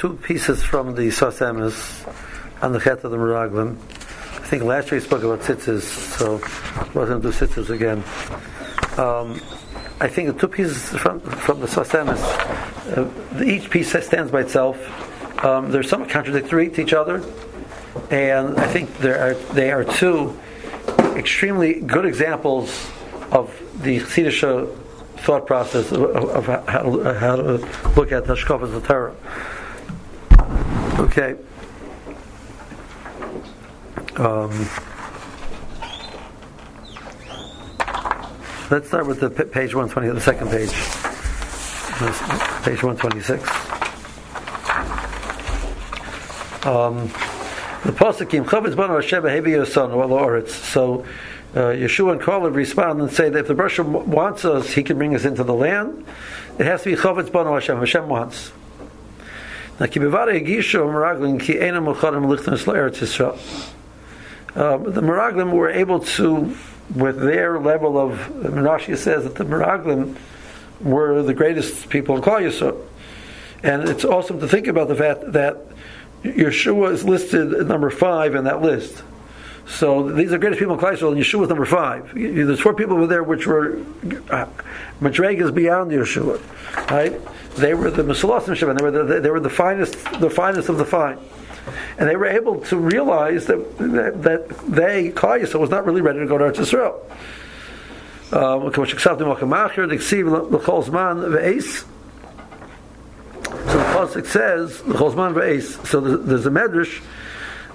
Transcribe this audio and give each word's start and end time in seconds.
two 0.00 0.14
pieces 0.14 0.62
from 0.62 0.94
the 0.94 1.08
Sfas 1.08 1.40
Emes 1.46 2.62
on 2.62 2.72
the 2.72 2.80
Chet 2.80 3.04
of 3.04 3.10
the 3.10 3.18
Meraglim. 3.18 3.76
I 3.76 4.46
think 4.46 4.62
last 4.62 4.90
year 4.90 4.98
we 4.98 5.04
spoke 5.04 5.22
about 5.22 5.40
tzitzis, 5.40 5.82
so 5.82 6.40
we're 6.94 7.06
going 7.06 7.20
to 7.20 7.30
do 7.30 7.36
tzitzis 7.36 7.68
again. 7.68 7.98
Um, 8.98 9.38
I 10.00 10.08
think 10.08 10.32
the 10.32 10.40
two 10.40 10.48
pieces 10.48 10.88
from, 10.98 11.20
from 11.20 11.60
the 11.60 11.66
Sfas 11.66 11.90
Emes, 11.90 12.16
uh, 12.96 13.44
each 13.44 13.68
piece 13.68 13.90
stands 13.90 14.32
by 14.32 14.40
itself. 14.40 14.78
Um, 15.44 15.70
they're 15.70 15.82
somewhat 15.82 16.08
contradictory 16.08 16.70
to 16.70 16.80
each 16.80 16.94
other, 16.94 17.22
and 18.10 18.58
I 18.58 18.68
think 18.68 18.96
there 18.98 19.20
are, 19.20 19.34
they 19.52 19.70
are 19.70 19.84
two 19.84 20.34
extremely 21.14 21.74
good 21.74 22.06
examples 22.06 22.90
of 23.32 23.54
the 23.82 24.00
Chassidisha 24.00 24.74
thought 25.18 25.46
process 25.46 25.92
of, 25.92 26.02
of 26.02 26.46
how, 26.46 26.82
to, 26.84 27.14
how, 27.18 27.36
to, 27.36 27.52
look 27.96 28.12
at 28.12 28.24
Hashkafas 28.24 28.72
the 28.72 28.80
Torah. 28.80 29.14
Okay. 31.00 31.34
Um, 34.16 34.50
let's 38.70 38.88
start 38.88 39.06
with 39.06 39.20
the 39.20 39.30
page 39.30 39.74
120, 39.74 40.08
the 40.10 40.20
second 40.20 40.50
page. 40.50 40.68
Page 42.64 42.82
126. 42.82 43.42
Um, 46.66 47.06
the 47.82 47.92
Pasakim, 47.92 48.44
Chavetz 48.44 48.76
Bano 48.76 48.96
Hashem 48.96 49.22
Hevi 49.22 49.52
Yoson, 49.56 49.92
Oretz. 49.92 50.50
So, 50.50 51.06
uh, 51.54 51.72
Yeshua 51.72 52.12
and 52.12 52.20
Kaleb 52.20 52.54
respond 52.54 53.00
and 53.00 53.10
say 53.10 53.30
that 53.30 53.38
if 53.38 53.48
the 53.48 53.54
Brusha 53.54 53.82
wants 54.04 54.44
us, 54.44 54.68
he 54.74 54.82
can 54.82 54.98
bring 54.98 55.14
us 55.14 55.24
into 55.24 55.44
the 55.44 55.54
land. 55.54 56.04
It 56.58 56.66
has 56.66 56.82
to 56.82 56.90
be 56.90 56.96
Chavetz 56.96 57.32
Bano 57.32 57.54
Hashem. 57.54 57.78
Hashem 57.78 58.06
wants. 58.06 58.52
Um, 64.54 64.92
the 64.92 65.00
Meraglim 65.00 65.52
were 65.52 65.70
able 65.70 66.00
to, 66.00 66.54
with 66.94 67.18
their 67.18 67.58
level 67.58 67.98
of, 67.98 68.18
Rashi 68.28 68.94
says 68.96 69.24
that 69.24 69.36
the 69.36 69.44
Meraglim 69.44 70.16
were 70.80 71.22
the 71.22 71.32
greatest 71.32 71.88
people 71.88 72.14
in 72.16 72.22
Klal 72.22 72.42
Yisrael. 72.42 72.78
And 73.62 73.88
it's 73.88 74.04
awesome 74.04 74.38
to 74.40 74.48
think 74.48 74.66
about 74.66 74.88
the 74.88 74.96
fact 74.96 75.32
that 75.32 75.58
Yeshua 76.24 76.92
is 76.92 77.04
listed 77.04 77.54
at 77.54 77.66
number 77.66 77.88
five 77.88 78.34
in 78.34 78.44
that 78.44 78.60
list. 78.60 79.02
So 79.70 80.10
these 80.10 80.28
are 80.28 80.30
the 80.32 80.38
greatest 80.38 80.58
people 80.58 80.74
in 80.74 80.80
Klal 80.80 81.12
and 81.12 81.20
Yeshua 81.20 81.44
is 81.44 81.48
number 81.48 81.64
five. 81.64 82.12
There's 82.12 82.60
four 82.60 82.74
people 82.74 82.96
over 82.96 83.06
there 83.06 83.22
which 83.22 83.46
were 83.46 83.78
uh, 84.30 84.46
Madregas 85.00 85.54
beyond 85.54 85.92
Yeshua, 85.92 86.40
right? 86.90 87.18
They 87.56 87.74
were 87.74 87.90
the 87.90 88.02
Mesalasim 88.02 88.56
Shem, 88.56 88.74
they 88.74 88.82
were 88.82 88.90
the, 88.90 89.20
they 89.20 89.30
were 89.30 89.38
the 89.38 89.48
finest, 89.48 89.92
the 90.20 90.28
finest 90.28 90.68
of 90.68 90.76
the 90.76 90.84
fine, 90.84 91.18
and 91.98 92.08
they 92.08 92.16
were 92.16 92.26
able 92.26 92.60
to 92.62 92.76
realize 92.76 93.46
that 93.46 93.78
that, 93.78 94.22
that 94.22 94.48
they 94.68 95.12
Klal 95.12 95.40
Yisrael 95.40 95.60
was 95.60 95.70
not 95.70 95.86
really 95.86 96.00
ready 96.00 96.18
to 96.18 96.26
go 96.26 96.36
to 96.36 96.44
Eretz 96.44 96.56
Yisrael. 96.56 97.00
Um, 98.32 98.72
so 103.70 103.78
the 103.78 103.84
pasuk 103.84 104.26
says. 104.26 104.76
So 105.88 106.00
there's 106.00 106.46
a 106.46 106.50
medrash 106.50 107.02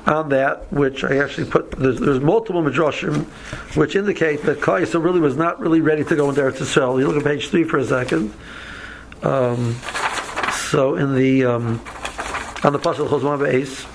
on 0.05 0.29
that, 0.29 0.71
which 0.71 1.03
I 1.03 1.17
actually 1.17 1.49
put. 1.49 1.71
There's, 1.71 1.99
there's 1.99 2.19
multiple 2.19 2.61
midrashim 2.61 3.25
which 3.75 3.95
indicate 3.95 4.43
that 4.43 4.59
Klal 4.59 5.03
really 5.03 5.19
was 5.19 5.35
not 5.35 5.59
really 5.59 5.81
ready 5.81 6.03
to 6.03 6.15
go 6.15 6.29
into 6.29 6.41
Eretz 6.41 6.57
Yisrael. 6.57 6.99
You 6.99 7.07
look 7.07 7.17
at 7.17 7.23
page 7.23 7.49
three 7.49 7.63
for 7.63 7.77
a 7.77 7.85
second. 7.85 8.33
Um, 9.23 9.75
so 10.69 10.95
in 10.95 11.15
the 11.15 11.45
um, 11.45 11.81
on 12.63 12.73
the 12.73 12.79
pasuk 12.79 13.07
Chosman 13.09 13.39
v'Eis. 13.39 13.91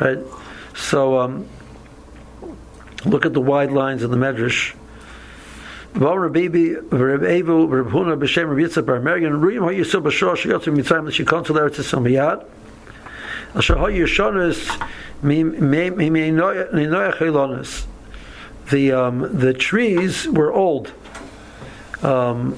Right, 0.00 0.18
so 0.74 1.18
um, 1.18 1.48
look 3.04 3.26
at 3.26 3.34
the 3.34 3.40
wide 3.40 3.72
lines 3.72 4.02
in 4.02 4.10
the 4.10 4.16
Medrash. 4.16 4.74
The 18.70 18.92
um, 18.92 19.38
the 19.38 19.54
trees 19.54 20.26
were 20.28 20.52
old. 20.52 20.92
Um, 22.02 22.56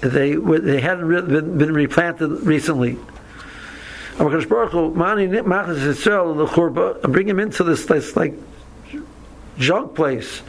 they 0.00 0.34
they 0.34 0.80
hadn't 0.80 1.08
been, 1.08 1.58
been 1.58 1.72
replanted 1.72 2.42
recently. 2.42 2.98
Bring 7.02 7.28
him 7.28 7.38
into 7.38 7.64
this 7.64 7.86
place 7.86 8.16
like 8.16 8.34
junk 9.58 9.94
place. 9.94 10.42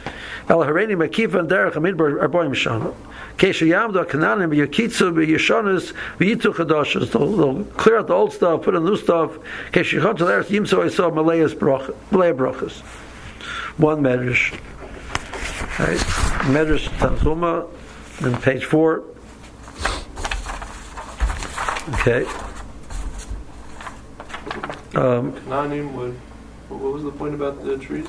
El 0.48 0.60
Hareni 0.60 0.96
Makifa 0.96 1.40
and 1.40 1.50
Derech 1.50 1.74
Amidbar 1.74 2.26
Arboim 2.26 2.52
Shana. 2.52 2.94
Kesha 3.36 3.66
Yamda 3.66 4.06
Kananim 4.06 4.54
Yakitsu 4.54 5.12
Yeshonis 5.12 5.92
Yitu 6.18 6.54
Chadashas. 6.54 7.12
They'll 7.12 7.64
clear 7.76 7.98
out 7.98 8.06
the 8.06 8.14
old 8.14 8.32
stuff, 8.32 8.62
put 8.62 8.74
in 8.74 8.84
new 8.84 8.96
stuff. 8.96 9.38
Kesha 9.72 10.00
Yachon 10.00 10.16
to 10.16 10.24
the 10.24 10.32
Yimso 10.32 10.82
I 10.82 10.88
saw 10.88 11.10
Malayas 11.10 11.54
Malaya 12.10 12.32
Brachas. 12.32 12.80
One 13.76 14.00
medrash. 14.00 14.52
Right. 15.78 15.98
Medrash 16.48 16.88
Tanchuma, 16.98 17.68
on 18.24 18.40
page 18.40 18.64
four. 18.64 19.04
Okay. 22.00 22.24
Um, 24.94 25.32
Kananim 25.32 25.92
would. 25.92 26.18
What 26.70 26.92
was 26.92 27.02
the 27.02 27.10
point 27.12 27.34
about 27.34 27.64
the 27.64 27.78
trees? 27.78 28.06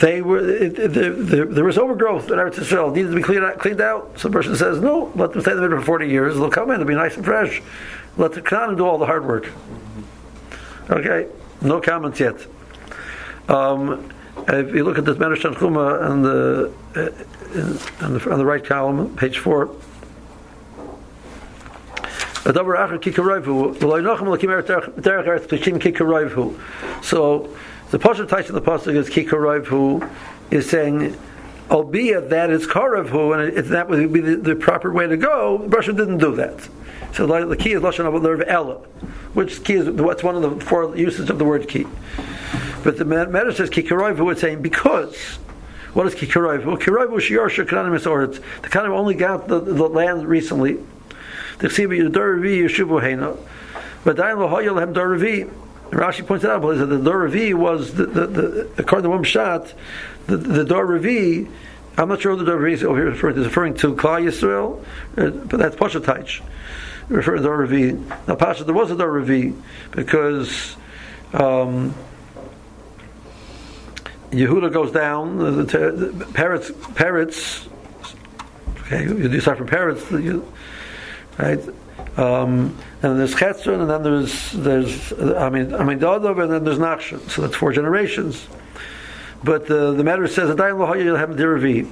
They 0.00 0.22
were 0.22 0.38
it, 0.38 0.76
the, 0.76 1.46
there 1.48 1.64
was 1.64 1.76
overgrowth 1.76 2.30
in 2.30 2.38
Eretz 2.38 2.54
Yisrael. 2.54 2.92
needed 2.94 3.10
to 3.10 3.16
be 3.16 3.22
cleaned 3.22 3.44
out, 3.44 3.58
cleaned 3.58 3.82
out. 3.82 4.18
So 4.18 4.28
the 4.28 4.32
person 4.32 4.56
says, 4.56 4.80
no, 4.80 5.12
let 5.14 5.32
them 5.32 5.42
stay 5.42 5.52
in 5.52 5.60
the 5.60 5.68
for 5.68 5.82
40 5.82 6.08
years. 6.08 6.36
They'll 6.36 6.50
come 6.50 6.70
in, 6.70 6.78
they'll 6.78 6.88
be 6.88 6.94
nice 6.94 7.16
and 7.16 7.24
fresh. 7.24 7.62
Let 8.16 8.32
the 8.32 8.40
Canaan 8.40 8.76
do 8.76 8.86
all 8.86 8.96
the 8.96 9.06
hard 9.06 9.26
work. 9.26 9.52
Okay, 10.88 11.28
no 11.60 11.80
comments 11.80 12.18
yet. 12.18 12.34
Um, 13.48 14.10
if 14.48 14.74
you 14.74 14.84
look 14.84 14.96
at 14.96 15.04
this 15.04 15.18
Medrash 15.18 15.42
Tanchuma 15.42 16.08
on 16.08 16.22
the, 16.22 16.72
uh, 16.96 18.04
on 18.04 18.14
the 18.14 18.30
on 18.30 18.38
the 18.38 18.46
right 18.46 18.64
column, 18.64 19.14
page 19.16 19.38
four. 19.38 19.74
So 27.02 27.54
the 27.90 27.98
Pasha 27.98 28.24
Taish 28.24 28.48
of 28.48 28.54
the 28.54 28.62
Pasuk 28.62 28.94
is 28.94 29.08
Kikarev, 29.08 29.66
who 29.66 30.08
is 30.50 30.68
saying, 30.68 31.16
albeit 31.70 32.30
that 32.30 32.50
it's 32.50 32.66
Karev, 32.66 33.08
who, 33.08 33.32
and 33.32 33.56
if 33.56 33.68
that 33.68 33.88
would 33.88 34.12
be 34.12 34.20
the, 34.20 34.36
the, 34.36 34.56
proper 34.56 34.92
way 34.92 35.06
to 35.06 35.16
go, 35.16 35.58
Russia 35.66 35.92
didn't 35.92 36.18
do 36.18 36.34
that. 36.36 36.68
So 37.14 37.26
the 37.26 37.56
key 37.56 37.72
is 37.72 37.82
Lashon 37.82 38.06
of 38.06 38.48
Ella, 38.48 38.76
which 39.34 39.64
key 39.64 39.74
is 39.74 39.90
what's 39.90 40.22
one 40.22 40.36
of 40.36 40.42
the 40.42 40.64
four 40.64 40.96
uses 40.96 41.28
of 41.30 41.38
the 41.38 41.44
word 41.44 41.68
key. 41.68 41.86
But 42.84 42.96
the 42.96 43.04
matter 43.04 43.52
says 43.52 43.70
Kikarev, 43.70 44.16
who 44.16 44.30
is 44.30 44.40
saying, 44.40 44.62
because. 44.62 45.38
What 45.92 46.06
is 46.06 46.14
Kikarev? 46.14 46.64
Well, 46.64 46.76
Kikarev 46.76 47.10
was 47.10 47.24
Shiarsha 47.24 47.66
Kananim 47.66 48.06
or 48.06 48.28
the 48.28 48.68
kind 48.68 48.86
of 48.86 48.92
only 48.92 49.14
got 49.14 49.48
the, 49.48 49.58
the 49.58 49.88
land 49.88 50.24
recently. 50.28 50.74
The 51.58 51.66
Ksiba 51.66 51.98
Yudaravi 51.98 52.62
Yeshuvu 52.62 53.02
Hena. 53.02 53.36
But 54.04 54.16
Dayan 54.16 54.38
Lohoyel 54.38 54.78
Hem 54.78 54.94
Daravi. 54.94 55.50
Rashi 55.90 56.26
points 56.26 56.44
out 56.44 56.62
that 56.62 56.86
the 56.86 56.98
Dor 56.98 57.28
Revi 57.28 57.52
was 57.52 57.94
the, 57.94 58.06
the, 58.06 58.26
the, 58.26 58.70
according 58.78 59.04
to 59.04 59.10
one 59.10 59.24
shot, 59.24 59.74
the, 60.26 60.36
the 60.36 60.64
Dor 60.64 60.86
Revi. 60.86 61.50
I'm 61.96 62.08
not 62.08 62.20
sure 62.20 62.36
the 62.36 62.44
Dor 62.44 62.58
Revi 62.58 62.72
is 62.72 62.84
over 62.84 62.96
here 62.96 63.10
referring 63.10 63.34
to. 63.34 63.40
Is 63.40 63.46
referring 63.46 63.74
to 63.78 63.94
Yisrael, 63.94 64.84
uh, 65.16 65.30
but 65.30 65.58
that's 65.58 65.76
Pasha 65.76 66.00
Taich. 66.00 66.42
Referring 67.08 67.38
to 67.38 67.42
Dor 67.42 67.66
Revi. 67.66 68.26
Now 68.28 68.36
Pasha, 68.36 68.64
there 68.64 68.74
was 68.74 68.90
a 68.90 68.96
Dor 68.96 69.20
Revi 69.20 69.60
because. 69.90 70.76
Um, 71.32 71.94
Yehuda 74.30 74.72
goes 74.72 74.92
down. 74.92 75.38
The, 75.38 75.50
the, 75.50 75.90
the 75.92 76.24
Peretz, 76.26 76.70
Peretz. 76.70 77.68
Okay, 78.82 79.02
you 79.04 79.40
start 79.40 79.58
from 79.58 79.66
Peretz. 79.66 80.10
You, 80.22 80.46
right? 81.38 81.58
Um, 82.16 82.76
and 83.02 83.12
then 83.12 83.18
there's 83.18 83.34
Chetzron, 83.34 83.80
and 83.80 83.90
then 83.90 84.02
there's 84.02 84.52
there's 84.52 85.12
I 85.12 85.48
mean 85.50 85.74
I 85.74 85.84
mean 85.84 85.98
Dodov, 85.98 86.42
and 86.42 86.52
then 86.52 86.64
there's 86.64 86.78
Nachshon. 86.78 87.30
So 87.30 87.42
that's 87.42 87.56
four 87.56 87.72
generations. 87.72 88.46
But 89.42 89.66
the 89.66 89.92
the 89.92 90.04
matter 90.04 90.26
says 90.26 90.50
Adayin 90.50 90.78
Lohoyel 90.78 91.16
have 91.16 91.30
Diravi. 91.30 91.88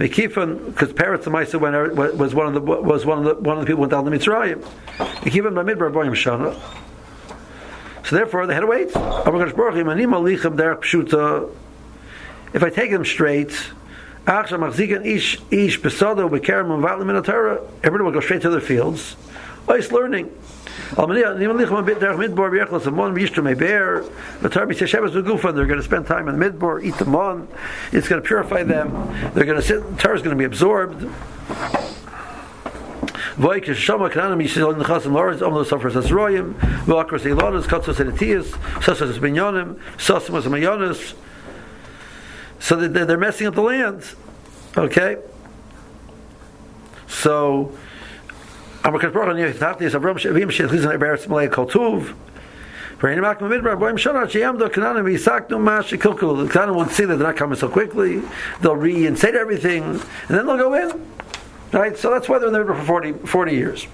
On 0.00 0.58
because 0.66 0.92
Peretz 0.92 1.24
Maisa 1.24 1.60
when 1.60 1.72
was 2.16 2.34
one 2.34 2.48
of 2.48 2.54
the 2.54 2.60
was 2.60 3.06
one 3.06 3.18
of 3.18 3.24
the 3.24 3.34
one 3.34 3.58
of 3.58 3.62
the 3.62 3.66
people 3.66 3.80
went 3.80 3.92
down 3.92 4.04
to 4.04 4.10
Mitzrayim. 4.10 4.64
They 5.22 5.30
keep 5.30 5.44
on 5.44 5.54
by 5.54 5.62
Midbar 5.62 5.92
Boyim 5.92 6.14
Shana. 6.14 6.54
So 8.04 8.16
therefore 8.16 8.46
they 8.46 8.54
had 8.54 8.60
to 8.60 8.66
wait. 8.66 8.90
If 12.54 12.62
I 12.62 12.70
take 12.70 12.90
them 12.90 13.04
straight, 13.04 13.52
In. 19.68 19.74
Ice 19.74 19.90
learning. 19.92 20.30
They're 20.96 21.06
going 25.66 25.78
to 25.78 25.82
spend 25.82 26.06
time 26.06 26.28
in 26.28 26.36
Midbar, 26.36 26.84
eat 26.84 26.96
the 26.96 27.04
mon. 27.04 27.48
It's 27.92 28.08
going 28.08 28.22
to 28.22 28.26
purify 28.26 28.62
them. 28.62 28.92
They're 29.34 29.44
going 29.44 29.60
to 29.60 29.62
sit. 29.62 29.82
The 29.82 29.96
Torah 29.96 30.16
is 30.16 30.22
going 30.22 30.36
to 30.36 30.38
be 30.38 30.44
absorbed. 30.44 31.10
Mayonis 40.52 41.14
so 42.60 42.76
they're 42.76 43.18
messing 43.18 43.46
up 43.48 43.54
the 43.54 43.62
land 43.62 44.14
okay 44.76 45.16
so 47.08 47.76
Amar 48.84 49.00
Baruch 49.00 49.36
Hu 49.38 49.42
Yiftachti 49.42 49.82
is 49.82 49.94
Avram 49.94 50.16
Shavim 50.16 50.50
Shechizan 50.50 50.98
Eberetz 50.98 51.26
Malay 51.26 51.48
Kol 51.48 51.66
Tuv. 51.66 52.14
For 52.98 53.08
any 53.08 53.18
Makam 53.18 53.48
Midbar, 53.48 53.78
Boim 53.78 53.94
Shana 53.94 54.26
Sheyamdo 54.26 54.68
Kananim 54.68 55.10
Yisaknu 55.10 55.58
Mash 55.58 55.92
Kilkul. 55.92 56.46
The 56.46 56.52
Kananim 56.52 56.74
will 56.74 56.86
see 56.88 57.06
that 57.06 57.16
they're 57.16 57.28
not 57.28 57.36
coming 57.36 57.56
so 57.56 57.66
quickly. 57.66 58.20
They'll 58.60 58.76
reinstate 58.76 59.36
everything, 59.36 59.84
and 59.84 60.00
then 60.28 60.44
they'll 60.46 60.58
go 60.58 60.74
in. 60.74 61.06
Right? 61.72 61.96
So 61.96 62.10
that's 62.10 62.28
why 62.28 62.38
they're 62.38 62.48
in 62.48 62.52
the 62.52 62.58
Midbar 62.58 62.78
for 62.78 62.84
40, 62.84 63.12
40 63.26 63.52
years. 63.52 63.86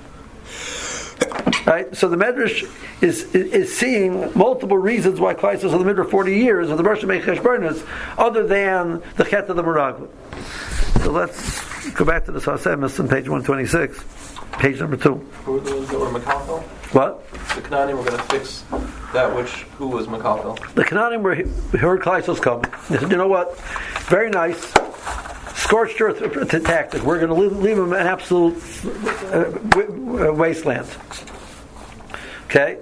Right? 1.67 1.97
So 1.97 2.09
the 2.09 2.17
Medrash 2.17 2.69
is, 3.01 3.33
is, 3.33 3.53
is 3.53 3.79
seeing 3.79 4.37
multiple 4.37 4.77
reasons 4.77 5.21
why 5.21 5.35
Klai 5.35 5.55
is 5.55 5.63
in 5.63 5.71
the 5.71 5.85
Midrash 5.85 6.11
40 6.11 6.37
years, 6.37 6.69
or 6.69 6.75
the 6.75 6.83
Rosh 6.83 7.05
Hashanah 7.05 7.87
other 8.19 8.45
than 8.45 9.03
the 9.17 9.25
Chet 9.25 9.49
of 9.49 9.55
the 9.55 9.63
Meraglim. 9.63 10.09
So 11.05 11.13
let's 11.13 11.91
go 11.93 12.05
back 12.05 12.25
to 12.25 12.33
the 12.33 12.41
Sfas 12.41 12.65
Emes 12.65 12.99
on 12.99 13.07
page 13.07 13.29
126. 13.29 14.20
Page 14.59 14.81
number 14.81 14.97
two. 14.97 15.15
Who 15.45 15.53
were 15.53 15.61
the 15.61 15.75
ones 15.75 15.89
that 15.89 15.99
were 15.99 16.07
Makafel? 16.07 16.63
What? 16.93 17.31
The 17.31 17.63
Canaanim 17.63 17.97
were 17.97 18.05
going 18.05 18.19
to 18.19 18.23
fix 18.25 18.65
that 19.13 19.35
which, 19.35 19.51
who 19.79 19.89
was 19.89 20.07
Makafel? 20.07 20.75
The 20.75 20.85
Canaanim 20.85 21.23
were 21.23 21.35
heard 21.79 22.01
Kleisos 22.01 22.41
come. 22.43 22.63
They 22.89 22.99
said, 22.99 23.11
you 23.11 23.17
know 23.17 23.29
what? 23.29 23.59
Very 24.09 24.29
nice. 24.29 24.73
Scorched 25.55 26.01
earth 26.01 26.19
tactic. 26.65 27.03
We're 27.03 27.19
going 27.19 27.29
to 27.29 27.35
leave, 27.35 27.57
leave 27.57 27.77
them 27.77 27.93
an 27.93 28.07
absolute 28.07 28.57
uh, 29.33 30.33
wasteland. 30.35 30.89
Okay? 32.47 32.79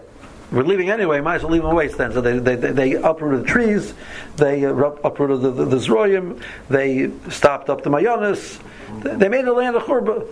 We're 0.51 0.63
leaving 0.63 0.89
anyway, 0.89 1.21
might 1.21 1.37
as 1.37 1.43
well 1.43 1.53
leave 1.53 1.63
them 1.63 1.73
a 1.73 1.75
wasteland. 1.75 2.15
So 2.15 2.23
they, 2.23 2.39
they, 2.39 2.57
they 2.57 2.93
uprooted 2.95 3.43
the 3.43 3.47
trees, 3.47 3.93
they 4.37 4.65
uh, 4.65 4.73
uprooted 4.73 5.43
the, 5.43 5.51
the, 5.51 5.65
the 5.67 5.77
Zroyim, 5.77 6.43
they 6.71 7.11
stopped 7.29 7.69
up 7.69 7.83
the 7.83 7.91
Mayonis, 7.91 8.59
they 9.03 9.29
made 9.29 9.45
the 9.45 9.53
land 9.53 9.77
of 9.77 9.85
Churba. 9.85 10.25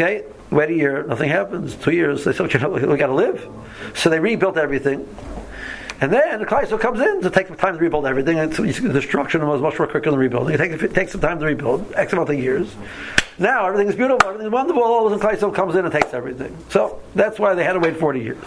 Okay, 0.00 0.24
wait 0.52 0.70
a 0.70 0.74
year, 0.74 1.02
nothing 1.08 1.28
happens. 1.28 1.74
Two 1.74 1.90
years, 1.90 2.22
they 2.22 2.32
said, 2.32 2.54
you 2.54 2.60
know, 2.60 2.68
we 2.68 2.96
got 2.96 3.08
to 3.08 3.14
live. 3.14 3.48
So 3.96 4.08
they 4.08 4.20
rebuilt 4.20 4.56
everything. 4.56 5.12
And 6.00 6.12
then 6.12 6.38
the 6.38 6.46
Kleisel 6.46 6.78
comes 6.78 7.00
in 7.00 7.20
to 7.22 7.30
take 7.30 7.48
the 7.48 7.56
time 7.56 7.74
to 7.74 7.80
rebuild 7.80 8.06
everything. 8.06 8.36
the 8.36 8.92
destruction 8.92 9.44
was 9.44 9.60
much 9.60 9.76
more 9.76 9.88
quicker 9.88 10.12
than 10.12 10.20
rebuilding. 10.20 10.54
It 10.54 10.58
takes, 10.58 10.80
it 10.84 10.94
takes 10.94 11.10
some 11.10 11.20
time 11.20 11.40
to 11.40 11.46
rebuild, 11.46 11.92
X 11.96 12.12
amount 12.12 12.30
of 12.30 12.38
years. 12.38 12.72
Now 13.40 13.66
everything's 13.66 13.96
beautiful, 13.96 14.28
everything's 14.28 14.52
wonderful. 14.52 14.84
All 14.84 15.08
of 15.08 15.12
a 15.12 15.18
sudden, 15.18 15.36
Kleisel 15.36 15.52
comes 15.52 15.74
in 15.74 15.84
and 15.84 15.92
takes 15.92 16.14
everything. 16.14 16.56
So 16.68 17.02
that's 17.16 17.40
why 17.40 17.54
they 17.54 17.64
had 17.64 17.72
to 17.72 17.80
wait 17.80 17.96
40 17.96 18.20
years. 18.20 18.44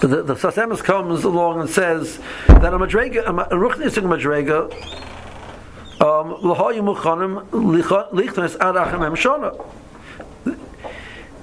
But 0.00 0.10
the, 0.10 0.22
the 0.22 0.76
comes 0.84 1.24
along 1.24 1.60
and 1.60 1.68
says 1.68 2.20
that 2.46 2.72
a 2.72 2.78
Madrega, 2.78 3.26
a 3.26 3.56
Ruchnising 3.56 4.04
Madrega, 4.04 4.70
um, 6.00 6.40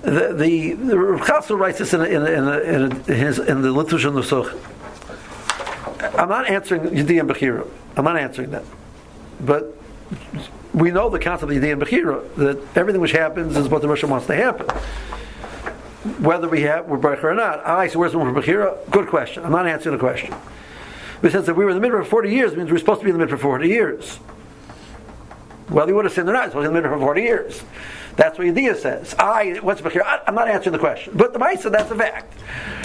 the 0.02 0.34
the, 0.34 0.74
the 0.74 1.56
writes 1.56 1.78
this 1.78 1.94
in, 1.94 2.02
in, 2.02 2.26
in, 2.26 2.48
in, 2.48 3.02
his, 3.06 3.40
in 3.40 3.62
the 3.62 3.70
Litush 3.70 4.06
and 4.06 4.18
Nusuch. 4.18 4.58
I'm 6.18 6.30
not 6.30 6.50
answering 6.50 6.82
Yediyah 6.84 7.30
Bechira. 7.30 7.68
I'm 7.96 8.06
not 8.06 8.18
answering 8.18 8.52
that. 8.52 8.64
But 9.40 9.78
we 10.74 10.92
know 10.92 11.10
the 11.10 11.20
concept 11.20 11.52
of 11.52 11.58
Yediyah 11.58 11.82
Bechira, 11.82 12.36
that 12.36 12.78
everything 12.78 13.02
which 13.02 13.12
happens 13.12 13.56
is 13.56 13.68
what 13.68 13.82
the 13.82 13.88
Rosh 13.88 14.04
wants 14.04 14.28
to 14.28 14.36
happen. 14.36 14.68
Whether 16.24 16.50
we 16.50 16.62
have 16.62 16.88
we're 16.88 16.98
Baruch 16.98 17.24
or 17.24 17.36
not. 17.36 17.66
I 17.66 17.88
so 17.88 18.00
where's 18.00 18.14
the 18.14 18.18
one 18.18 18.34
for 18.34 18.42
Bechira? 18.42 18.90
Good 18.90 19.08
question. 19.08 19.46
I'm 19.46 19.52
not 19.52 19.68
answering 19.68 19.96
the 19.96 20.00
question. 20.00 20.34
But 21.22 21.32
since 21.32 21.48
if 21.48 21.56
we 21.56 21.64
were 21.64 21.70
in 21.70 21.76
the 21.76 21.82
middle 21.82 22.00
for 22.00 22.10
40 22.10 22.32
years, 22.32 22.56
means 22.56 22.72
we're 22.72 22.80
supposed 22.80 23.02
to 23.02 23.06
be 23.06 23.12
in 23.12 23.18
the 23.18 23.24
middle 23.24 23.38
for 23.38 23.44
40 23.44 23.68
years. 23.68 24.20
Well, 25.72 25.88
he 25.88 25.94
would 25.94 26.06
have 26.06 26.14
sinned 26.14 26.30
or 26.30 26.34
not. 26.34 26.52
So 26.52 26.60
he's 26.60 26.68
in 26.68 26.74
the 26.74 26.82
middle 26.82 26.98
for 26.98 27.06
40 27.06 27.22
years. 27.22 27.64
That's 28.18 28.38
what 28.38 28.46
Yediyah 28.46 28.76
says. 28.76 29.16
I, 29.18 29.60
what's 29.62 29.80
Bechir? 29.82 30.02
I'm 30.28 30.36
not 30.36 30.50
answering 30.50 30.74
the 30.74 30.80
question. 30.80 31.14
But 31.16 31.32
the 31.32 31.40
Maisa, 31.40 31.72
that's 31.72 31.90
a 31.90 31.96
fact. 31.96 32.38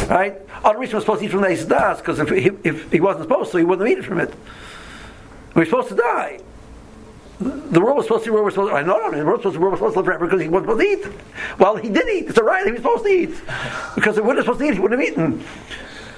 Right? 0.08 0.40
Reason 0.76 0.94
was 0.94 1.04
supposed 1.04 1.20
to 1.20 1.26
eat 1.26 1.30
from 1.30 1.42
the 1.42 1.66
Das, 1.68 1.98
because 1.98 2.20
if 2.20 2.28
he, 2.28 2.50
if 2.62 2.92
he 2.92 3.00
wasn't 3.00 3.24
supposed 3.24 3.50
to, 3.52 3.58
he 3.58 3.64
wouldn't 3.64 3.88
have 3.88 3.98
eaten 3.98 4.04
from 4.04 4.20
it. 4.20 4.32
We're 5.54 5.64
supposed 5.64 5.88
to 5.88 5.96
die. 5.96 6.40
The 7.40 7.80
world 7.80 7.96
was 7.96 8.06
supposed 8.06 8.24
to 8.24 8.30
be 8.30 8.34
where 8.34 8.42
we're 8.42 8.50
supposed 8.50 8.70
to. 8.70 8.76
I 8.76 8.82
know, 8.82 8.98
no, 8.98 9.10
the 9.10 9.24
world 9.24 9.44
was 9.44 9.54
supposed 9.54 9.56
to, 9.56 9.60
we're 9.60 9.76
supposed 9.76 9.94
to 9.94 9.98
live 9.98 10.06
forever 10.06 10.26
because 10.26 10.40
he 10.40 10.48
wasn't 10.48 10.70
supposed 10.70 11.02
to 11.02 11.08
eat. 11.08 11.58
Well, 11.58 11.76
he 11.76 11.88
did 11.90 12.08
eat. 12.08 12.28
It's 12.28 12.38
a 12.38 12.44
right. 12.44 12.64
He 12.64 12.72
was 12.72 12.80
supposed 12.80 13.04
to 13.04 13.10
eat 13.10 13.34
because 13.94 14.16
if 14.16 14.24
he 14.24 14.28
wasn't 14.28 14.46
supposed 14.46 14.60
to 14.60 14.66
eat, 14.66 14.74
he 14.74 14.80
wouldn't 14.80 15.00
have 15.00 15.10
eaten. 15.10 15.44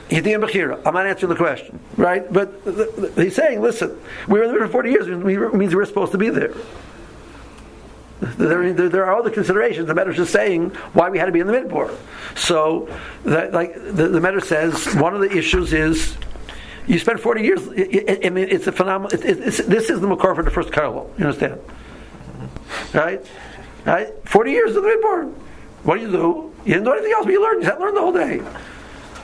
Yediyah 0.08 0.48
Bechira. 0.48 0.82
I'm 0.86 0.94
not 0.94 1.06
answering 1.06 1.30
the 1.30 1.36
question, 1.36 1.78
right? 1.96 2.30
But 2.32 2.64
the, 2.64 3.12
the, 3.14 3.24
he's 3.24 3.36
saying, 3.36 3.60
listen, 3.60 3.98
we 4.26 4.38
were 4.38 4.46
in 4.46 4.52
there 4.52 4.66
for 4.66 4.72
40 4.72 4.90
years. 4.90 5.06
It 5.06 5.16
means 5.18 5.74
we 5.74 5.76
were 5.76 5.86
supposed 5.86 6.12
to 6.12 6.18
be 6.18 6.30
there. 6.30 6.54
There, 8.20 8.72
there, 8.72 8.88
there, 8.88 9.06
are 9.06 9.16
other 9.16 9.30
considerations. 9.30 9.86
The 9.86 9.94
Medrash 9.94 10.18
is 10.18 10.30
saying 10.30 10.70
why 10.92 11.08
we 11.08 11.18
had 11.18 11.26
to 11.26 11.32
be 11.32 11.40
in 11.40 11.46
the 11.46 11.52
midbar. 11.52 11.94
So, 12.36 12.88
that, 13.24 13.52
like 13.52 13.74
the, 13.74 14.08
the 14.08 14.40
says, 14.40 14.94
one 14.94 15.14
of 15.14 15.20
the 15.20 15.30
issues 15.30 15.72
is 15.72 16.16
you 16.88 16.98
spend 16.98 17.20
40 17.20 17.42
years. 17.42 17.68
I 17.68 18.30
mean, 18.30 18.48
it's 18.48 18.66
a 18.66 18.72
phenomenal. 18.72 19.16
It, 19.16 19.24
it, 19.24 19.66
this 19.66 19.90
is 19.90 20.00
the 20.00 20.08
Makar 20.08 20.34
for 20.34 20.42
the 20.42 20.50
first 20.50 20.72
Carlo. 20.72 21.10
You 21.18 21.26
understand? 21.26 21.60
Right? 22.92 23.24
Right? 23.84 24.08
40 24.24 24.50
years 24.50 24.74
in 24.74 24.82
the 24.82 24.88
midbar. 24.88 25.32
What 25.84 25.96
do 25.96 26.00
you 26.00 26.10
do? 26.10 26.54
You 26.64 26.74
didn't 26.74 26.84
do 26.84 26.92
anything 26.92 27.12
else, 27.12 27.24
but 27.24 27.32
you 27.32 27.42
learned. 27.42 27.62
You 27.62 27.68
had 27.68 27.76
to 27.76 27.80
learn 27.80 27.94
the 27.94 28.00
whole 28.00 28.12
day. 28.12 28.40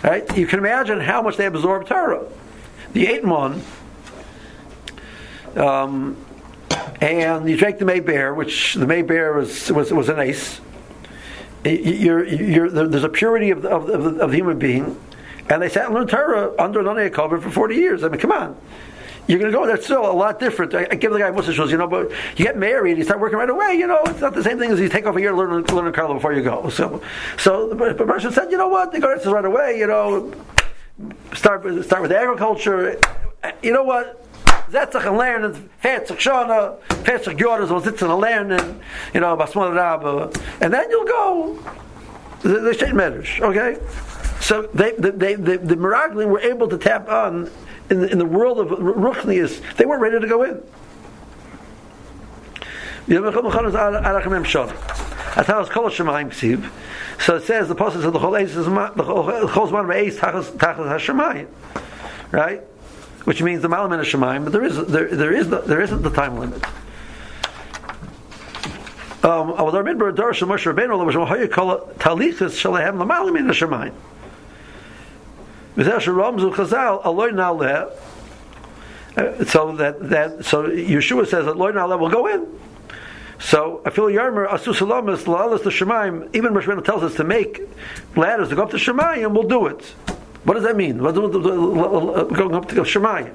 Right? 0.04 0.36
You 0.36 0.46
can 0.46 0.58
imagine 0.58 1.00
how 1.00 1.22
much 1.22 1.38
they 1.38 1.46
absorb 1.46 1.86
Torah. 1.86 2.26
The 2.92 3.06
eight 3.06 3.24
mon, 3.24 3.62
um, 5.56 6.22
and 7.00 7.48
you 7.48 7.56
drank 7.56 7.78
the 7.78 7.86
May 7.86 8.00
Bear, 8.00 8.34
which 8.34 8.74
the 8.74 8.86
May 8.86 9.00
Bear 9.00 9.32
was 9.32 9.72
was, 9.72 9.90
was 9.94 10.10
an 10.10 10.18
ace. 10.18 10.60
You're, 11.64 12.26
you're, 12.26 12.68
there's 12.68 13.04
a 13.04 13.08
purity 13.08 13.50
of 13.50 13.64
of, 13.64 13.88
of 13.88 14.30
the 14.30 14.36
human 14.36 14.58
being, 14.58 15.00
and 15.48 15.62
they 15.62 15.70
sat 15.70 15.86
and 15.86 15.94
learned 15.94 16.10
Torah 16.10 16.52
under 16.58 16.86
an 16.86 17.10
cover 17.10 17.40
for 17.40 17.50
40 17.50 17.74
years. 17.74 18.04
I 18.04 18.08
mean, 18.10 18.20
come 18.20 18.32
on. 18.32 18.60
You're 19.26 19.38
going 19.38 19.50
to 19.50 19.56
go. 19.56 19.66
That's 19.66 19.84
still 19.84 20.10
a 20.10 20.12
lot 20.12 20.38
different. 20.38 20.74
I, 20.74 20.86
I 20.90 20.94
give 20.96 21.12
the 21.12 21.18
guy 21.18 21.40
shows, 21.52 21.70
you 21.70 21.78
know, 21.78 21.86
but 21.86 22.10
you 22.36 22.44
get 22.44 22.58
married, 22.58 22.98
you 22.98 23.04
start 23.04 23.20
working 23.20 23.38
right 23.38 23.48
away. 23.48 23.74
You 23.74 23.86
know, 23.86 24.02
it's 24.06 24.20
not 24.20 24.34
the 24.34 24.42
same 24.42 24.58
thing 24.58 24.70
as 24.70 24.80
you 24.80 24.88
take 24.88 25.06
off 25.06 25.16
a 25.16 25.20
year 25.20 25.30
to 25.30 25.36
learn 25.36 25.64
learn 25.64 25.92
Carlo 25.92 26.14
before 26.14 26.32
you 26.32 26.42
go. 26.42 26.68
So, 26.68 27.00
so 27.38 27.74
but 27.74 27.98
Russia 28.06 28.32
said, 28.32 28.50
you 28.50 28.58
know 28.58 28.68
what, 28.68 28.92
they 28.92 29.00
go 29.00 29.14
right 29.14 29.44
away. 29.44 29.78
You 29.78 29.86
know, 29.86 30.32
start 31.32 31.62
start 31.84 32.02
with 32.02 32.12
agriculture. 32.12 33.00
You 33.62 33.72
know 33.72 33.84
what? 33.84 34.20
Zetzach 34.70 35.06
and 35.06 35.18
lernen, 35.18 35.68
40 35.80 36.14
Shana, 36.14 36.80
40 37.04 37.36
Gyoras 37.36 37.70
will 37.70 37.80
sitzen 37.80 38.10
and 38.58 38.82
you 39.12 39.20
know, 39.20 39.36
Basmon 39.36 39.74
Rabba, 39.74 40.32
and 40.60 40.72
then 40.72 40.90
you'll 40.90 41.04
go. 41.04 41.58
The 42.42 42.74
state 42.74 42.92
medrash, 42.92 43.40
okay? 43.40 43.80
So 44.40 44.68
they, 44.74 44.92
they, 44.98 45.34
they, 45.34 45.56
the 45.56 45.76
Meraglim 45.76 46.26
were 46.26 46.40
able 46.40 46.68
to 46.68 46.76
tap 46.76 47.08
on 47.08 47.50
in 47.90 48.00
the, 48.00 48.10
in 48.10 48.18
the 48.18 48.24
world 48.26 48.58
of 48.58 48.68
Ruchnius, 48.68 49.60
they 49.76 49.84
weren't 49.84 50.00
ready 50.00 50.20
to 50.20 50.26
go 50.26 50.42
in. 50.42 50.62
So 57.18 57.36
it 57.36 57.42
says 57.44 57.68
the 57.68 57.74
process 57.74 58.04
of 58.04 58.12
the 58.12 58.18
whole 58.18 58.34
is 58.34 58.54
the 58.54 58.64
whole 58.64 59.24
zman 59.24 59.86
tachas 60.16 60.56
hashemayim, 60.56 61.48
right? 62.30 62.60
Which 63.24 63.42
means 63.42 63.62
the 63.62 63.68
malamin 63.68 64.00
of 64.00 64.06
shemayim, 64.06 64.44
but 64.44 64.52
there 64.52 64.64
is 64.64 64.86
there 64.86 65.08
there 65.08 65.32
is 65.32 65.48
the, 65.48 65.60
there 65.60 65.80
isn't 65.80 66.02
the 66.02 66.10
time 66.10 66.38
limit. 66.38 66.62
Um, 69.24 69.54
Uh, 79.16 79.44
so 79.44 79.76
that 79.76 80.08
that 80.08 80.44
so 80.44 80.64
Yeshua 80.64 81.26
says 81.26 81.46
that 81.46 81.54
Na'aleh 81.54 81.98
will 81.98 82.10
go 82.10 82.26
in. 82.26 82.46
So 83.38 83.82
I 83.84 83.90
feel 83.90 84.06
Yarmer 84.06 84.48
Asusalamas 84.48 85.24
La'alas 85.24 85.62
the 85.62 85.70
Shemaim. 85.70 86.34
Even 86.34 86.52
Rosh 86.54 86.66
tells 86.84 87.02
us 87.02 87.14
to 87.16 87.24
make 87.24 87.60
ladders 88.16 88.48
to 88.48 88.56
go 88.56 88.62
up 88.62 88.70
to 88.70 88.76
Shemayim. 88.76 89.32
We'll 89.32 89.48
do 89.48 89.66
it. 89.66 89.82
What 90.44 90.54
does 90.54 90.64
that 90.64 90.76
mean? 90.76 90.98
Going 90.98 92.54
up 92.54 92.68
to 92.68 92.74
Shemayim. 92.82 93.34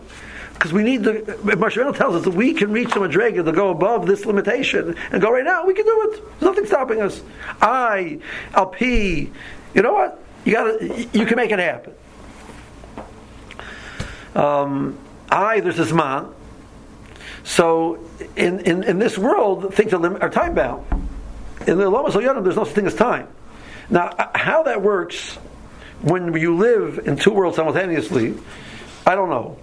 because 0.54 0.74
we 0.74 0.84
need 0.84 1.04
the. 1.04 1.14
Rabbeinu 1.14 1.96
tells 1.96 2.16
us 2.16 2.24
that 2.26 2.34
we 2.34 2.54
can 2.54 2.72
reach 2.72 2.90
the 2.94 3.00
madrega 3.00 3.46
to 3.46 3.52
go 3.54 3.70
above 3.70 4.06
this 4.06 4.26
limitation 4.26 4.96
and 5.12 5.22
go 5.22 5.32
right 5.32 5.46
now. 5.46 5.66
We 5.66 5.74
can 5.74 5.86
do 5.86 6.12
it. 6.12 6.22
There's 6.40 6.42
nothing 6.42 6.66
stopping 6.66 7.02
us. 7.02 7.22
I, 7.62 8.20
LP, 8.54 9.32
you 9.74 9.82
know 9.82 9.94
what? 9.94 10.22
You 10.44 10.54
got. 10.54 10.82
You 11.16 11.26
can 11.26 11.38
make 11.38 11.52
it 11.52 11.60
happen. 11.60 11.94
Um, 14.36 14.98
I, 15.30 15.60
there's 15.60 15.78
this 15.78 15.92
man. 15.92 16.28
So 17.44 18.00
in, 18.36 18.60
in, 18.62 18.84
in 18.84 19.00
this 19.00 19.18
world, 19.18 19.74
things 19.74 19.94
are, 19.94 20.24
are 20.24 20.30
time 20.30 20.56
bound. 20.56 20.86
In 21.68 21.78
the 21.78 21.90
Lama 21.90 22.10
Yodim, 22.10 22.44
there's 22.44 22.56
no 22.56 22.64
such 22.64 22.74
thing 22.74 22.88
as 22.88 22.96
time. 22.96 23.28
Now, 23.90 24.08
uh, 24.08 24.30
how 24.36 24.64
that 24.64 24.82
works 24.82 25.36
when 26.02 26.34
you 26.34 26.56
live 26.56 27.00
in 27.08 27.18
two 27.18 27.32
worlds 27.32 27.58
simultaneously, 27.58 28.38
I 29.06 29.16
don't 29.16 29.30
know. 29.30 29.58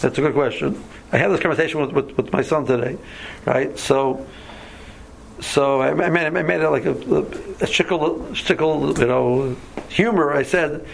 That's 0.00 0.18
a 0.18 0.20
good 0.20 0.34
question. 0.34 0.82
I 1.12 1.18
had 1.18 1.30
this 1.30 1.40
conversation 1.40 1.80
with, 1.80 1.92
with, 1.92 2.16
with 2.16 2.32
my 2.32 2.42
son 2.42 2.66
today, 2.66 2.98
right? 3.44 3.78
So, 3.78 4.26
so 5.40 5.82
I 5.82 5.92
made, 5.92 6.26
I 6.26 6.30
made 6.30 6.60
it 6.60 6.68
like 6.70 6.86
a, 6.86 7.20
a 7.60 7.66
chickle, 7.66 8.32
chickle, 8.34 8.98
you 8.98 9.06
know, 9.06 9.56
humor. 9.88 10.32
I 10.32 10.42
said, 10.42 10.86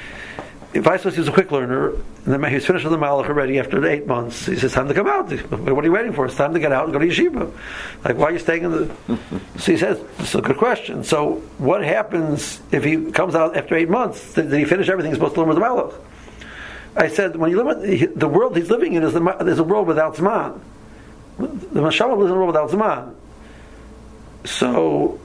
if 0.72 0.87
I 0.87 0.96
was 0.96 1.28
a 1.28 1.32
quick 1.32 1.50
learner, 1.52 1.94
and 2.24 2.34
then 2.34 2.44
he 2.50 2.56
was 2.56 2.66
finished 2.66 2.84
with 2.84 2.92
the 2.92 2.98
Malach 2.98 3.28
already 3.28 3.58
after 3.58 3.84
eight 3.86 4.06
months, 4.06 4.44
he 4.44 4.56
says, 4.56 4.74
time 4.74 4.88
to 4.88 4.94
come 4.94 5.06
out. 5.06 5.30
What 5.30 5.84
are 5.84 5.86
you 5.86 5.92
waiting 5.92 6.12
for? 6.12 6.26
It's 6.26 6.36
time 6.36 6.52
to 6.52 6.60
get 6.60 6.70
out 6.70 6.84
and 6.84 6.92
go 6.92 6.98
to 6.98 7.06
yeshiva. 7.06 7.50
Like, 8.04 8.18
why 8.18 8.26
are 8.26 8.32
you 8.32 8.38
staying 8.38 8.64
in 8.64 8.70
the... 8.72 8.94
so 9.58 9.72
he 9.72 9.78
says, 9.78 9.98
it's 10.18 10.34
a 10.34 10.42
good 10.42 10.58
question. 10.58 11.02
So 11.02 11.36
what 11.56 11.82
happens 11.82 12.60
if 12.72 12.84
he 12.84 13.10
comes 13.10 13.34
out 13.34 13.56
after 13.56 13.74
eight 13.74 13.88
months? 13.88 14.34
Did, 14.34 14.52
he 14.52 14.66
finish 14.66 14.90
everything 14.90 15.12
he's 15.12 15.16
supposed 15.16 15.34
to 15.34 15.40
learn 15.40 15.48
with 15.48 15.58
the 15.58 15.64
Malach? 15.64 15.94
I 16.94 17.08
said, 17.08 17.36
when 17.36 17.50
you 17.50 17.62
live 17.62 18.18
the 18.18 18.28
world 18.28 18.54
he's 18.54 18.68
living 18.68 18.92
in 18.94 19.02
is, 19.02 19.14
the, 19.14 19.36
is 19.46 19.58
a 19.58 19.64
world 19.64 19.86
without 19.86 20.16
Zman. 20.16 20.60
The 21.38 21.80
Mashama 21.80 22.18
lives 22.18 22.30
in 22.30 22.36
a 22.36 22.40
world 22.40 22.48
without 22.48 22.70
Zman. 22.70 23.14
So 24.44 25.18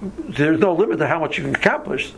there's 0.00 0.60
no 0.60 0.72
limit 0.72 0.98
to 1.00 1.06
how 1.06 1.18
much 1.18 1.36
you 1.36 1.44
can 1.44 1.54
accomplish. 1.54 2.12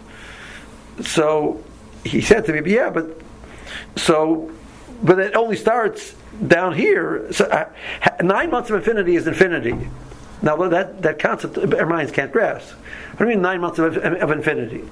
So 1.02 1.64
he 2.04 2.20
said 2.20 2.44
to 2.46 2.52
me, 2.52 2.72
"Yeah, 2.72 2.90
but 2.90 3.20
so, 3.96 4.50
but 5.02 5.18
it 5.18 5.34
only 5.34 5.56
starts 5.56 6.14
down 6.46 6.74
here. 6.74 7.32
So 7.32 7.46
uh, 7.46 7.68
nine 8.22 8.50
months 8.50 8.70
of 8.70 8.76
infinity 8.76 9.16
is 9.16 9.26
infinity. 9.26 9.88
Now 10.42 10.56
that 10.68 11.02
that 11.02 11.18
concept 11.18 11.58
our 11.58 11.86
minds 11.86 12.12
can't 12.12 12.32
grasp. 12.32 12.72
What 12.72 13.18
do 13.18 13.24
you 13.24 13.30
mean 13.36 13.42
nine 13.42 13.60
months 13.60 13.78
of, 13.78 13.96
of 13.96 14.30
infinity? 14.30 14.88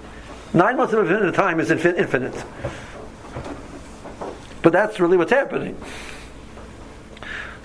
Nine 0.52 0.76
months 0.76 0.93
of 0.93 1.11
infinite 1.11 1.35
time 1.35 1.61
is 1.61 1.71
infinite. 1.71 2.45
But 4.62 4.73
that's 4.73 5.00
really 5.00 5.17
what's 5.17 5.33
happening. 5.33 5.81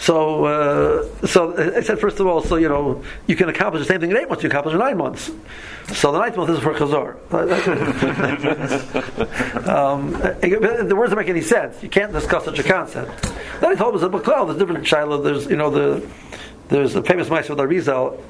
So, 0.03 0.43
uh, 0.43 1.25
so 1.25 1.77
I 1.77 1.79
said 1.79 1.97
first 1.97 2.19
of 2.19 2.27
all, 2.27 2.43
so 2.43 2.57
you 2.57 2.67
know, 2.67 3.01
you 3.25 3.37
can 3.37 3.47
accomplish 3.47 3.83
the 3.83 3.87
same 3.87 4.01
thing 4.01 4.11
in 4.11 4.17
eight 4.17 4.27
months. 4.27 4.43
You 4.43 4.49
accomplish 4.49 4.73
in 4.73 4.79
nine 4.79 4.97
months. 4.97 5.31
So 5.93 6.11
the 6.11 6.19
ninth 6.19 6.35
month 6.35 6.49
is 6.49 6.59
for 6.59 6.73
Chazor. 6.73 7.15
um, 9.69 10.11
the 10.11 10.93
words 10.93 11.11
don't 11.11 11.19
make 11.19 11.29
any 11.29 11.39
sense. 11.39 11.81
You 11.81 11.87
can't 11.87 12.11
discuss 12.11 12.43
such 12.43 12.59
a 12.59 12.63
concept. 12.63 13.31
Then 13.61 13.71
he 13.71 13.77
told 13.77 13.95
us 13.95 14.01
about 14.01 14.23
Baklal, 14.23 14.47
there's 14.47 14.59
different 14.59 14.85
Shiloh. 14.85 15.21
There's 15.21 15.45
you 15.45 15.55
know 15.55 15.69
the 15.69 16.05
there's 16.67 16.91
the 16.91 17.01
famous 17.01 17.29
mice 17.29 17.47
with 17.47 17.59
the 17.59 17.65
Rizal, 17.65 18.21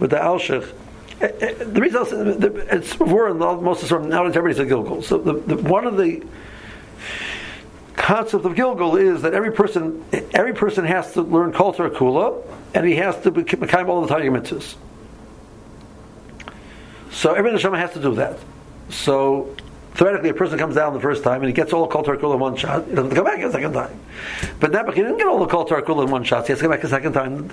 with 0.00 0.10
the 0.10 0.16
Alshich. 0.16 0.68
Uh, 1.22 1.26
uh, 1.26 1.64
the 1.64 1.80
Rizal, 1.80 2.06
it's 2.72 2.96
before 2.96 3.28
in 3.28 3.38
most 3.38 3.84
of 3.84 3.88
the 3.88 3.98
now 4.00 4.24
everybody's 4.24 4.58
a 4.58 4.66
Gilgal. 4.66 5.02
So 5.02 5.18
the, 5.18 5.34
the, 5.34 5.62
one 5.62 5.86
of 5.86 5.96
the 5.96 6.24
concept 8.00 8.44
of 8.44 8.54
Gilgal 8.56 8.96
is 8.96 9.22
that 9.22 9.34
every 9.34 9.52
person 9.52 10.04
every 10.32 10.54
person 10.54 10.84
has 10.84 11.12
to 11.12 11.22
learn 11.22 11.52
culture 11.52 11.88
kula, 11.90 12.42
and 12.74 12.86
he 12.86 12.96
has 12.96 13.20
to 13.22 13.30
become 13.30 13.88
all 13.88 14.00
the 14.02 14.08
Torah 14.08 14.24
mitzvahs. 14.24 14.74
So 17.10 17.34
every 17.34 17.50
neshama 17.50 17.78
has 17.78 17.92
to 17.92 18.00
do 18.00 18.14
that. 18.16 18.38
So 18.88 19.54
theoretically, 19.94 20.30
a 20.30 20.34
person 20.34 20.58
comes 20.58 20.74
down 20.74 20.94
the 20.94 21.00
first 21.00 21.22
time 21.22 21.42
and 21.42 21.46
he 21.46 21.52
gets 21.52 21.72
all 21.72 21.86
the 21.86 21.92
kol 21.92 22.04
kula 22.04 22.34
in 22.34 22.40
one 22.40 22.56
shot. 22.56 22.86
He 22.86 22.94
doesn't 22.94 23.14
come 23.14 23.24
back 23.24 23.40
a 23.40 23.52
second 23.52 23.72
time. 23.72 24.00
But 24.58 24.72
Nebuch, 24.72 24.94
he 24.94 25.02
didn't 25.02 25.18
get 25.18 25.26
all 25.26 25.38
the 25.38 25.46
kol 25.46 25.66
kula 25.66 26.04
in 26.04 26.10
one 26.10 26.24
shot. 26.24 26.42
So 26.42 26.46
he 26.46 26.52
has 26.52 26.58
to 26.60 26.64
come 26.64 26.70
back 26.70 26.84
a 26.84 26.88
second 26.88 27.12
time 27.12 27.50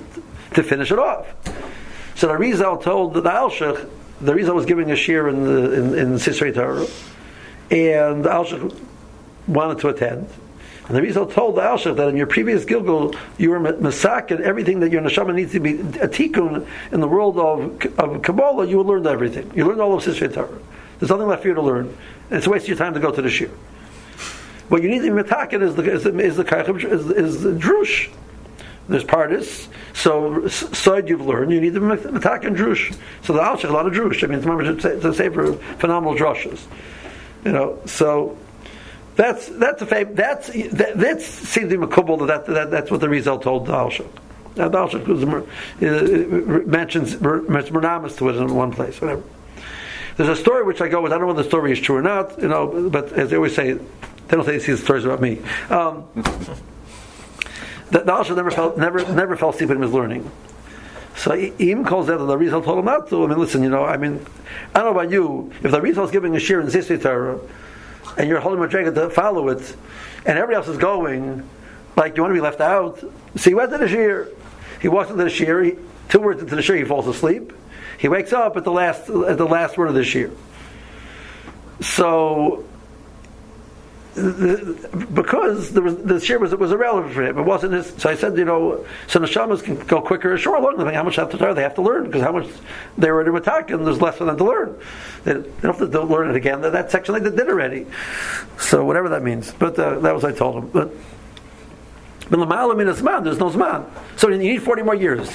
to 0.54 0.64
finish 0.64 0.92
it 0.92 1.00
off. 1.00 1.28
So 2.16 2.28
the 2.28 2.38
Rizal 2.38 2.78
told 2.78 3.14
the 3.14 3.22
Alshich, 3.22 3.90
the 4.22 4.34
Rizal 4.34 4.56
was 4.56 4.66
giving 4.66 4.92
a 4.92 4.96
shear 4.96 5.28
in 5.28 5.46
in, 5.74 5.96
in 5.96 6.14
Sisrei 6.14 6.54
Torah, 6.54 6.88
and 7.70 8.24
the 8.24 8.30
Alshich 8.30 8.87
wanted 9.48 9.80
to 9.80 9.90
attend. 9.90 10.30
And 10.88 10.96
the 10.96 11.02
Rizal 11.02 11.26
told 11.26 11.56
the 11.56 11.62
Alshach 11.62 11.98
that 11.98 12.08
in 12.08 12.16
your 12.16 12.28
previous 12.28 12.64
Gilgal, 12.64 13.14
you 13.38 13.50
were 13.50 13.60
masak 13.60 14.32
and 14.32 14.42
everything 14.42 14.80
that 14.80 14.92
your 14.92 15.02
neshama 15.02 15.36
needs 15.36 15.52
to 15.52 15.60
be 15.60 15.72
a 15.74 16.08
tikkun 16.08 16.66
in 16.94 17.02
the 17.02 17.08
world 17.08 17.38
of, 17.38 18.00
of 18.00 18.22
Kabbalah, 18.22 18.66
you 18.68 18.82
learned 18.82 19.06
everything. 19.06 19.52
You 19.54 19.66
learned 19.66 19.82
all 19.82 19.94
of 19.94 20.04
Sisrei 20.04 20.34
Torah. 20.34 20.58
There's 21.00 21.10
nothing 21.10 21.28
left 21.28 21.42
for 21.42 21.50
you 21.50 21.56
to 21.56 21.62
learn. 21.62 21.88
And 22.30 22.38
it's 22.38 22.48
a 22.48 22.50
waste 22.50 22.64
of 22.64 22.70
your 22.70 22.78
time 22.78 22.94
to 22.94 23.02
go 23.02 23.12
to 23.12 23.22
the 23.22 23.30
shir. 23.30 23.50
What 24.70 24.82
you 24.82 24.90
need 24.90 25.00
to 25.00 25.14
be 25.14 25.22
metakin 25.22 25.62
is 25.62 25.76
the 25.76 25.92
is 25.92 26.04
the 26.04 26.14
is 26.14 26.36
the, 26.38 26.90
is, 26.90 27.12
is 27.12 27.42
the 27.42 27.52
drush. 27.52 28.10
There's 28.90 29.04
partis. 29.04 29.68
So 29.94 30.48
side 30.48 31.10
you've 31.10 31.26
learned, 31.26 31.52
you 31.52 31.60
need 31.60 31.74
to 31.74 31.82
be 31.82 31.86
metakin 31.86 32.56
drush. 32.56 32.98
So 33.24 33.34
the 33.34 33.40
Alshach 33.40 33.70
a 33.70 33.74
lot 33.74 33.88
of 33.88 33.94
drush. 33.94 34.24
I 34.24 34.28
mean, 34.28 34.68
it's, 34.68 34.86
it's 34.86 35.06
a 35.06 35.14
safer 35.14 35.54
phenomenal 35.80 36.16
drushes. 36.16 36.64
You 37.44 37.52
know, 37.52 37.80
so 37.86 38.38
that's 39.18 39.48
that's 39.48 39.82
a 39.82 39.86
fav- 39.86 40.16
that's 40.16 40.48
that, 40.48 40.94
that's 40.96 41.26
seems 41.26 41.74
makubal 41.74 42.26
that, 42.28 42.46
that 42.46 42.72
that's 42.72 42.92
what 42.92 43.02
the 43.02 43.10
result 43.10 43.42
told 43.42 43.68
Alshach. 43.68 44.08
Now 44.56 44.70
Alshach 44.70 45.04
uh, 45.82 46.68
mentions 46.68 47.20
mentions 47.20 48.16
to 48.16 48.30
it 48.30 48.36
in 48.36 48.56
one 48.56 48.72
place, 48.72 49.02
whatever. 49.02 49.24
There's 50.18 50.30
a 50.30 50.36
story 50.36 50.64
which 50.64 50.82
I 50.82 50.88
go 50.88 51.02
with. 51.02 51.12
I 51.12 51.18
don't 51.18 51.28
know 51.28 51.32
if 51.32 51.38
the 51.38 51.44
story 51.44 51.72
is 51.72 51.80
true 51.80 51.98
or 51.98 52.02
not, 52.02 52.40
you 52.40 52.48
know. 52.48 52.90
But 52.90 53.12
as 53.14 53.32
they 53.32 53.36
always 53.36 53.56
say, 53.56 53.74
they 53.74 53.82
don't 54.30 54.46
say 54.46 54.58
these 54.60 54.84
stories 54.84 55.04
about 55.04 55.20
me. 55.20 55.40
Um, 55.70 56.06
the, 57.92 58.04
never 58.36 58.52
felt 58.52 58.78
never 58.78 59.00
never 59.14 59.36
fell 59.36 59.50
asleep 59.50 59.70
he 59.70 59.76
was 59.76 59.94
learning. 59.94 60.30
So 61.16 61.36
Im 61.36 61.84
calls 61.86 62.08
out 62.10 62.20
that 62.20 62.26
the 62.26 62.38
Rizal 62.38 62.62
told 62.62 62.80
him 62.80 62.86
not 62.86 63.10
to. 63.10 63.24
I 63.24 63.28
mean, 63.28 63.40
listen, 63.40 63.64
you 63.64 63.70
know, 63.70 63.84
I 63.84 63.98
mean, 63.98 64.24
I 64.76 64.80
don't 64.82 64.94
know 64.94 65.00
about 65.00 65.12
you. 65.12 65.52
If 65.64 65.72
the 65.72 65.82
Rizal 65.82 66.06
is 66.06 66.12
giving 66.12 66.36
a 66.36 66.40
shir 66.40 66.62
in 66.62 66.68
Sisri 66.68 67.02
Torah, 67.02 67.40
and 68.18 68.28
you're 68.28 68.40
holding 68.40 68.64
Madrega 68.64 68.94
to 68.96 69.10
follow 69.10 69.50
it, 69.50 69.76
and 70.26 70.38
everybody 70.38 70.56
else 70.56 70.68
is 70.68 70.78
going, 70.78 71.48
like 71.96 72.16
you 72.18 72.24
want 72.24 72.32
to 72.32 72.36
be 72.36 72.42
left 72.42 72.62
out. 72.62 73.00
So 73.00 73.50
he 73.50 73.54
went 73.54 73.72
to 73.72 73.78
the 73.78 73.88
shear. 73.88 74.30
He 74.82 74.88
walks 74.88 75.10
into 75.10 75.24
the 75.24 75.30
shear. 75.30 75.64
He, 75.64 75.76
two 76.10 76.20
words 76.20 76.42
into 76.42 76.56
the 76.56 76.62
shear, 76.62 76.76
he 76.76 76.84
falls 76.84 77.08
asleep. 77.08 77.54
He 77.98 78.08
wakes 78.08 78.34
up 78.34 78.58
at 78.58 78.64
the 78.64 78.72
last 78.72 79.10
at 79.10 79.38
the 79.38 79.48
last 79.48 79.78
word 79.78 79.88
of 79.88 79.96
the 79.96 80.04
shear. 80.04 80.32
So 81.82 82.66
because 84.18 85.72
the, 85.74 85.82
the 85.82 86.20
shir 86.20 86.40
was 86.40 86.56
was 86.56 86.72
irrelevant 86.72 87.14
for 87.14 87.24
him. 87.24 87.38
It 87.38 87.44
wasn't 87.44 87.74
his. 87.74 87.94
So 87.98 88.10
I 88.10 88.16
said, 88.16 88.36
you 88.36 88.46
know, 88.46 88.86
so 89.06 89.20
the 89.20 89.28
shamas 89.28 89.64
can 89.64 89.76
go 89.76 90.02
quicker 90.02 90.34
or 90.34 90.38
shorter. 90.38 90.62
Learn 90.62 90.94
how 90.94 91.04
much 91.04 91.20
after 91.20 91.54
they 91.54 91.62
have 91.62 91.76
to 91.76 91.84
learn 91.84 92.06
because 92.06 92.24
how 92.24 92.32
much 92.32 92.48
they 92.98 93.12
were 93.12 93.22
in 93.22 93.36
attack 93.36 93.70
and 93.70 93.86
there's 93.86 94.02
less 94.02 94.18
for 94.18 94.26
them 94.26 94.38
to 94.38 94.44
learn. 94.44 94.80
They 95.24 95.34
don't 95.34 95.64
have 95.64 95.78
to 95.78 96.02
learn 96.02 96.32
it 96.32 96.36
again. 96.36 96.62
That 96.62 96.90
section 96.90 97.14
they 97.14 97.30
did 97.30 97.48
already. 97.48 97.86
So 98.58 98.84
whatever 98.84 99.10
that 99.10 99.22
means. 99.22 99.52
But 99.52 99.78
uh, 99.78 100.00
that 100.00 100.16
was 100.16 100.24
I 100.24 100.32
told 100.32 100.64
him. 100.64 100.70
But 100.70 100.92
but 102.30 102.40
the 102.40 102.46
malam 102.46 102.80
in 102.80 103.04
man, 103.04 103.24
there's 103.24 103.40
no 103.40 103.50
zman. 103.50 103.86
So 104.18 104.30
you 104.30 104.38
need 104.38 104.64
40 104.64 104.82
more 104.82 104.96
years. 104.96 105.30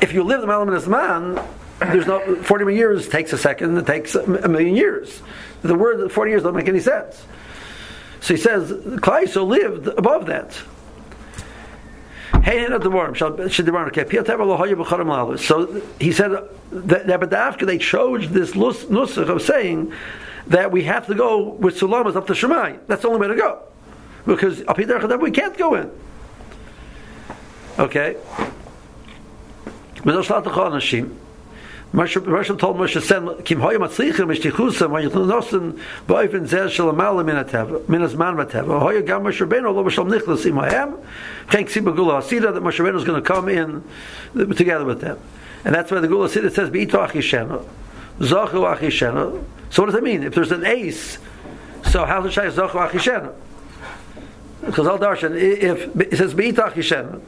If 0.00 0.12
you 0.12 0.22
live 0.22 0.40
the 0.40 0.46
malam 0.46 0.72
in 0.72 0.90
man, 0.90 1.40
there's 1.80 2.06
no 2.06 2.36
40 2.36 2.64
more 2.64 2.70
years 2.70 3.08
takes 3.08 3.32
a 3.32 3.38
second. 3.38 3.76
It 3.76 3.86
takes 3.86 4.14
a 4.14 4.48
million 4.48 4.76
years. 4.76 5.20
The 5.62 5.74
word 5.74 6.12
40 6.12 6.30
years 6.30 6.42
don't 6.42 6.54
make 6.54 6.68
any 6.68 6.80
sense. 6.80 7.24
So 8.24 8.32
he 8.32 8.40
says, 8.40 8.72
Klaiso 8.72 9.46
lived 9.46 9.86
above 9.86 10.24
that. 10.26 10.54
So 15.46 15.82
he 16.00 16.12
said 16.12 16.30
that, 16.70 17.06
that 17.06 17.20
but 17.20 17.34
after 17.34 17.66
they 17.66 17.76
chose 17.76 18.30
this 18.30 18.52
nusach 18.52 19.28
of 19.28 19.42
saying 19.42 19.92
that 20.46 20.72
we 20.72 20.84
have 20.84 21.06
to 21.08 21.14
go 21.14 21.50
with 21.50 21.78
sulamas 21.78 22.16
up 22.16 22.26
to 22.28 22.32
Shemai. 22.32 22.78
That's 22.86 23.02
the 23.02 23.08
only 23.08 23.20
way 23.20 23.28
to 23.28 23.36
go. 23.36 23.60
Because 24.24 24.60
we 25.20 25.30
can't 25.30 25.58
go 25.58 25.74
in. 25.74 25.90
Okay. 27.78 28.16
Moshe 31.94 32.58
told 32.58 32.76
Moshe 32.76 33.00
send 33.00 33.44
kim 33.44 33.60
hoye 33.60 33.76
matzlichim 33.76 34.26
mishtichusam 34.26 34.90
when 34.90 35.04
you 35.04 35.10
nosen 35.10 35.78
boifen 36.08 36.44
zer 36.44 36.68
shel 36.68 36.88
amal 36.88 37.22
min 37.22 37.36
atav 37.36 37.88
min 37.88 38.00
hoye 38.00 39.06
gam 39.06 39.22
Moshe 39.22 39.46
Rabbeinu 39.46 39.72
lo 39.72 39.84
b'shom 39.84 40.10
nichlas 40.10 40.44
im 40.44 40.56
hayam 40.56 40.98
chen 41.50 41.64
ksiba 41.64 41.94
gula 41.94 42.20
asida 42.20 42.52
that 42.52 42.64
Moshe 42.64 42.84
Rabbeinu 42.84 42.96
is 42.96 43.04
going 43.04 43.22
to 43.22 43.26
come 43.26 43.48
in 43.48 43.84
together 44.56 44.84
with 44.84 45.02
them. 45.02 45.20
And 45.64 45.72
that's 45.72 45.92
why 45.92 46.00
the 46.00 46.08
gula 46.08 46.28
asida 46.28 46.52
says 46.52 46.68
beito 46.68 47.06
achishenu 47.06 47.64
zochu 48.18 48.76
achishenu 48.76 49.44
so 49.70 49.82
what 49.82 49.86
does 49.86 49.94
that 49.94 50.02
mean? 50.02 50.24
If 50.24 50.34
there's 50.34 50.50
an 50.50 50.66
ace 50.66 51.18
so 51.84 52.04
how 52.04 52.22
does 52.22 52.36
it 52.36 52.52
say 52.52 52.60
zochu 52.60 52.88
achishenu 52.88 53.32
because 54.66 54.86
Al 54.86 54.98
Darshan, 54.98 55.36
if 55.36 56.00
it 56.00 56.16
says 56.16 56.34
Be'ita 56.34 56.70
Achishen, 56.70 57.20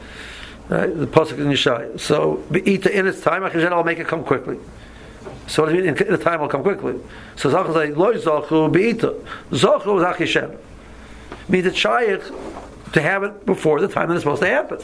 right, 0.68 0.98
the 0.98 1.06
Pasuk 1.06 1.38
in 1.38 1.46
Yishai. 1.46 1.98
So 2.00 2.42
Be'ita 2.50 2.96
in 2.96 3.06
its 3.06 3.20
time, 3.20 3.42
Achishen, 3.42 3.72
I'll 3.72 3.84
make 3.84 3.98
it 3.98 4.06
come 4.06 4.24
quickly. 4.24 4.58
So 5.46 5.62
what 5.62 5.70
do 5.70 5.76
mean? 5.76 5.96
In 5.96 6.12
the 6.12 6.18
time 6.18 6.40
will 6.40 6.48
come 6.48 6.62
quickly. 6.62 6.98
So 7.36 7.50
Zachar 7.50 7.72
say, 7.72 7.92
Loi 7.92 8.14
Zachu 8.14 8.72
Be'ita. 8.72 9.14
Zachu 9.50 9.94
was 9.94 10.04
Achishen. 10.04 10.58
Means 11.48 11.66
it's 11.66 11.76
Shaykh 11.76 12.22
to 12.92 13.02
have 13.02 13.22
it 13.22 13.46
before 13.46 13.80
the 13.80 13.88
time 13.88 14.08
that 14.08 14.14
it's 14.14 14.24
supposed 14.24 14.42
to 14.42 14.48
happen. 14.48 14.78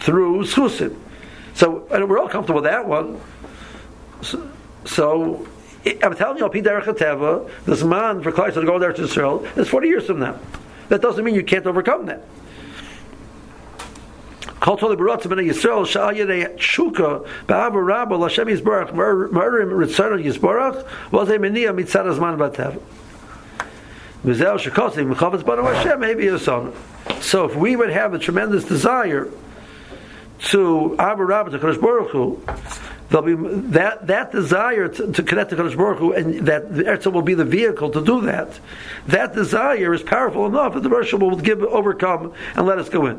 Through 0.00 0.44
Schusim. 0.44 0.96
So, 1.54 1.88
and 1.90 2.08
we're 2.08 2.20
all 2.20 2.28
comfortable 2.28 2.62
with 2.62 2.70
that 2.70 2.86
one. 2.86 3.20
So, 4.22 4.48
so 4.84 5.48
I'm 5.84 6.14
telling 6.14 6.38
you, 6.38 6.44
Derech 6.44 6.84
Teva, 6.84 7.50
this 7.64 7.82
man 7.82 8.22
for 8.22 8.30
Klai 8.30 8.54
to 8.54 8.64
go 8.64 8.78
there 8.78 8.92
to 8.92 9.02
Israel 9.02 9.44
is 9.56 9.68
40 9.68 9.88
years 9.88 10.06
from 10.06 10.20
now. 10.20 10.38
That 10.88 11.02
doesn't 11.02 11.24
mean 11.24 11.34
you 11.34 11.42
can't 11.42 11.66
overcome 11.66 12.06
that. 12.06 12.22
Kol 14.68 14.76
toli 14.76 14.96
b'rotzim 14.96 15.30
b'nei 15.32 15.48
Yisrael 15.48 15.86
shal 15.86 16.12
yedei 16.12 16.54
tshuka 16.58 17.26
ba'avu 17.46 17.86
rabba 17.86 18.16
l'Hashem 18.16 18.48
Yisborach 18.48 18.92
murderim 18.92 19.72
ritzon 19.72 20.22
Yisborach 20.22 20.86
was 21.10 21.30
a 21.30 21.38
meniya 21.38 21.72
mitzad 21.74 22.04
azman 22.04 22.36
b'tev. 22.36 22.78
V'zel 24.26 24.58
shekosim 24.58 25.14
m'chavetz 25.14 25.42
b'nu 25.42 25.64
Hashem 25.72 25.98
maybe 25.98 26.24
yison. 26.24 26.74
So 27.22 27.46
if 27.46 27.56
we 27.56 27.76
would 27.76 27.88
have 27.88 28.12
a 28.12 28.18
tremendous 28.18 28.64
desire 28.64 29.30
to 30.50 30.96
Abu 30.98 31.22
Rabba 31.22 31.48
to 31.52 31.58
Kodesh 31.58 31.80
Baruch 31.80 32.10
Hu, 32.10 32.38
there'll 33.08 33.24
be 33.24 33.36
that 33.70 34.06
that 34.08 34.32
desire 34.32 34.88
to, 34.88 35.12
to 35.12 35.22
connect 35.22 35.48
to 35.48 35.56
Kodesh 35.56 35.78
Baruch 35.78 35.98
Hu, 35.98 36.12
and 36.12 36.46
that 36.46 36.74
the 36.74 36.82
Eretz 36.82 37.10
will 37.10 37.22
be 37.22 37.32
the 37.32 37.46
vehicle 37.46 37.88
to 37.92 38.04
do 38.04 38.20
that. 38.20 38.60
That 39.06 39.32
desire 39.32 39.94
is 39.94 40.02
powerful 40.02 40.44
enough 40.44 40.74
that 40.74 40.82
the 40.82 40.90
Rosh 40.90 41.14
will 41.14 41.38
give 41.38 41.62
overcome 41.62 42.34
and 42.54 42.66
let 42.66 42.76
us 42.76 42.90
go 42.90 43.06
in. 43.06 43.18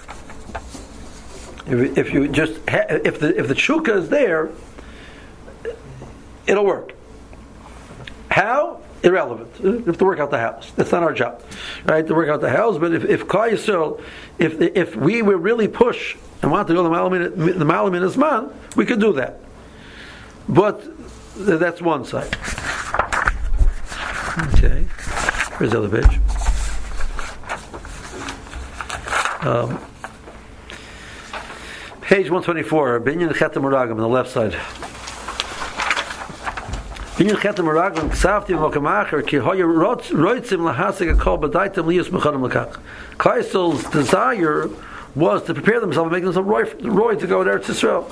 If, 1.67 1.97
if 1.97 2.13
you 2.13 2.27
just 2.27 2.53
ha- 2.69 2.85
if 2.89 3.19
the 3.19 3.37
if 3.37 3.47
the 3.47 3.53
shuka 3.53 3.95
is 3.95 4.09
there, 4.09 4.49
it'll 6.47 6.65
work. 6.65 6.93
How? 8.29 8.81
Irrelevant. 9.03 9.85
Have 9.87 9.97
to 9.97 10.05
work 10.05 10.19
out 10.19 10.29
the 10.29 10.37
house. 10.37 10.71
That's 10.75 10.91
not 10.91 11.01
our 11.01 11.13
job, 11.13 11.41
right? 11.85 12.05
To 12.05 12.13
work 12.13 12.29
out 12.29 12.41
the 12.41 12.49
house. 12.49 12.77
But 12.77 12.93
if 12.93 13.03
if 13.05 13.27
Yisrael, 13.27 14.01
if 14.37 14.61
if 14.61 14.95
we 14.95 15.21
were 15.21 15.37
really 15.37 15.67
push 15.67 16.17
and 16.41 16.51
want 16.51 16.67
to 16.67 16.73
go 16.73 16.83
the 16.83 16.89
Malamin 16.89 17.35
the 17.57 17.65
Malamin 17.65 18.07
Isman, 18.07 18.53
we 18.75 18.85
could 18.85 18.99
do 18.99 19.13
that. 19.13 19.39
But 20.47 20.83
that's 21.35 21.81
one 21.81 22.05
side. 22.05 22.35
Okay. 24.53 24.83
Where's 25.57 25.71
the 25.71 25.81
other 25.81 26.01
page? 26.01 26.19
Um, 29.45 29.79
Page 32.21 32.29
124, 32.29 32.99
Binyan 32.99 33.31
Chetem 33.31 33.63
on 33.65 33.97
the 33.97 34.07
left 34.07 34.29
side. 34.29 34.51
Binyan 37.17 37.35
Chetem 37.37 37.65
Meraglim, 37.65 38.11
Ksavti 38.11 38.53
Mokamacher, 38.55 39.25
Ki 39.25 39.37
Hoya 39.37 39.65
Roitzim 39.65 40.71
Lahasik 40.71 41.15
Akol 41.15 41.41
Badaitim 41.41 41.87
Lius 41.87 42.09
Mechanim 42.09 42.47
Lakach. 42.47 42.79
Kaisel's 43.17 43.83
desire 43.85 44.69
was 45.15 45.41
to 45.45 45.55
prepare 45.55 45.79
themselves 45.79 46.13
and 46.13 46.13
make 46.13 46.23
themselves 46.23 46.47
roy, 46.47 46.71
roy 46.87 47.15
to 47.15 47.25
go 47.25 47.43
to 47.43 47.49
Eretz 47.49 47.63
Yisrael. 47.63 48.05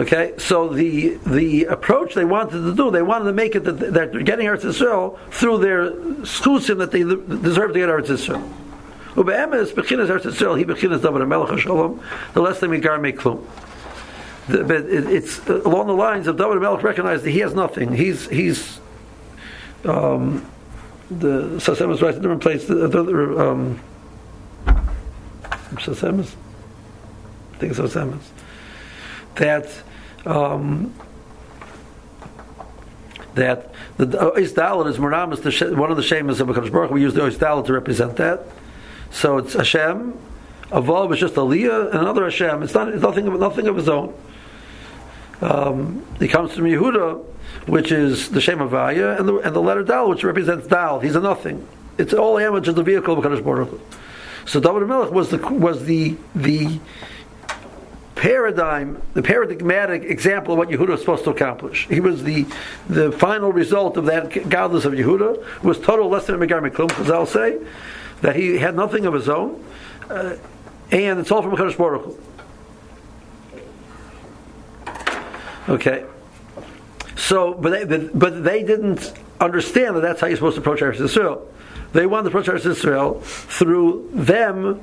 Okay, 0.00 0.34
so 0.36 0.66
the 0.68 1.16
the 1.26 1.66
approach 1.66 2.14
they 2.14 2.24
wanted 2.24 2.58
to 2.58 2.74
do, 2.74 2.90
they 2.90 3.02
wanted 3.02 3.26
to 3.26 3.32
make 3.32 3.54
it 3.54 3.60
that 3.60 3.78
they're 3.78 4.08
getting 4.24 4.48
Eretz 4.48 4.62
Yisrael 4.62 5.16
through 5.30 5.58
their 5.58 5.92
schusim 6.22 6.78
that 6.78 6.90
they 6.90 7.04
deserve 7.04 7.72
to 7.72 7.78
get 7.78 7.88
Eretz 7.88 8.06
Yisrael. 8.06 8.59
Ube'emes, 9.14 9.72
bechinas 9.72 10.08
Eretz 10.08 10.22
Yisrael, 10.22 10.56
he 10.56 10.64
bechinas 10.64 11.02
David 11.02 11.22
HaMelech 11.22 11.48
HaShalom, 11.48 12.02
the 12.32 12.40
less 12.40 12.60
than 12.60 12.70
Migar 12.70 13.00
make 13.00 13.18
klum. 13.18 13.44
But 14.48 14.70
it, 14.70 15.06
it's 15.06 15.46
along 15.48 15.88
the 15.88 15.94
lines 15.94 16.26
of 16.26 16.36
David 16.36 16.58
HaMelech 16.58 16.82
recognized 16.82 17.24
that 17.24 17.30
he 17.30 17.40
has 17.40 17.54
nothing. 17.54 17.92
He's, 17.92 18.28
he's, 18.28 18.78
um, 19.84 20.48
the 21.10 21.56
Sfas 21.56 21.76
Emes 21.76 22.00
writes 22.00 22.16
in 22.16 22.20
a 22.20 22.22
different 22.22 22.42
place, 22.42 22.66
the, 22.66 22.86
the 22.86 23.50
um, 23.50 23.80
Sfas 25.74 26.08
Emes? 26.08 26.34
I 27.54 27.56
think 27.58 27.72
it's 27.72 27.80
Sfas 27.80 28.00
Emes. 28.00 28.22
That, 29.36 29.72
um, 30.26 30.94
that 33.34 33.72
the 33.96 34.06
Ois 34.06 34.52
Dalit 34.52 34.88
is 34.88 34.98
Muramas, 34.98 35.76
one 35.76 35.90
of 35.90 35.96
the 35.96 36.02
shamas 36.02 36.40
of 36.40 36.48
HaKadosh 36.48 36.72
Baruch 36.72 36.90
we 36.90 37.00
use 37.00 37.14
the 37.14 37.22
Ois 37.22 37.64
to 37.66 37.72
represent 37.72 38.16
that. 38.16 38.46
So 39.10 39.38
it's 39.38 39.54
Hashem. 39.54 40.18
Avav 40.70 41.12
is 41.12 41.18
just 41.18 41.34
Aliyah, 41.34 41.90
and 41.90 42.00
another 42.00 42.24
Hashem. 42.24 42.62
It's 42.62 42.74
not 42.74 42.88
it's 42.88 43.02
nothing 43.02 43.26
of 43.26 43.38
nothing 43.40 43.66
of 43.66 43.76
his 43.76 43.88
own. 43.88 44.14
Um, 45.40 46.04
he 46.18 46.28
comes 46.28 46.52
from 46.52 46.64
Yehuda, 46.64 47.24
which 47.66 47.90
is 47.90 48.30
the 48.30 48.40
Shem 48.40 48.58
Avaya, 48.58 49.18
and 49.18 49.28
the 49.28 49.36
and 49.38 49.54
the 49.54 49.60
letter 49.60 49.82
Dal, 49.82 50.08
which 50.08 50.22
represents 50.22 50.66
Dal. 50.66 51.00
He's 51.00 51.16
a 51.16 51.20
nothing. 51.20 51.66
It's 51.98 52.14
all 52.14 52.38
image 52.38 52.68
of 52.68 52.76
the 52.76 52.82
vehicle 52.82 53.18
of 53.18 53.24
Kadosh 53.24 53.44
Baruch 53.44 53.80
So 54.46 54.60
David 54.60 54.86
Melech 54.86 55.10
was 55.10 55.30
the 55.30 55.38
was 55.38 55.84
the 55.84 56.16
the 56.34 56.78
paradigm, 58.14 59.02
the 59.14 59.22
paradigmatic 59.22 60.02
example 60.04 60.52
of 60.52 60.58
what 60.58 60.68
Yehuda 60.68 60.90
was 60.90 61.00
supposed 61.00 61.24
to 61.24 61.30
accomplish. 61.30 61.88
He 61.88 61.98
was 61.98 62.22
the 62.22 62.46
the 62.88 63.10
final 63.10 63.52
result 63.52 63.96
of 63.96 64.04
that 64.06 64.48
godless 64.48 64.84
of 64.84 64.92
Yehuda 64.92 65.64
was 65.64 65.80
total 65.80 66.08
less 66.08 66.26
than 66.26 66.40
a 66.40 66.46
Megar 66.46 66.60
Meklum, 66.62 66.96
as 67.00 67.10
I'll 67.10 67.26
say 67.26 67.58
that 68.22 68.36
he 68.36 68.58
had 68.58 68.74
nothing 68.74 69.06
of 69.06 69.14
his 69.14 69.28
own, 69.28 69.64
uh, 70.08 70.36
and 70.90 71.18
it's 71.20 71.30
all 71.30 71.42
from 71.42 71.56
Kadosh 71.56 71.76
Baruch 71.76 72.04
Hu. 72.04 72.18
Okay, 75.74 76.04
so 77.16 77.54
but 77.54 77.88
they, 77.88 77.98
but 77.98 78.42
they 78.44 78.62
didn't 78.62 79.12
understand 79.40 79.96
that 79.96 80.00
that's 80.00 80.20
how 80.20 80.26
you're 80.26 80.36
supposed 80.36 80.56
to 80.56 80.60
approach 80.60 80.80
Eretz 80.80 81.00
Israel. 81.00 81.46
They 81.92 82.06
wanted 82.06 82.30
to 82.30 82.38
approach 82.38 82.46
Eretz 82.46 82.66
Israel 82.66 83.20
through 83.20 84.10
them 84.12 84.80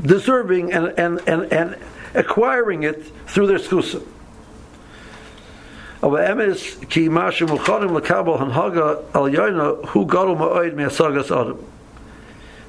deserving 0.00 0.72
and 0.72 0.98
and 0.98 1.20
and, 1.28 1.52
and 1.52 1.76
acquiring 2.14 2.84
it 2.84 3.04
through 3.26 3.48
their 3.48 3.58
skusim. 3.58 4.06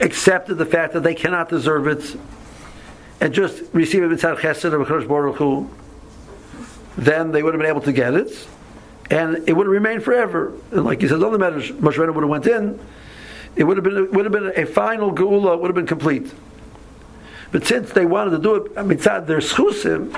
accepted 0.00 0.54
the 0.56 0.66
fact 0.66 0.92
that 0.92 1.02
they 1.02 1.14
cannot 1.14 1.48
deserve 1.48 1.86
it 1.86 2.16
and 3.20 3.34
just 3.34 3.62
receive 3.72 4.02
it 4.02 4.10
mitzad 4.10 4.38
chesed 4.38 4.72
of 4.72 4.86
Kadosh 4.86 5.08
Baruch 5.08 5.36
Hu, 5.36 5.68
then 6.96 7.32
they 7.32 7.42
would 7.42 7.54
have 7.54 7.60
been 7.60 7.68
able 7.68 7.80
to 7.80 7.92
get 7.92 8.14
it, 8.14 8.46
and 9.10 9.48
it 9.48 9.52
would 9.54 9.66
have 9.66 9.72
remained 9.72 10.02
forever. 10.02 10.52
And 10.70 10.84
like 10.84 11.00
he 11.00 11.08
says, 11.08 11.22
other 11.22 11.38
matters, 11.38 11.70
Moshe 11.70 11.94
Rabbeinu 11.94 12.14
would 12.14 12.22
have 12.22 12.30
went 12.30 12.46
in. 12.46 12.80
It 13.56 13.64
would 13.64 13.76
have 13.76 13.84
been 13.84 14.10
would 14.12 14.24
have 14.24 14.32
been 14.32 14.52
a 14.56 14.66
final 14.66 15.12
geula, 15.12 15.58
would 15.60 15.68
have 15.68 15.74
been 15.74 15.86
complete. 15.86 16.32
But 17.50 17.66
since 17.66 17.92
they 17.92 18.04
wanted 18.04 18.30
to 18.32 18.38
do 18.38 18.54
it 18.56 18.74
mitzad 18.74 19.26
their 19.26 19.38
schusim, 19.38 20.16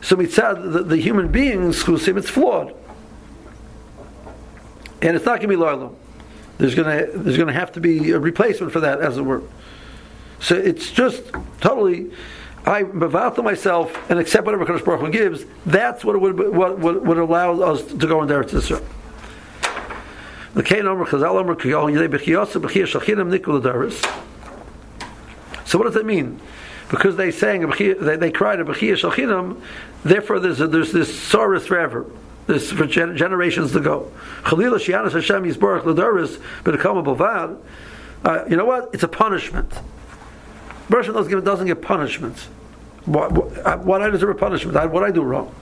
so 0.00 0.16
mitzad 0.16 0.72
the, 0.72 0.82
the 0.82 0.96
human 0.96 1.28
beings 1.28 1.84
schusim, 1.84 2.16
it's 2.16 2.30
flawed, 2.30 2.74
and 5.02 5.16
it's 5.16 5.24
not 5.24 5.40
going 5.40 5.42
to 5.42 5.48
be 5.48 5.56
loyal. 5.56 5.96
There's 6.58 6.74
gonna 6.74 7.06
there's 7.12 7.36
gonna 7.36 7.52
have 7.52 7.72
to 7.72 7.80
be 7.80 8.12
a 8.12 8.18
replacement 8.18 8.72
for 8.72 8.80
that, 8.80 9.00
as 9.00 9.18
it 9.18 9.22
were. 9.22 9.42
So 10.40 10.56
it's 10.56 10.90
just 10.90 11.22
totally. 11.60 12.10
I 12.64 12.82
to 12.82 13.42
myself 13.42 13.96
and 14.10 14.18
accept 14.18 14.44
whatever 14.44 14.66
Kodesh 14.66 14.84
Baruch 14.84 15.00
Hu 15.00 15.10
gives. 15.10 15.44
That's 15.64 16.04
what 16.04 16.20
would 16.20 16.38
what 16.54 16.78
would, 16.80 17.06
would 17.06 17.18
allow 17.18 17.60
us 17.60 17.82
to 17.82 18.06
go 18.06 18.22
into 18.22 18.34
Eretz 18.34 18.50
Yisrael. 18.50 18.84
The 20.54 20.62
Kain 20.62 20.86
Omer 20.86 21.04
Chazal 21.04 21.36
Omer 21.36 21.54
Kiyol 21.54 21.92
Yidei 21.92 22.08
Shachinim 22.08 23.38
Nikul 23.38 23.60
Adaris. 23.60 24.02
So 25.66 25.78
what 25.78 25.84
does 25.84 25.94
that 25.94 26.06
mean? 26.06 26.40
Because 26.88 27.16
they 27.16 27.30
sang 27.30 27.68
they, 27.68 28.16
they 28.16 28.30
cried 28.30 28.60
a 28.60 28.64
Bechiyah 28.64 28.94
Shalchinam, 28.94 29.60
therefore 30.04 30.38
there's 30.38 30.60
a, 30.60 30.68
there's 30.68 30.92
this 30.92 31.20
sorrow 31.20 31.58
forever. 31.60 32.06
This 32.46 32.70
for 32.70 32.86
generations 32.86 33.72
to 33.72 33.80
go. 33.80 34.12
Chalila 34.42 34.78
Shianas 34.78 35.12
Hashem 35.12 35.44
Yisborach 35.44 35.82
Ladaris 35.82 36.40
B'Nekama 36.62 37.04
Bovad. 37.04 37.58
Uh, 38.24 38.44
you 38.48 38.56
know 38.56 38.64
what? 38.64 38.90
It's 38.92 39.02
a 39.02 39.08
punishment. 39.08 39.72
Bershon 40.88 41.14
doesn't 41.14 41.30
give, 41.30 41.44
doesn't 41.44 41.66
give 41.66 41.82
punishments. 41.82 42.44
What, 43.04 43.32
what, 43.32 43.80
what 43.84 44.02
I 44.02 44.10
deserve 44.10 44.30
a 44.30 44.34
punishment? 44.34 44.92
What 44.92 45.02
I 45.02 45.10
do 45.10 45.22
wrong? 45.22 45.52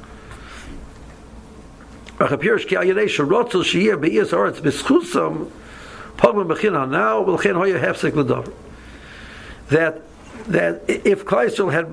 That 9.68 10.02
that 10.46 10.82
if 10.88 11.24
Kleisel 11.24 11.72
had 11.72 11.86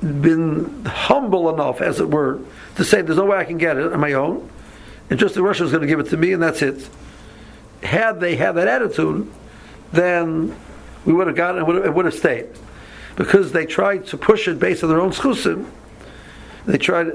been 0.00 0.84
humble 0.84 1.52
enough, 1.52 1.80
as 1.80 2.00
it 2.00 2.08
were, 2.08 2.40
to 2.76 2.84
say, 2.84 3.02
"There's 3.02 3.18
no 3.18 3.24
way 3.24 3.38
I 3.38 3.44
can 3.44 3.58
get 3.58 3.76
it 3.76 3.92
on 3.92 4.00
my 4.00 4.12
own," 4.12 4.48
and 5.10 5.18
just 5.18 5.34
the 5.34 5.42
Russians 5.42 5.70
going 5.70 5.82
to 5.82 5.86
give 5.86 6.00
it 6.00 6.10
to 6.10 6.16
me, 6.16 6.32
and 6.32 6.42
that's 6.42 6.62
it. 6.62 6.88
Had 7.82 8.20
they 8.20 8.36
had 8.36 8.52
that 8.52 8.68
attitude, 8.68 9.30
then 9.92 10.54
we 11.04 11.12
would 11.12 11.26
have 11.26 11.36
gotten 11.36 11.62
it, 11.62 11.86
it 11.86 11.94
would 11.94 12.04
have 12.04 12.14
stayed. 12.14 12.46
Because 13.16 13.50
they 13.50 13.66
tried 13.66 14.06
to 14.08 14.16
push 14.16 14.46
it 14.46 14.60
based 14.60 14.84
on 14.84 14.90
their 14.90 15.00
own 15.00 15.10
schusim. 15.10 15.66
They 16.66 16.78
tried, 16.78 17.08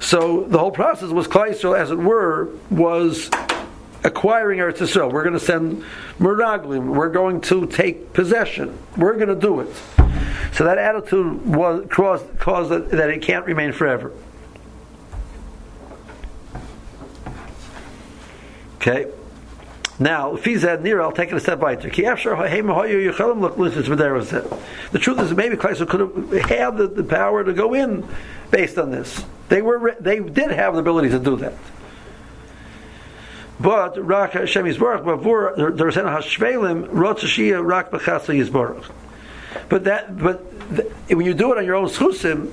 so 0.00 0.44
the 0.48 0.58
whole 0.58 0.72
process 0.72 1.10
was 1.10 1.28
Kleisel, 1.28 1.78
as 1.78 1.90
it 1.90 1.98
were, 1.98 2.48
was 2.70 3.30
acquiring 4.02 4.58
Eretz 4.58 4.78
Yisrael. 4.78 5.12
We're 5.12 5.22
going 5.22 5.38
to 5.38 5.40
send 5.40 5.84
Meraglim. 6.18 6.94
We're 6.94 7.08
going 7.10 7.40
to 7.42 7.66
take 7.66 8.12
possession. 8.12 8.76
We're 8.96 9.14
going 9.14 9.28
to 9.28 9.34
do 9.34 9.60
it. 9.60 9.68
So 10.52 10.64
that 10.64 10.78
attitude 10.78 11.46
was 11.46 11.86
caused, 11.90 12.38
caused 12.38 12.70
that, 12.70 13.10
it 13.10 13.22
can't 13.22 13.46
remain 13.46 13.72
forever. 13.72 14.12
Okay. 18.76 19.06
Now, 19.98 20.34
if 20.34 20.44
he's 20.46 20.64
at 20.64 20.82
near, 20.82 21.02
I'll 21.02 21.12
take 21.12 21.30
it 21.30 21.34
a 21.34 21.40
step 21.40 21.58
weiter. 21.58 21.90
The 21.90 21.94
truth 24.98 25.20
is, 25.20 25.34
maybe 25.34 25.56
Kleisel 25.56 25.86
could 25.86 26.00
have 26.00 26.32
had 26.48 26.78
the, 26.78 26.86
the 26.86 27.04
power 27.04 27.44
to 27.44 27.52
go 27.52 27.74
in 27.74 28.08
based 28.50 28.78
on 28.78 28.90
this. 28.90 29.22
They 29.50 29.60
were, 29.60 29.94
they 30.00 30.20
did 30.20 30.52
have 30.52 30.72
the 30.72 30.80
ability 30.80 31.10
to 31.10 31.18
do 31.18 31.36
that. 31.36 31.52
But 33.60 34.02
Rak 34.02 34.32
Hashem 34.32 34.64
Yisborach 34.64 35.04
Bavur 35.04 35.54
the 35.76 35.84
Resena 35.84 36.16
Hashvelim 36.16 36.88
Rotzashia 36.88 37.62
Rak 37.62 37.90
Bechasa 37.90 38.34
Yisborach. 38.34 38.90
But 39.68 39.84
that, 39.84 40.18
but 40.18 40.70
the, 40.70 40.82
when 41.14 41.26
you 41.26 41.34
do 41.34 41.52
it 41.52 41.58
on 41.58 41.64
your 41.64 41.76
own 41.76 41.88
schusim, 41.88 42.52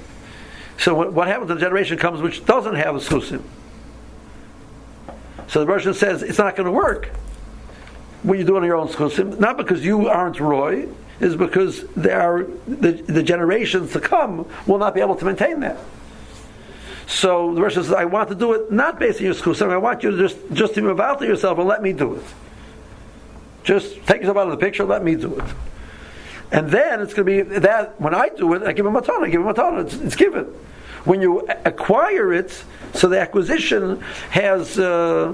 so 0.78 0.94
what, 0.94 1.14
what 1.14 1.28
happens? 1.28 1.50
The 1.50 1.56
generation 1.56 1.98
comes 1.98 2.22
which 2.22 2.46
doesn't 2.46 2.76
have 2.76 2.96
a 2.96 3.00
schusim. 3.00 3.42
So 5.48 5.60
the 5.62 5.66
Russian 5.66 5.94
says 5.94 6.24
it's 6.24 6.38
not 6.38 6.56
going 6.56 6.66
to 6.66 6.72
work 6.72 7.08
when 8.24 8.38
you 8.40 8.46
do 8.46 8.56
it 8.56 8.60
on 8.60 8.66
your 8.66 8.76
own 8.76 8.88
schusim, 8.88 9.40
not 9.40 9.58
because 9.58 9.86
you 9.86 10.08
aren't 10.08 10.40
Roy, 10.40 10.88
is 11.20 11.36
because 11.36 11.84
there 11.96 12.22
are 12.22 12.44
the, 12.68 12.92
the 12.92 13.24
generations 13.24 13.94
to 13.94 14.00
come 14.00 14.48
will 14.66 14.78
not 14.78 14.94
be 14.94 15.02
able 15.02 15.16
to 15.16 15.26
maintain 15.26 15.62
that. 15.62 15.78
So 17.08 17.54
the 17.56 17.62
Russian 17.62 17.84
says, 17.84 17.94
I 17.94 18.06
want 18.06 18.30
to 18.30 18.36
do 18.36 18.54
it 18.54 18.72
not 18.72 19.00
based 19.00 19.20
on 19.20 19.26
your 19.26 19.34
schusim. 19.34 19.70
I 19.70 19.78
want 19.78 20.04
you 20.04 20.12
to 20.12 20.18
just 20.18 20.38
just 20.52 20.74
to 20.76 20.82
move 20.82 21.00
out 21.00 21.20
to 21.20 21.26
yourself 21.26 21.58
and 21.58 21.68
let 21.68 21.82
me 21.82 21.94
do 21.94 22.16
it. 22.16 22.24
Just 23.64 23.96
take 24.06 24.18
yourself 24.22 24.38
out 24.38 24.48
of 24.48 24.52
the 24.52 24.58
picture. 24.58 24.84
Let 24.84 25.04
me 25.04 25.16
do 25.16 25.36
it. 25.36 25.46
And 26.52 26.70
then 26.70 27.02
it's 27.02 27.14
going 27.14 27.26
to 27.28 27.44
be 27.44 27.60
that 27.60 28.00
when 28.00 28.16
I 28.16 28.30
do 28.30 28.54
it, 28.54 28.64
I 28.64 28.72
give 28.72 28.86
him 28.86 28.96
a 28.96 29.02
ton. 29.02 29.24
I 29.24 29.30
give 29.30 29.42
him 29.42 29.48
a 29.48 29.54
ton. 29.54 29.80
It's, 29.80 29.94
it's 29.96 30.16
given. 30.16 30.46
When 31.04 31.22
you 31.22 31.48
acquire 31.66 32.34
it, 32.34 32.64
so 32.94 33.08
the 33.08 33.20
acquisition 33.20 34.02
has. 34.30 34.80
Uh, 34.80 35.34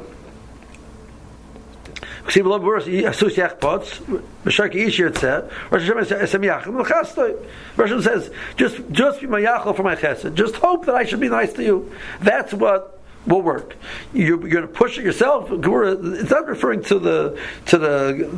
Russian 7.76 8.02
says, 8.02 8.32
just 8.56 8.82
just 8.92 9.20
be 9.20 9.28
my 9.28 9.42
yachal 9.42 9.76
for 9.76 9.84
my 9.84 9.96
chesed. 9.96 10.34
Just 10.34 10.56
hope 10.56 10.86
that 10.86 10.96
I 10.96 11.04
should 11.04 11.20
be 11.20 11.28
nice 11.28 11.52
to 11.54 11.64
you. 11.64 11.92
That's 12.22 12.54
what 12.54 13.03
will 13.26 13.42
work. 13.42 13.76
You're, 14.14 14.40
you're 14.40 14.50
going 14.50 14.68
to 14.68 14.74
push 14.74 14.98
it 14.98 15.04
yourself. 15.04 15.50
It's 15.52 16.30
not 16.32 16.48
referring 16.48 16.84
to 16.84 17.00
the 17.00 17.40
to 17.68 17.78
the 17.78 18.30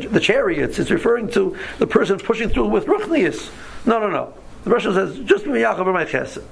the, 0.00 0.08
the 0.08 0.20
chariots. 0.20 0.78
It's 0.78 0.90
referring 0.90 1.30
to 1.32 1.56
the 1.78 1.86
person 1.86 2.18
pushing 2.18 2.48
through 2.48 2.68
with 2.68 2.86
ruchnius. 2.86 3.50
No, 3.86 3.98
no, 3.98 4.08
no. 4.08 4.34
The 4.64 4.70
Russian 4.70 4.94
says, 4.94 5.18
just 5.20 5.44
be 5.44 5.50
yachal 5.50 5.90
my 5.92 6.04
chesed. 6.04 6.42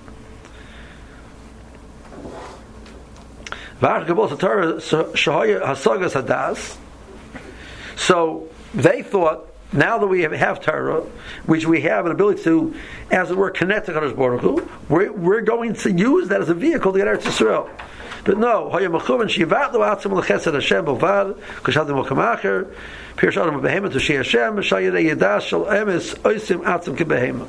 So 7.97 8.49
they 8.75 9.03
thought, 9.03 9.48
now 9.73 9.99
that 9.99 10.07
we 10.07 10.23
have, 10.23 10.33
have 10.33 10.61
Torah, 10.61 11.03
which 11.47 11.67
we 11.67 11.83
have 11.83 12.07
an 12.07 12.13
ability 12.13 12.43
to, 12.45 12.75
as 13.11 13.31
it 13.31 13.37
were, 13.37 13.51
connect 13.51 13.87
to 13.87 13.93
Kadosh 13.93 14.17
Baruch 14.17 14.41
Hu, 14.41 14.69
we're, 14.89 15.13
we're 15.13 15.41
going 15.43 15.75
to 15.75 15.93
use 15.93 16.29
that 16.29 16.41
as 16.41 16.49
a 16.49 16.55
vehicle 16.55 16.93
to 16.93 16.99
get 16.99 17.07
Eretz 17.07 17.23
Yisrael. 17.23 17.69
But 18.25 18.39
no, 18.39 18.69
Hoya 18.69 18.89
Mechuvan 18.89 19.27
Shivat 19.27 19.73
Lo 19.73 19.81
Atzim 19.81 20.13
L'Chesed 20.13 20.53
Hashem 20.53 20.85
Bovad 20.85 21.39
Kashad 21.63 21.87
Mokum 21.87 22.19
Acher 22.19 22.73
Adam 23.17 23.61
Behema 23.61 23.93
To 23.93 24.01
Shi 24.01 24.15
Hashem 24.15 24.57
Shayirei 24.57 25.15
Yedash 25.15 25.43
Shal 25.43 25.65
Emes 25.65 26.15
Oisim 26.21 26.63
Atzim 26.65 26.97
Kibehema 26.97 27.49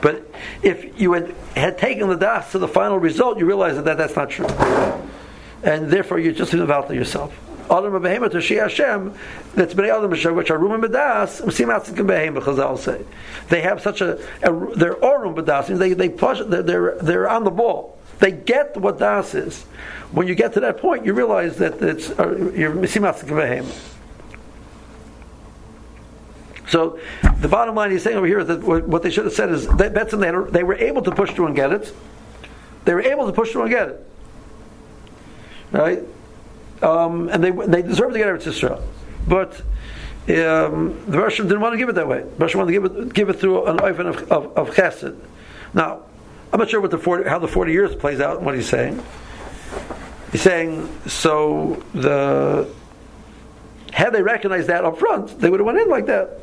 But 0.00 0.28
if 0.62 1.00
you 1.00 1.12
had, 1.12 1.34
had 1.54 1.78
taken 1.78 2.08
the 2.08 2.16
das 2.16 2.52
to 2.52 2.58
the 2.58 2.68
final 2.68 2.98
result, 2.98 3.38
you 3.38 3.46
realize 3.46 3.76
that, 3.76 3.84
that 3.84 3.98
that's 3.98 4.16
not 4.16 4.30
true 4.30 4.46
and 5.62 5.90
therefore 5.90 6.18
you're 6.18 6.32
just 6.32 6.54
involved 6.54 6.92
yourself. 6.92 7.36
Adam 7.70 7.94
of 7.94 8.02
Behema 8.02 8.30
to 8.30 8.38
Shia 8.38 8.62
Hashem, 8.62 9.14
that's 9.54 9.74
Bnei 9.74 9.96
Adam 9.96 10.10
which 10.10 10.50
are 10.50 10.58
Rumim 10.58 10.84
B'das, 10.84 11.44
Msim 11.44 11.68
Atzik 11.68 11.96
Behema, 11.96 12.40
Chazal 12.40 12.78
say. 12.78 13.04
They 13.48 13.60
have 13.62 13.80
such 13.80 14.00
a, 14.00 14.18
a 14.42 14.76
they're 14.76 14.94
Orum 14.94 15.34
B'das, 15.34 15.76
they, 15.78 15.92
they 15.92 16.08
push, 16.08 16.40
they're, 16.46 16.96
they're 16.98 17.28
on 17.28 17.44
the 17.44 17.50
ball. 17.50 17.98
They 18.18 18.32
get 18.32 18.76
what 18.76 18.98
Das 18.98 19.34
is. 19.34 19.62
When 20.10 20.26
you 20.26 20.34
get 20.34 20.54
to 20.54 20.60
that 20.60 20.78
point, 20.78 21.06
you 21.06 21.14
realize 21.14 21.56
that 21.58 21.80
it's, 21.80 22.10
uh, 22.10 22.50
you're 22.54 22.72
Behema. 22.74 23.94
So 26.68 26.98
the 27.40 27.48
bottom 27.48 27.74
line 27.74 27.92
he's 27.92 28.02
saying 28.02 28.16
over 28.16 28.26
here 28.26 28.40
is 28.40 28.48
that 28.48 28.62
what 28.62 29.02
they 29.02 29.10
should 29.10 29.24
have 29.24 29.34
said 29.34 29.50
is 29.50 29.66
that 29.68 29.94
Betson 29.94 30.20
they, 30.20 30.58
they 30.58 30.64
were 30.64 30.74
able 30.74 31.00
to 31.02 31.10
push 31.12 31.30
through 31.30 31.46
and 31.46 31.56
get 31.56 31.72
it. 31.72 31.94
They 32.84 32.92
were 32.92 33.02
able 33.02 33.26
to 33.26 33.32
push 33.32 33.52
through 33.52 33.62
and 33.62 33.70
get 33.70 33.88
it 33.88 34.08
right? 35.72 36.02
Um, 36.82 37.28
and 37.28 37.42
they 37.42 37.50
they 37.50 37.82
deserve 37.82 38.12
to 38.12 38.18
get 38.18 38.28
Eretz 38.28 38.44
Yisrael, 38.44 38.82
but 39.26 39.60
um, 40.28 41.04
the 41.08 41.18
Russian 41.18 41.46
didn't 41.46 41.60
want 41.60 41.72
to 41.72 41.78
give 41.78 41.88
it 41.88 41.94
that 41.94 42.06
way. 42.06 42.20
The 42.20 42.36
Russian 42.36 42.58
wanted 42.58 42.72
to 42.72 42.80
give 42.80 42.96
it 42.96 43.14
give 43.14 43.28
it 43.30 43.34
through 43.34 43.66
an 43.66 43.80
oven 43.80 44.06
of, 44.06 44.30
of, 44.30 44.56
of 44.56 44.70
chesed. 44.70 45.16
Now, 45.74 46.02
I'm 46.52 46.60
not 46.60 46.70
sure 46.70 46.80
what 46.80 46.90
the 46.90 46.98
40, 46.98 47.28
how 47.28 47.38
the 47.38 47.48
forty 47.48 47.72
years 47.72 47.94
plays 47.94 48.20
out. 48.20 48.42
What 48.42 48.54
he's 48.54 48.68
saying, 48.68 49.02
he's 50.30 50.42
saying 50.42 50.88
so 51.06 51.82
the 51.94 52.68
had 53.92 54.12
they 54.12 54.22
recognized 54.22 54.68
that 54.68 54.84
up 54.84 54.98
front, 54.98 55.40
they 55.40 55.50
would 55.50 55.60
have 55.60 55.66
went 55.66 55.78
in 55.78 55.88
like 55.88 56.06
that. 56.06 56.38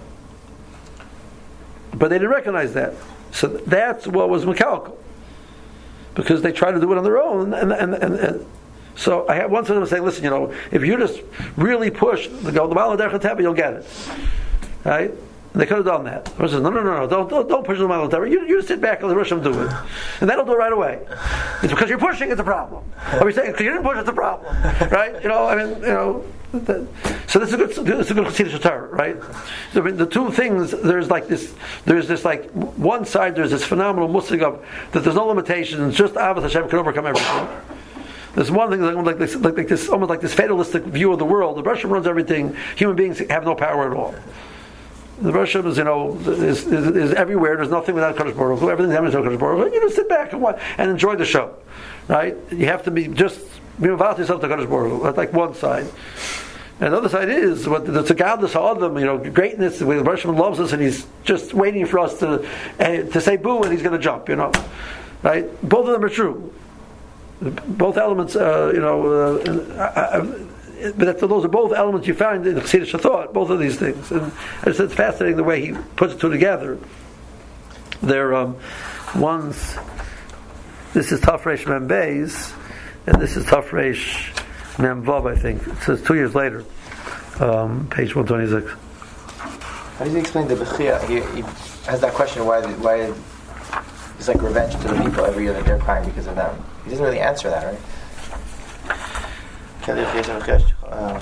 But 1.93 2.09
they 2.09 2.17
didn't 2.17 2.31
recognize 2.31 2.73
that. 2.73 2.93
So 3.31 3.47
that's 3.47 4.07
what 4.07 4.29
was 4.29 4.45
McCalco. 4.45 4.97
Because 6.15 6.41
they 6.41 6.51
tried 6.51 6.71
to 6.71 6.79
do 6.79 6.91
it 6.91 6.97
on 6.97 7.03
their 7.03 7.21
own, 7.21 7.53
and, 7.53 7.71
and, 7.71 7.93
and, 7.93 8.15
and 8.15 8.45
so 8.95 9.27
I 9.27 9.35
had 9.35 9.51
one 9.51 9.61
of 9.61 9.67
them 9.67 9.85
say, 9.85 9.99
listen, 9.99 10.23
you 10.23 10.29
know, 10.29 10.53
if 10.71 10.83
you 10.83 10.97
just 10.97 11.21
really 11.57 11.91
push 11.91 12.27
the 12.27 12.51
Maladercha 12.51 13.41
you'll 13.41 13.53
get 13.53 13.73
it. 13.73 13.85
Right? 14.83 15.11
They 15.53 15.65
could 15.65 15.77
have 15.77 15.85
done 15.85 16.03
that. 16.03 16.25
The 16.25 16.47
says, 16.49 16.61
no, 16.61 16.69
no, 16.69 16.83
no, 16.83 16.97
no, 16.99 17.07
don't, 17.07 17.29
don't, 17.29 17.47
don't 17.47 17.65
push 17.65 17.77
the 17.77 17.87
Maladercha. 17.87 18.29
You, 18.29 18.45
you 18.45 18.57
just 18.57 18.67
sit 18.67 18.81
back 18.81 19.01
and 19.01 19.09
let 19.09 19.17
Rishon 19.17 19.43
do 19.43 19.51
it. 19.61 19.71
And 20.19 20.29
that'll 20.29 20.45
do 20.45 20.53
it 20.53 20.57
right 20.57 20.73
away. 20.73 20.99
It's 21.63 21.71
because 21.71 21.89
you're 21.89 21.97
pushing, 21.97 22.29
it's 22.29 22.41
a 22.41 22.43
problem. 22.43 22.83
Are 23.13 23.25
we 23.25 23.33
saying, 23.33 23.51
because 23.51 23.65
you 23.65 23.71
didn't 23.71 23.85
push, 23.85 23.97
it's 23.97 24.09
a 24.09 24.13
problem. 24.13 24.53
Right? 24.91 25.21
You 25.23 25.29
know, 25.29 25.45
I 25.45 25.55
mean, 25.55 25.75
you 25.81 25.87
know, 25.87 26.25
so 27.27 27.39
this 27.39 27.49
is 27.49 27.53
a 27.53 27.57
good, 27.57 27.69
this 27.69 28.05
is 28.05 28.11
a 28.11 28.13
good 28.13 28.27
Chassidish 28.27 28.61
Torah, 28.61 28.87
right? 28.87 29.17
So, 29.73 29.81
I 29.81 29.85
mean, 29.85 29.97
the 29.97 30.05
two 30.05 30.31
things, 30.31 30.71
there's 30.71 31.09
like 31.09 31.27
this, 31.27 31.53
there's 31.83 32.07
this 32.07 32.23
like, 32.23 32.49
one 32.51 33.05
side, 33.05 33.35
there's 33.35 33.51
this 33.51 33.63
phenomenal 33.63 34.07
musig 34.07 34.41
of, 34.41 34.65
that 34.91 35.03
there's 35.03 35.15
no 35.15 35.25
limitations, 35.25 35.95
just 35.95 36.13
Avos 36.13 36.43
Hashem 36.43 36.69
can 36.69 36.79
overcome 36.79 37.07
everything. 37.07 37.74
There's 38.35 38.51
one 38.51 38.69
thing 38.69 38.81
like 38.81 39.17
this, 39.17 39.35
like, 39.35 39.57
like 39.57 39.67
this, 39.69 39.87
almost 39.89 40.09
like 40.09 40.21
this 40.21 40.33
fatalistic 40.33 40.83
view 40.83 41.13
of 41.13 41.19
the 41.19 41.25
world. 41.25 41.57
The 41.57 41.63
Russian 41.63 41.89
runs 41.89 42.05
everything. 42.05 42.55
Human 42.75 42.95
beings 42.95 43.19
have 43.19 43.45
no 43.45 43.55
power 43.55 43.89
at 43.89 43.97
all. 43.97 44.13
The 45.21 45.31
Russian 45.31 45.65
is, 45.65 45.77
you 45.77 45.85
know, 45.85 46.17
is, 46.17 46.67
is, 46.67 46.67
is 46.67 47.13
everywhere. 47.13 47.55
There's 47.55 47.69
nothing 47.69 47.95
without 47.95 48.17
Kadosh 48.17 48.35
Baruch 48.35 48.59
Hu. 48.59 48.69
Everything's 48.69 48.93
happening 48.93 49.13
to 49.13 49.17
Kadosh 49.19 49.39
Baruch 49.39 49.69
Hu. 49.69 49.73
You 49.73 49.81
just 49.81 49.95
sit 49.95 50.09
back 50.09 50.33
and, 50.33 50.41
watch, 50.41 50.59
and 50.77 50.91
enjoy 50.91 51.15
the 51.15 51.23
show, 51.23 51.55
right? 52.09 52.35
You 52.51 52.65
have 52.65 52.83
to 52.83 52.91
be 52.91 53.07
just 53.07 53.39
be 53.79 53.87
involved 53.87 54.19
yourself 54.19 54.41
to 54.41 54.47
Kadosh 54.47 54.69
Baruch. 54.69 55.03
That's 55.03 55.17
like 55.17 55.31
one 55.31 55.55
side. 55.55 55.87
And 56.81 56.91
the 56.91 56.97
other 56.97 57.07
side 57.07 57.29
is 57.29 57.69
what 57.69 57.85
the 57.85 58.03
Tzagadlis 58.03 58.79
them, 58.81 58.97
you 58.97 59.05
know, 59.05 59.17
greatness. 59.17 59.79
The 59.79 59.85
Russian 59.85 60.35
loves 60.35 60.59
us, 60.59 60.73
and 60.73 60.81
he's 60.81 61.07
just 61.23 61.53
waiting 61.53 61.85
for 61.85 61.99
us 61.99 62.19
to 62.19 62.45
uh, 62.81 62.87
to 63.09 63.21
say 63.21 63.37
boo, 63.37 63.63
and 63.63 63.71
he's 63.71 63.81
going 63.81 63.95
to 63.95 64.03
jump. 64.03 64.27
You 64.27 64.35
know, 64.35 64.51
right? 65.23 65.47
Both 65.67 65.87
of 65.87 65.93
them 65.93 66.03
are 66.03 66.09
true. 66.09 66.53
Both 67.51 67.97
elements, 67.97 68.35
uh, 68.35 68.71
you 68.73 68.81
know. 68.81 69.05
Uh, 69.07 69.81
uh, 69.81 70.45
but 70.97 71.19
those 71.19 71.45
are 71.45 71.49
both 71.49 71.73
elements 71.73 72.07
you 72.07 72.13
find 72.13 72.45
in 72.45 72.55
the 72.55 72.61
Chassidish 72.61 72.99
thought. 72.99 73.33
Both 73.33 73.49
of 73.49 73.59
these 73.59 73.77
things, 73.77 74.11
and 74.11 74.31
it's, 74.63 74.79
it's 74.79 74.93
fascinating 74.93 75.37
the 75.37 75.43
way 75.43 75.65
he 75.65 75.71
puts 75.95 76.13
it 76.13 76.19
two 76.19 76.29
together. 76.29 76.77
They're 78.01 78.35
um, 78.35 78.57
one's. 79.15 79.77
This 80.93 81.11
is 81.11 81.21
Tafresh 81.21 81.67
Mem 81.67 81.87
Beis, 81.87 82.55
and 83.07 83.21
this 83.21 83.35
is 83.35 83.45
Tafresh 83.45 84.33
Memvav, 84.75 85.31
I 85.31 85.35
think. 85.37 85.65
It 85.67 85.77
says 85.83 86.01
two 86.01 86.15
years 86.15 86.35
later, 86.35 86.63
um, 87.39 87.87
page 87.89 88.15
126. 88.15 88.81
How 89.97 90.03
does 90.03 90.13
he 90.13 90.19
explain 90.19 90.47
the 90.47 90.55
Bechia? 90.55 91.01
He, 91.07 91.15
he, 91.35 91.41
has 91.85 92.01
that 92.01 92.13
question 92.13 92.45
why, 92.45 92.61
why 92.75 93.13
it's 94.17 94.27
like 94.27 94.41
revenge 94.41 94.73
to 94.81 94.87
the 94.87 95.03
people 95.03 95.25
every 95.25 95.43
year 95.43 95.53
that 95.53 95.65
they're 95.65 95.79
crying 95.79 96.05
because 96.05 96.27
of 96.27 96.35
them. 96.35 96.63
He 96.85 96.91
doesn't 96.91 97.03
really 97.03 97.19
answer 97.19 97.49
that, 97.49 97.65
right? 97.65 97.79
Uh, 100.87 101.19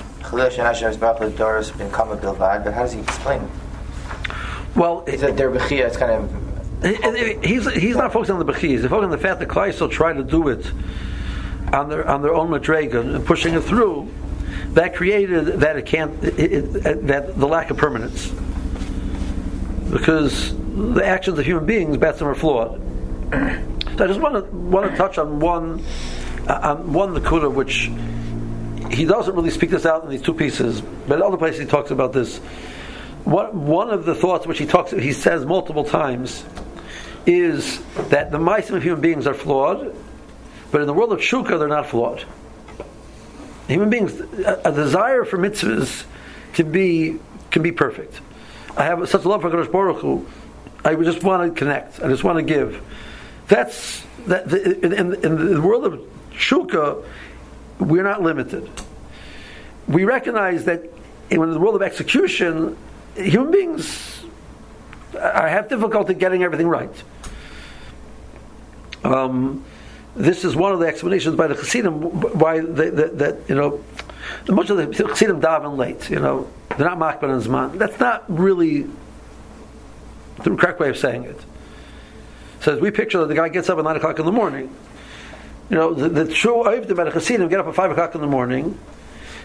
but 2.64 2.72
how 2.72 2.82
does 2.82 2.92
he 2.92 3.00
explain 3.00 3.42
it? 3.42 3.50
Well, 4.76 5.04
he 5.06 5.18
said 5.18 5.36
their 5.36 5.50
Bechia 5.50 5.90
is 5.90 5.96
kind 5.96 6.12
of. 6.12 7.44
He's, 7.44 7.70
he's 7.72 7.96
not 7.96 8.12
focusing 8.12 8.36
on 8.36 8.46
the 8.46 8.52
Bechia, 8.52 8.68
he's 8.68 8.82
focusing 8.82 9.04
on 9.04 9.10
the 9.10 9.18
fact 9.18 9.40
that 9.40 9.48
Kleisel 9.48 9.90
tried 9.90 10.14
to 10.14 10.24
do 10.24 10.48
it 10.48 10.70
on 11.72 11.88
their 11.88 12.06
on 12.08 12.22
their 12.22 12.34
own 12.34 12.50
madrega 12.50 13.00
and 13.00 13.24
pushing 13.24 13.54
it 13.54 13.62
through, 13.62 14.08
that 14.74 14.94
created 14.94 15.46
that 15.60 15.76
it 15.76 15.86
can't 15.86 16.22
it, 16.22 16.38
it, 16.38 17.06
that 17.06 17.38
the 17.38 17.46
lack 17.46 17.70
of 17.70 17.76
permanence 17.76 18.30
because 19.90 20.54
the 20.74 21.04
actions 21.04 21.38
of 21.38 21.44
human 21.44 21.66
beings, 21.66 21.96
Bethlehem, 21.96 22.28
are 22.28 22.34
flawed. 22.34 22.80
So 23.96 24.04
I 24.04 24.06
just 24.08 24.20
want 24.20 24.34
to 24.34 24.56
want 24.56 24.90
to 24.90 24.96
touch 24.96 25.18
on 25.18 25.40
one 25.40 25.84
uh, 26.48 26.76
on 26.76 26.92
one 26.92 27.14
Nakuda 27.14 27.52
which 27.52 27.90
he 28.94 29.04
doesn't 29.04 29.34
really 29.34 29.50
speak 29.50 29.70
this 29.70 29.86
out 29.86 30.04
in 30.04 30.10
these 30.10 30.22
two 30.22 30.34
pieces, 30.34 30.80
but 30.80 31.16
in 31.16 31.22
other 31.22 31.36
places 31.36 31.60
he 31.60 31.66
talks 31.66 31.90
about 31.90 32.12
this. 32.12 32.38
One, 33.24 33.66
one 33.66 33.90
of 33.90 34.04
the 34.04 34.14
thoughts 34.14 34.46
which 34.46 34.58
he 34.58 34.66
talks 34.66 34.90
he 34.90 35.12
says 35.12 35.46
multiple 35.46 35.84
times 35.84 36.44
is 37.24 37.80
that 38.10 38.30
the 38.30 38.38
mice 38.38 38.68
of 38.68 38.82
human 38.82 39.00
beings 39.00 39.26
are 39.26 39.32
flawed 39.32 39.96
but 40.74 40.80
in 40.80 40.88
the 40.88 40.92
world 40.92 41.12
of 41.12 41.20
Shuka, 41.20 41.56
they're 41.56 41.68
not 41.68 41.86
flawed. 41.86 42.24
Human 43.68 43.90
beings, 43.90 44.18
a, 44.18 44.60
a 44.64 44.72
desire 44.72 45.24
for 45.24 45.38
mitzvahs 45.38 46.04
can 46.52 46.72
be 46.72 47.20
can 47.52 47.62
be 47.62 47.70
perfect. 47.70 48.20
I 48.76 48.82
have 48.82 49.08
such 49.08 49.24
love 49.24 49.42
for 49.42 49.50
Kadosh 49.50 49.70
Baruch 49.70 50.00
Hu. 50.00 50.26
I 50.84 50.96
just 50.96 51.22
want 51.22 51.48
to 51.48 51.56
connect. 51.56 52.02
I 52.02 52.08
just 52.08 52.24
want 52.24 52.38
to 52.38 52.42
give. 52.42 52.82
That's 53.48 54.04
that. 54.26 54.48
The, 54.48 54.84
in, 54.84 55.14
in, 55.14 55.54
the 55.54 55.62
world 55.62 55.84
of 55.84 56.00
Shuka, 56.32 57.04
we're 57.78 58.02
not 58.02 58.22
limited. 58.22 58.70
We 59.86 60.04
recognize 60.04 60.64
that 60.64 60.84
in 61.30 61.40
the 61.40 61.58
world 61.58 61.74
of 61.74 61.82
execution, 61.82 62.76
human 63.16 63.50
beings 63.50 64.24
I 65.20 65.48
have 65.48 65.68
difficulty 65.68 66.14
getting 66.14 66.42
everything 66.42 66.68
right. 66.68 67.02
Um, 69.04 69.64
this 70.16 70.44
is 70.44 70.56
one 70.56 70.72
of 70.72 70.80
the 70.80 70.86
explanations 70.86 71.36
by 71.36 71.46
the 71.46 71.54
Chassidim 71.54 72.02
why 72.38 72.60
that 72.60 73.40
you 73.48 73.54
know 73.54 73.84
much 74.48 74.70
of 74.70 74.76
the 74.76 74.86
Chassidim 74.86 75.40
daven 75.40 75.76
late. 75.76 76.08
You 76.10 76.20
know, 76.20 76.50
they're 76.76 76.88
not 76.88 76.98
makban 76.98 77.34
and 77.34 77.42
zman. 77.42 77.78
That's 77.78 77.98
not 78.00 78.24
really 78.28 78.86
the 80.42 80.56
correct 80.56 80.80
way 80.80 80.88
of 80.88 80.96
saying 80.96 81.24
it. 81.24 81.40
Says 82.64 82.80
we 82.80 82.90
picture 82.90 83.18
that 83.20 83.28
the 83.28 83.34
guy 83.34 83.48
gets 83.48 83.68
up 83.68 83.78
at 83.78 83.84
nine 83.84 83.96
o'clock 83.96 84.18
in 84.18 84.26
the 84.26 84.32
morning. 84.32 84.74
You 85.70 85.76
know, 85.76 85.94
the, 85.94 86.08
the 86.08 86.32
true 86.32 86.64
Oivdim 86.64 86.96
by 86.96 87.04
the 87.04 87.10
Chassidim 87.12 87.48
get 87.48 87.60
up 87.60 87.66
at 87.66 87.74
five 87.74 87.90
o'clock 87.90 88.14
in 88.14 88.20
the 88.20 88.26
morning, 88.26 88.78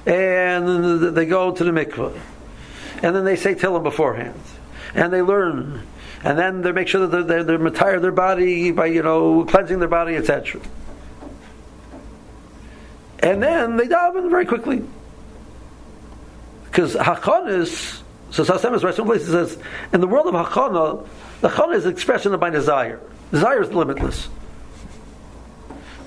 and 0.06 1.16
they 1.16 1.26
go 1.26 1.52
to 1.52 1.64
the 1.64 1.72
mikveh, 1.72 2.20
and 3.04 3.16
then 3.16 3.24
they 3.26 3.36
say 3.36 3.56
Tillim 3.56 3.84
beforehand, 3.84 4.40
and 4.96 5.14
they 5.14 5.22
learn 5.22 5.86
and 6.24 6.38
then 6.38 6.62
they 6.62 6.72
make 6.72 6.88
sure 6.88 7.08
that 7.08 7.12
they're, 7.12 7.24
they're, 7.24 7.44
they're 7.44 7.58
retire 7.58 8.00
their 8.00 8.12
body 8.12 8.72
by 8.72 8.88
you 8.88 9.02
know 9.02 9.46
cleansing 9.46 9.80
their 9.80 9.88
body, 9.88 10.16
etc. 10.16 10.62
And 13.20 13.42
then 13.42 13.78
they 13.78 13.88
daven 13.88 14.30
very 14.30 14.46
quickly 14.46 14.84
because 16.66 16.96
hachanis. 16.96 18.02
So 18.32 18.44
Sasem 18.44 18.76
is 18.76 18.84
right. 18.84 18.94
Some 18.94 19.08
places 19.08 19.30
says 19.30 19.58
in 19.92 20.02
the 20.02 20.08
world 20.08 20.28
of 20.28 20.34
hachana, 20.34 21.08
the 21.42 21.50
chana 21.50 21.76
is 21.76 21.86
expression 21.86 22.34
of 22.34 22.40
my 22.40 22.50
desire. 22.50 23.00
Desire 23.32 23.62
is 23.62 23.72
limitless. 23.72 24.30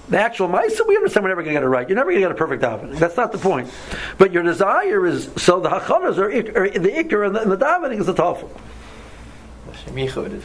The 0.08 0.18
actual 0.18 0.48
ma'isa, 0.48 0.86
we 0.86 0.96
understand 0.96 1.24
we're 1.24 1.30
never 1.30 1.42
going 1.42 1.54
to 1.54 1.60
get 1.60 1.62
it 1.62 1.68
right. 1.68 1.88
You're 1.88 1.96
never 1.96 2.10
going 2.10 2.22
to 2.22 2.28
get 2.28 2.32
a 2.32 2.34
perfect 2.34 2.62
davening. 2.62 2.98
That's 2.98 3.16
not 3.16 3.32
the 3.32 3.38
point. 3.38 3.70
But 4.18 4.32
your 4.32 4.42
desire 4.42 5.06
is 5.06 5.30
so 5.36 5.60
the 5.60 5.70
hachanas 5.70 6.18
are, 6.18 6.30
are 6.30 6.68
the 6.68 6.90
ikr 6.90 7.26
and 7.26 7.34
the, 7.34 7.42
and 7.42 7.50
the 7.50 7.56
davening 7.56 7.98
is 7.98 8.06
the 8.06 8.14
tafel. 8.14 8.50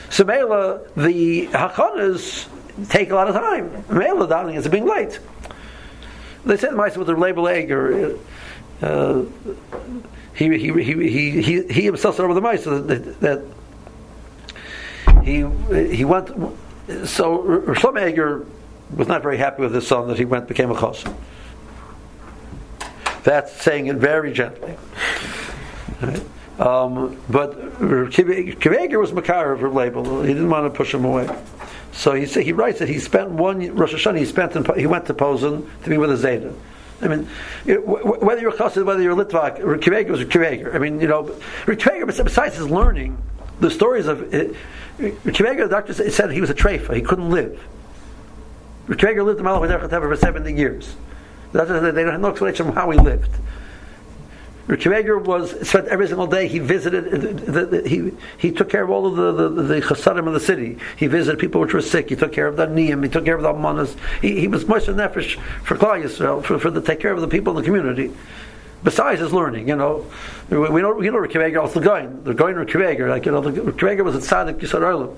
So 0.09 0.23
Mela, 0.23 0.81
the 0.95 1.47
hachanas 1.47 2.47
take 2.89 3.09
a 3.11 3.15
lot 3.15 3.27
of 3.27 3.35
time. 3.35 3.83
Mela 3.89 4.27
davening 4.27 4.55
is 4.55 4.67
being 4.67 4.85
late. 4.85 5.19
They 6.45 6.55
said 6.55 6.71
the 6.71 6.77
with 6.77 7.07
the 7.07 7.15
label 7.15 7.47
egg 7.47 7.71
or 7.71 8.17
uh, 8.81 9.23
he, 10.37 10.55
he, 10.55 10.71
he, 10.83 11.41
he, 11.41 11.63
he, 11.63 11.81
himself 11.81 12.15
said 12.15 12.23
over 12.23 12.35
the 12.35 12.41
mice 12.41 12.63
that, 12.63 13.19
that 13.21 13.43
he 15.23 15.45
he 15.95 16.05
went. 16.05 16.27
So 17.05 17.63
Shlomo 17.67 18.07
Eger 18.07 18.45
was 18.95 19.07
not 19.07 19.23
very 19.23 19.37
happy 19.37 19.63
with 19.63 19.73
his 19.73 19.87
son 19.87 20.07
that 20.09 20.17
he 20.17 20.25
went 20.25 20.47
became 20.47 20.69
a 20.69 20.75
chassid. 20.75 21.11
That's 23.23 23.51
saying 23.51 23.87
it 23.87 23.95
very 23.95 24.31
gently. 24.31 24.77
Right? 26.01 26.21
Um, 26.59 27.19
but 27.29 27.59
Kiveger 27.79 28.99
was 28.99 29.11
Makar 29.11 29.53
of 29.53 29.73
label. 29.73 30.21
He 30.21 30.33
didn't 30.33 30.49
want 30.49 30.71
to 30.71 30.75
push 30.75 30.93
him 30.93 31.03
away. 31.03 31.27
So 31.93 32.13
he 32.13 32.25
he 32.25 32.53
writes 32.53 32.77
that 32.77 32.89
he 32.89 32.99
spent 32.99 33.31
one 33.31 33.75
Rosh 33.75 33.95
Hashanah. 33.95 34.19
He 34.19 34.25
spent 34.25 34.55
in, 34.55 34.65
he 34.77 34.85
went 34.85 35.07
to 35.07 35.15
Posen 35.15 35.67
to 35.83 35.89
be 35.89 35.97
with 35.97 36.11
a 36.11 36.27
Zayda. 36.27 36.53
I 37.01 37.07
mean, 37.07 37.27
whether 37.65 38.41
you're 38.41 38.51
Chassid, 38.51 38.83
whether 38.85 39.01
you're 39.01 39.15
Litvak, 39.15 39.59
Kiveger 39.59 40.09
was 40.09 40.21
Kiveger. 40.21 40.73
I 40.73 40.79
mean, 40.79 40.99
you 40.99 41.07
know, 41.07 41.25
Kiveger, 41.65 42.07
besides 42.07 42.55
his 42.55 42.69
learning, 42.69 43.17
the 43.59 43.69
stories 43.69 44.07
of 44.07 44.19
Kiveger, 44.19 45.63
the 45.63 45.67
doctor 45.69 45.93
said 45.93 46.31
he 46.31 46.41
was 46.41 46.49
a 46.49 46.55
treifa. 46.55 46.95
He 46.95 47.01
couldn't 47.01 47.29
live. 47.29 47.61
Kiveger 48.87 49.23
lived 49.23 49.39
in 49.39 49.45
Malach 49.45 49.89
for 49.89 50.15
70 50.15 50.53
years. 50.53 50.95
They 51.51 51.59
don't 51.59 51.95
have 51.95 52.19
no 52.19 52.29
explanation 52.29 52.69
of 52.69 52.75
how 52.75 52.89
he 52.89 52.97
lived. 52.97 53.31
Rikimeger 54.67 55.23
was 55.23 55.67
spent 55.67 55.87
every 55.87 56.07
single 56.07 56.27
day. 56.27 56.47
He 56.47 56.59
visited. 56.59 57.05
The, 57.45 57.65
the, 57.65 57.87
he 57.87 58.11
he 58.37 58.51
took 58.51 58.69
care 58.69 58.83
of 58.83 58.89
all 58.89 59.07
of 59.07 59.15
the 59.15 59.49
the, 59.49 59.63
the 59.63 60.19
of 60.19 60.33
the 60.33 60.39
city. 60.41 60.77
He 60.97 61.07
visited 61.07 61.39
people 61.39 61.61
which 61.61 61.73
were 61.73 61.81
sick. 61.81 62.09
He 62.09 62.17
took 62.17 62.33
care 62.33 62.47
of 62.47 62.57
the 62.57 62.67
niyim. 62.67 63.01
He 63.01 63.09
took 63.09 63.23
care 63.23 63.35
of 63.35 63.43
the 63.43 63.53
manas. 63.53 63.95
He, 64.21 64.41
he 64.41 64.47
was 64.49 64.67
much 64.67 64.83
nefesh 64.87 65.39
for 65.63 65.77
Klal 65.77 66.03
Yisrael 66.03 66.43
for, 66.43 66.59
for 66.59 66.69
the 66.69 66.81
take 66.81 66.99
care 66.99 67.13
of 67.13 67.21
the 67.21 67.29
people 67.29 67.57
in 67.57 67.63
the 67.63 67.65
community. 67.65 68.11
Besides 68.83 69.21
his 69.21 69.31
learning, 69.31 69.69
you 69.69 69.75
know, 69.75 70.05
we, 70.49 70.57
we 70.57 70.81
know 70.81 70.93
we 70.93 71.09
know 71.09 71.15
Rikimeger 71.15 71.61
also 71.61 71.79
going. 71.79 72.23
They're 72.23 72.33
going 72.33 72.55
Rikimeger, 72.55 73.09
like 73.09 73.25
you 73.25 73.31
know, 73.31 73.41
Rikimeger 73.41 74.03
was 74.03 74.15
a 74.15 74.19
tzaddik 74.19 74.59
Yisrael. 74.59 75.17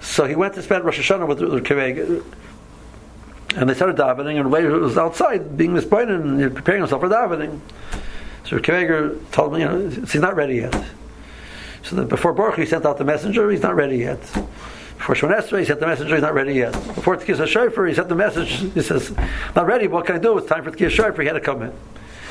So 0.00 0.24
he 0.24 0.34
went 0.34 0.54
to 0.54 0.62
spend 0.62 0.84
Rosh 0.84 0.98
Hashanah 0.98 1.28
with 1.28 1.40
Rikimeger. 1.40 2.24
And 3.56 3.70
they 3.70 3.74
started 3.74 3.96
davening, 3.96 4.40
and 4.40 4.50
later 4.50 4.74
it 4.74 4.80
was 4.80 4.98
outside 4.98 5.56
being 5.56 5.74
mispointed 5.74 6.20
and 6.20 6.54
preparing 6.54 6.80
himself 6.80 7.02
for 7.02 7.08
davening. 7.08 7.60
So 8.54 8.60
Kaveger 8.60 9.18
told 9.32 9.52
me, 9.52 9.62
you 9.62 9.64
know, 9.64 9.88
he's 9.88 10.14
not 10.14 10.36
ready 10.36 10.54
yet. 10.54 10.84
So 11.82 12.04
before 12.04 12.32
Baruch 12.32 12.54
he 12.54 12.64
sent 12.64 12.86
out 12.86 12.98
the 12.98 13.04
messenger, 13.04 13.50
he's 13.50 13.62
not 13.62 13.74
ready 13.74 13.96
yet. 13.96 14.20
Before 14.96 15.16
Shemon 15.16 15.58
he 15.58 15.64
sent 15.64 15.80
the 15.80 15.88
messenger, 15.88 16.14
he's 16.14 16.22
not 16.22 16.34
ready 16.34 16.54
yet. 16.54 16.72
Before 16.94 17.16
Tkiyas 17.16 17.38
HaShofer, 17.38 17.88
he 17.88 17.96
sent 17.96 18.08
the 18.08 18.14
message, 18.14 18.50
he 18.72 18.80
says, 18.80 19.12
not 19.56 19.66
ready, 19.66 19.88
what 19.88 20.06
can 20.06 20.14
I 20.14 20.18
do? 20.20 20.38
It's 20.38 20.46
time 20.46 20.62
for 20.62 20.70
Tkiyas 20.70 20.90
HaShofer, 20.90 21.22
he 21.22 21.26
had 21.26 21.32
to 21.32 21.40
come 21.40 21.62
in. 21.62 21.72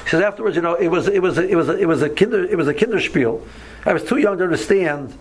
He 0.05 0.11
says 0.11 0.21
afterwards, 0.21 0.55
you 0.55 0.61
know, 0.61 0.75
it 0.75 0.87
was, 0.87 1.09
it 1.09 1.21
was, 1.21 1.37
it 1.37 1.57
was, 1.57 1.67
it 1.67 1.89
was 1.89 2.01
a 2.01 2.09
kinder, 2.09 2.45
it 2.45 2.55
was 2.55 2.69
a 2.69 2.73
kinderspiel. 2.73 3.45
I 3.85 3.91
was 3.91 4.05
too 4.05 4.17
young 4.17 4.37
to 4.37 4.45
understand 4.45 5.17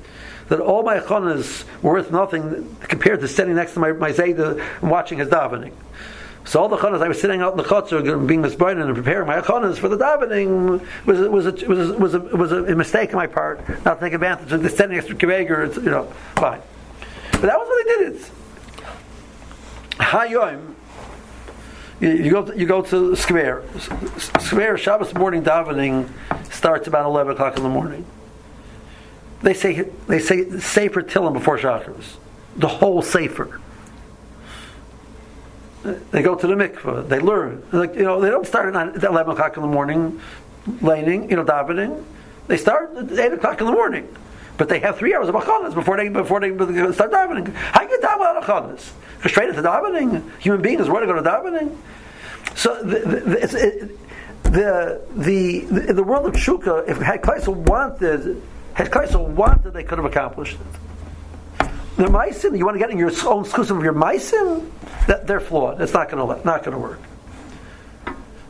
that 0.50 0.60
all 0.60 0.84
my 0.84 1.00
chonas 1.00 1.64
were 1.82 1.94
worth 1.94 2.12
nothing 2.12 2.76
compared 2.82 3.18
to 3.22 3.26
standing 3.26 3.56
next 3.56 3.72
to 3.72 3.80
my, 3.80 3.90
my 3.90 4.12
Zayda 4.12 4.64
and 4.80 4.88
watching 4.88 5.18
his 5.18 5.26
davening. 5.26 5.72
So 6.44 6.60
all 6.60 6.68
the 6.68 6.76
chanas 6.76 7.02
I 7.02 7.08
was 7.08 7.20
sitting 7.20 7.40
out 7.40 7.52
in 7.52 7.56
the 7.56 7.62
chutzner, 7.62 8.26
being 8.26 8.42
misbrided 8.42 8.84
and 8.84 8.94
preparing 8.94 9.28
my 9.28 9.40
chanas 9.40 9.78
for 9.78 9.88
the 9.88 9.96
davening 9.96 10.84
was 11.06 11.20
was 11.28 11.46
a, 11.46 11.52
was 11.68 11.90
a, 11.90 11.94
was 11.94 12.14
a, 12.14 12.18
was 12.18 12.52
a 12.52 12.74
mistake 12.74 13.10
on 13.10 13.16
my 13.16 13.28
part, 13.28 13.66
not 13.84 14.00
to 14.00 14.06
take 14.06 14.12
advantage 14.12 14.50
of 14.52 14.62
the 14.62 14.68
standing 14.68 14.98
extra 14.98 15.14
kiveger. 15.14 15.74
You 15.76 15.90
know, 15.90 16.04
fine. 16.34 16.60
But 17.30 17.42
that 17.42 17.58
was 17.58 17.68
what 17.68 17.86
they 17.86 18.04
did 18.04 18.12
it. 18.16 18.30
Hayoim. 19.98 20.74
You 22.00 22.30
go 22.32 22.44
to, 22.44 22.58
you 22.58 22.66
go 22.66 22.82
to 22.82 23.12
Skver. 23.12 23.62
Skver 23.68 24.76
Shabbos 24.76 25.14
morning 25.14 25.44
davening 25.44 26.08
starts 26.52 26.88
about 26.88 27.06
eleven 27.06 27.34
o'clock 27.34 27.56
in 27.56 27.62
the 27.62 27.68
morning. 27.68 28.04
They 29.42 29.54
say 29.54 29.88
they 30.08 30.18
say 30.18 30.58
Sefer 30.58 31.02
Tillim 31.02 31.32
before 31.34 31.56
Shacharis. 31.56 32.16
The 32.56 32.66
whole 32.66 33.02
Sefer. 33.02 33.60
They 35.82 36.22
go 36.22 36.34
to 36.34 36.46
the 36.46 36.54
mikveh. 36.54 37.08
They 37.08 37.18
learn. 37.18 37.62
Like 37.72 37.94
you 37.94 38.04
know, 38.04 38.20
they 38.20 38.30
don't 38.30 38.46
start 38.46 38.74
at 38.74 39.02
eleven 39.02 39.32
o'clock 39.32 39.56
in 39.56 39.62
the 39.62 39.68
morning, 39.68 40.20
laning, 40.80 41.28
you 41.28 41.36
know, 41.36 41.44
davening. 41.44 42.04
They 42.46 42.56
start 42.56 42.96
at 42.96 43.10
eight 43.18 43.32
o'clock 43.32 43.60
in 43.60 43.66
the 43.66 43.72
morning, 43.72 44.08
but 44.58 44.68
they 44.68 44.78
have 44.80 44.96
three 44.98 45.14
hours 45.14 45.28
of 45.28 45.34
achanas 45.34 45.74
before 45.74 45.96
they 45.96 46.08
before 46.08 46.40
they 46.40 46.50
start 46.92 47.10
davening. 47.10 47.52
How 47.54 47.82
you 47.82 47.98
daven 47.98 48.18
without 48.18 48.42
achanas? 48.42 48.92
Straight 49.26 49.48
into 49.48 49.62
davening. 49.62 50.22
Human 50.40 50.62
beings 50.62 50.88
want 50.88 51.02
to 51.02 51.06
go 51.06 51.14
to 51.14 51.22
davening. 51.22 51.76
So 52.54 52.82
the 52.82 52.98
the, 52.98 53.38
it, 53.42 53.98
the, 54.42 55.00
the, 55.16 55.60
the, 55.60 55.92
the 55.94 56.02
world 56.02 56.26
of 56.26 56.34
Shuka, 56.34 56.86
if 56.86 56.98
had 56.98 57.22
Kleisel 57.22 57.54
wanted, 57.54 58.42
had 58.74 58.90
Kleisel 58.90 59.26
wanted, 59.28 59.72
they 59.72 59.82
could 59.82 59.98
have 59.98 60.04
accomplished 60.04 60.58
it. 60.60 60.80
The 61.96 62.04
meisim, 62.04 62.56
you 62.56 62.64
want 62.64 62.74
to 62.74 62.78
get 62.78 62.90
in 62.90 62.98
your 62.98 63.10
own 63.26 63.44
exclusive 63.44 63.76
of 63.76 63.84
your 63.84 63.92
meisim, 63.92 64.70
that 65.06 65.26
they're 65.26 65.40
flawed. 65.40 65.80
It's 65.80 65.92
not 65.92 66.10
going 66.10 66.26
to 66.26 66.44
not 66.44 66.64
going 66.64 66.72
to 66.72 66.78
work. 66.78 67.00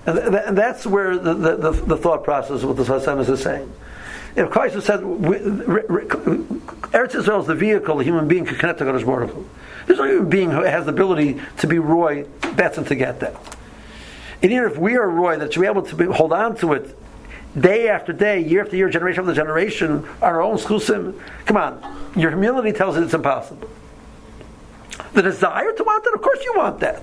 And, 0.06 0.16
th- 0.16 0.42
and, 0.46 0.58
that's 0.58 0.84
where 0.84 1.16
the, 1.16 1.34
the, 1.34 1.56
the, 1.56 1.70
the, 1.70 1.96
thought 1.96 2.24
process 2.24 2.62
of 2.62 2.68
what 2.68 2.76
the 2.76 2.84
Hashem 2.84 3.20
is 3.20 3.40
saying. 3.40 3.72
If 4.34 4.50
Christ 4.50 4.74
has 4.74 4.84
said, 4.84 5.00
Eretz 5.00 7.14
Israel 7.14 7.40
is 7.40 7.46
the 7.46 7.54
vehicle 7.54 8.00
a 8.00 8.04
human 8.04 8.26
being 8.26 8.44
can 8.44 8.56
connect 8.56 8.80
to 8.80 8.84
Kodesh 8.84 9.06
Baruch 9.06 9.32
There's 9.86 9.98
no 9.98 10.06
human 10.06 10.28
being 10.28 10.50
who 10.50 10.62
has 10.62 10.86
the 10.86 10.92
ability 10.92 11.40
to 11.58 11.66
be 11.68 11.78
Roy 11.78 12.24
Betson 12.40 12.86
to 12.88 12.96
get 12.96 13.20
that. 13.20 13.36
And 14.42 14.50
even 14.50 14.64
if 14.64 14.76
we 14.76 14.96
are 14.96 15.08
Roy, 15.08 15.38
that 15.38 15.52
should 15.52 15.60
be 15.60 15.66
able 15.66 15.82
to 15.82 15.94
be, 15.94 16.06
hold 16.06 16.32
on 16.32 16.56
to 16.56 16.72
it 16.72 16.96
day 17.58 17.88
after 17.88 18.12
day, 18.12 18.40
year 18.40 18.62
after 18.62 18.76
year, 18.76 18.88
generation 18.88 19.24
after 19.24 19.34
generation, 19.34 20.08
our 20.20 20.40
own 20.42 20.56
schusim. 20.56 21.20
Come 21.46 21.56
on, 21.56 22.12
your 22.16 22.30
humility 22.30 22.72
tells 22.72 22.96
us 22.96 23.04
it's 23.04 23.14
impossible. 23.14 23.68
The 25.12 25.22
desire 25.22 25.72
to 25.72 25.84
want 25.84 26.04
that, 26.04 26.14
of 26.14 26.22
course, 26.22 26.42
you 26.44 26.54
want 26.56 26.80
that. 26.80 27.02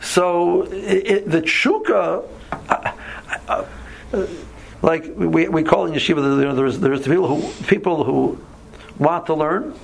So 0.00 0.62
it, 0.62 1.06
it, 1.06 1.30
the 1.30 1.42
tshuka, 1.42 2.24
uh, 2.68 2.92
uh, 3.48 3.64
uh, 4.12 4.26
like 4.82 5.06
we, 5.16 5.48
we 5.48 5.62
call 5.64 5.86
in 5.86 5.92
yeshiva, 5.92 6.18
you 6.18 6.44
know, 6.44 6.54
there's 6.54 6.78
there's 6.78 7.00
people 7.00 7.26
who 7.26 7.64
people 7.64 8.04
who 8.04 8.38
want 8.98 9.26
to 9.26 9.34
learn, 9.34 9.74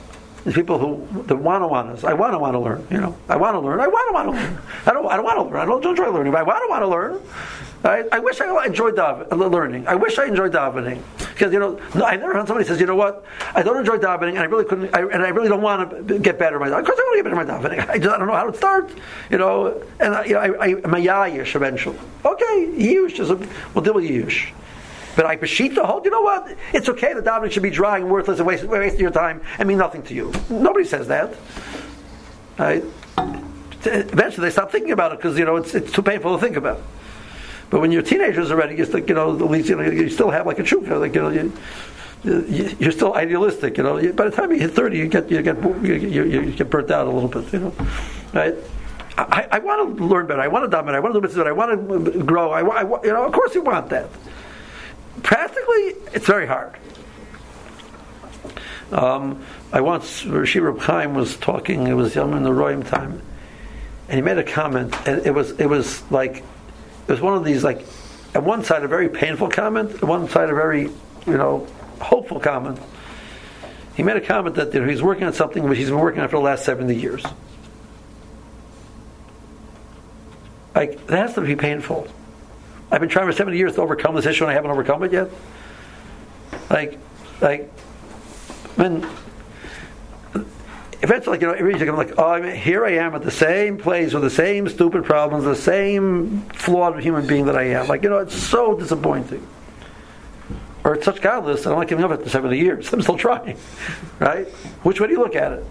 there's 0.44 0.54
people 0.54 0.78
who 0.78 1.24
the 1.24 1.34
wanna 1.34 1.66
wannas. 1.66 2.04
I 2.04 2.14
wanna 2.14 2.38
wanna 2.38 2.60
learn. 2.60 2.86
You 2.90 3.00
know, 3.00 3.16
I 3.28 3.36
wanna 3.36 3.60
learn. 3.60 3.80
I 3.80 3.88
wanna 3.88 4.12
wanna 4.12 4.30
learn. 4.32 4.58
I 4.86 4.92
don't. 4.92 5.06
I 5.06 5.16
don't 5.16 5.24
want 5.24 5.38
to 5.38 5.42
learn. 5.42 5.60
I 5.60 5.64
don't 5.64 5.84
enjoy 5.84 6.10
learning. 6.10 6.32
But 6.32 6.40
I 6.40 6.42
wanna 6.44 6.68
wanna 6.68 6.88
learn. 6.88 7.20
I, 7.84 8.04
I 8.12 8.18
wish 8.18 8.40
I 8.40 8.64
enjoyed 8.64 8.96
dav- 8.96 9.30
uh, 9.30 9.36
learning. 9.36 9.86
I 9.86 9.94
wish 9.94 10.18
I 10.18 10.26
enjoyed 10.26 10.52
davening 10.52 11.02
because 11.18 11.52
you 11.52 11.58
know 11.58 11.78
I 11.94 12.16
never 12.16 12.32
heard 12.32 12.46
somebody 12.46 12.66
says 12.66 12.80
you 12.80 12.86
know 12.86 12.96
what 12.96 13.24
I 13.54 13.62
don't 13.62 13.76
enjoy 13.76 13.98
davening 13.98 14.30
and 14.30 14.38
I 14.38 14.44
really 14.44 14.64
couldn't 14.64 14.94
I, 14.94 15.00
and 15.02 15.22
I 15.22 15.28
really 15.28 15.48
don't 15.48 15.60
want 15.60 16.08
to 16.08 16.18
get 16.18 16.38
better 16.38 16.56
at 16.56 16.60
my 16.60 16.68
davening. 16.68 16.72
I 16.72 16.80
want 16.80 16.96
to 16.96 17.22
get 17.22 17.24
better 17.24 17.36
my 17.36 17.44
davening. 17.44 17.88
I, 17.88 17.98
just, 17.98 18.14
I 18.14 18.18
don't 18.18 18.26
know 18.26 18.34
how 18.34 18.50
to 18.50 18.56
start. 18.56 18.90
You 19.30 19.36
know, 19.36 19.82
and 20.00 20.14
I, 20.14 20.24
you 20.24 20.32
know 20.32 20.40
I, 20.40 20.66
I'm 20.68 20.94
a 20.94 20.98
yayish 20.98 21.54
eventually. 21.54 21.98
Okay, 22.24 22.72
yush 22.74 23.20
is 23.20 23.30
a, 23.30 23.36
we'll 23.74 23.84
deal 23.84 23.94
with 23.94 24.04
yush. 24.04 24.50
But 25.14 25.26
I 25.26 25.36
beshit 25.36 25.74
the 25.74 25.84
whole. 25.84 26.02
you 26.02 26.10
know 26.10 26.22
what? 26.22 26.56
It's 26.72 26.88
okay. 26.88 27.12
The 27.12 27.22
davening 27.22 27.52
should 27.52 27.62
be 27.62 27.70
dry 27.70 27.98
and 27.98 28.10
worthless 28.10 28.38
and 28.38 28.46
waste, 28.46 28.64
wasting 28.64 29.00
your 29.00 29.10
time 29.10 29.42
and 29.58 29.68
mean 29.68 29.78
nothing 29.78 30.02
to 30.04 30.14
you. 30.14 30.32
Nobody 30.48 30.86
says 30.86 31.08
that. 31.08 31.34
Right? 32.58 32.82
Eventually, 33.86 34.46
they 34.46 34.50
stop 34.50 34.72
thinking 34.72 34.92
about 34.92 35.12
it 35.12 35.18
because 35.18 35.38
you 35.38 35.44
know 35.44 35.56
it's, 35.56 35.74
it's 35.74 35.92
too 35.92 36.02
painful 36.02 36.34
to 36.34 36.40
think 36.42 36.56
about. 36.56 36.80
But 37.70 37.80
when 37.80 37.92
you're 37.92 38.02
teenagers 38.02 38.50
already, 38.50 38.76
you 38.76 38.84
still, 38.84 39.00
you 39.00 39.14
know, 39.14 39.34
at 39.34 39.50
least 39.50 39.68
you, 39.68 39.76
know, 39.76 39.82
you 39.82 40.08
still 40.08 40.30
have 40.30 40.46
like 40.46 40.58
a 40.58 40.62
chukka, 40.62 41.00
like 41.00 41.14
you 41.14 41.22
know, 41.22 41.30
you, 42.24 42.76
you're 42.78 42.92
still 42.92 43.14
idealistic, 43.14 43.76
you 43.76 43.82
know. 43.82 44.12
By 44.12 44.24
the 44.24 44.30
time 44.30 44.50
you 44.52 44.58
hit 44.58 44.72
thirty, 44.72 44.98
you 44.98 45.08
get 45.08 45.30
you 45.30 45.42
get 45.42 45.62
you, 45.62 45.94
you, 45.94 46.24
you 46.24 46.52
get 46.52 46.70
burnt 46.70 46.90
out 46.90 47.06
a 47.06 47.10
little 47.10 47.28
bit, 47.28 47.52
you 47.52 47.58
know, 47.60 47.74
right? 48.32 48.54
I, 49.16 49.46
I 49.52 49.58
want 49.60 49.96
to 49.96 50.04
learn 50.04 50.26
better. 50.26 50.40
I 50.40 50.48
want 50.48 50.64
to 50.64 50.70
dominate. 50.70 50.96
I 50.96 51.00
want 51.00 51.14
to 51.14 51.20
do 51.20 51.28
better. 51.28 51.48
I 51.48 51.52
want 51.52 51.88
to 52.04 52.24
grow. 52.24 52.50
I, 52.50 52.62
I, 52.62 52.82
you 53.04 53.12
know, 53.12 53.24
of 53.24 53.32
course, 53.32 53.54
you 53.54 53.62
want 53.62 53.90
that. 53.90 54.10
Practically, 55.22 55.94
it's 56.12 56.26
very 56.26 56.46
hard. 56.46 56.74
Um, 58.90 59.44
I 59.72 59.80
once, 59.80 60.24
Rashi 60.24 60.60
Reb 60.60 60.78
Chaim 60.80 61.14
was 61.14 61.36
talking. 61.36 61.86
It 61.86 61.94
was 61.94 62.14
Yomim 62.14 62.42
Noraim 62.42 62.86
time, 62.86 63.22
and 64.08 64.16
he 64.16 64.22
made 64.22 64.38
a 64.38 64.44
comment, 64.44 64.94
and 65.06 65.24
it 65.24 65.32
was 65.32 65.52
it 65.52 65.66
was 65.66 66.02
like 66.10 66.44
it 67.06 67.10
was 67.10 67.20
one 67.20 67.34
of 67.34 67.44
these 67.44 67.64
like 67.64 67.84
at 68.34 68.42
one 68.42 68.64
side 68.64 68.82
a 68.82 68.88
very 68.88 69.08
painful 69.08 69.48
comment, 69.48 69.94
at 69.94 70.04
one 70.04 70.28
side 70.28 70.50
a 70.50 70.54
very 70.54 70.82
you 70.82 71.36
know 71.36 71.66
hopeful 72.00 72.40
comment. 72.40 72.78
He 73.96 74.02
made 74.02 74.16
a 74.16 74.20
comment 74.20 74.56
that 74.56 74.74
you 74.74 74.80
know, 74.80 74.88
he's 74.88 75.02
working 75.02 75.24
on 75.24 75.32
something 75.32 75.62
which 75.68 75.78
he's 75.78 75.90
been 75.90 75.98
working 75.98 76.20
on 76.20 76.28
for 76.28 76.36
the 76.36 76.42
last 76.42 76.64
seventy 76.64 76.96
years. 76.96 77.24
Like 80.74 81.06
that 81.06 81.18
has 81.18 81.34
to 81.34 81.40
be 81.40 81.54
painful. 81.54 82.08
I've 82.90 83.00
been 83.00 83.08
trying 83.08 83.26
for 83.26 83.32
70 83.32 83.56
years 83.56 83.74
to 83.74 83.82
overcome 83.82 84.14
this 84.14 84.26
issue 84.26 84.44
and 84.44 84.50
I 84.52 84.54
haven't 84.54 84.70
overcome 84.70 85.02
it 85.02 85.12
yet. 85.12 85.28
Like, 86.70 86.98
like, 87.40 87.68
when 88.76 89.02
eventually, 91.04 91.38
you 91.38 91.46
know, 91.46 91.54
I'm 91.54 91.96
like, 91.96 92.14
oh, 92.18 92.30
I 92.30 92.40
mean, 92.40 92.56
here 92.56 92.84
I 92.84 92.92
am 92.92 93.14
at 93.14 93.22
the 93.22 93.30
same 93.30 93.76
place 93.76 94.14
with 94.14 94.22
the 94.22 94.30
same 94.30 94.68
stupid 94.68 95.04
problems, 95.04 95.44
the 95.44 95.54
same 95.54 96.42
flawed 96.54 97.00
human 97.02 97.26
being 97.26 97.44
that 97.46 97.56
I 97.56 97.64
am. 97.64 97.88
Like, 97.88 98.02
you 98.02 98.08
know, 98.08 98.18
it's 98.18 98.34
so 98.34 98.76
disappointing. 98.76 99.46
Or 100.82 100.94
it's 100.94 101.04
such 101.04 101.20
godless, 101.20 101.66
I'm 101.66 101.72
not 101.72 101.78
like 101.78 101.88
giving 101.88 102.04
up 102.04 102.10
after 102.10 102.28
70 102.28 102.58
years. 102.58 102.90
I'm 102.92 103.02
still 103.02 103.18
trying, 103.18 103.58
right? 104.18 104.48
Which 104.82 105.00
way 105.00 105.06
do 105.08 105.12
you 105.12 105.20
look 105.20 105.36
at 105.36 105.52
it? 105.52 105.66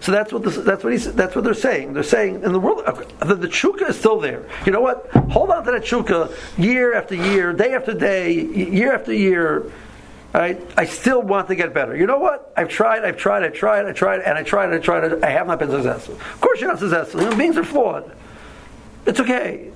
So 0.00 0.10
that's 0.10 0.32
what 0.32 0.42
this, 0.42 0.56
that's 0.56 0.82
what 0.82 0.92
he's, 0.92 1.12
that's 1.12 1.36
what 1.36 1.44
they're 1.44 1.54
saying. 1.54 1.92
They're 1.92 2.02
saying 2.02 2.42
in 2.42 2.52
the 2.52 2.58
world 2.58 2.84
the, 3.20 3.34
the 3.36 3.46
chuka 3.46 3.90
is 3.90 3.98
still 3.98 4.18
there. 4.18 4.48
You 4.66 4.72
know 4.72 4.80
what? 4.80 5.08
Hold 5.30 5.50
on 5.50 5.64
to 5.64 5.70
that 5.70 5.82
chuka 5.82 6.34
year 6.58 6.94
after 6.94 7.14
year, 7.14 7.52
day 7.52 7.74
after 7.74 7.94
day, 7.94 8.32
year 8.32 8.94
after 8.94 9.12
year. 9.12 9.70
I, 10.34 10.58
I 10.76 10.86
still 10.86 11.20
want 11.20 11.48
to 11.48 11.54
get 11.54 11.74
better. 11.74 11.94
You 11.94 12.06
know 12.06 12.18
what? 12.18 12.52
I've 12.56 12.68
tried, 12.68 13.04
I've 13.04 13.18
tried, 13.18 13.42
I've 13.42 13.52
tried, 13.54 13.84
I 13.86 13.92
tried, 13.92 14.20
and 14.20 14.38
I 14.38 14.42
tried, 14.42 14.72
I 14.72 14.78
tried, 14.78 15.22
I 15.22 15.30
have 15.30 15.46
not 15.46 15.58
been 15.58 15.70
successful. 15.70 16.14
Of 16.14 16.40
course, 16.40 16.60
you're 16.60 16.70
not 16.70 16.78
successful. 16.78 17.20
Human 17.20 17.36
beings 17.36 17.56
are 17.58 17.64
flawed. 17.64 18.16
It's 19.04 19.20
okay. 19.20 19.70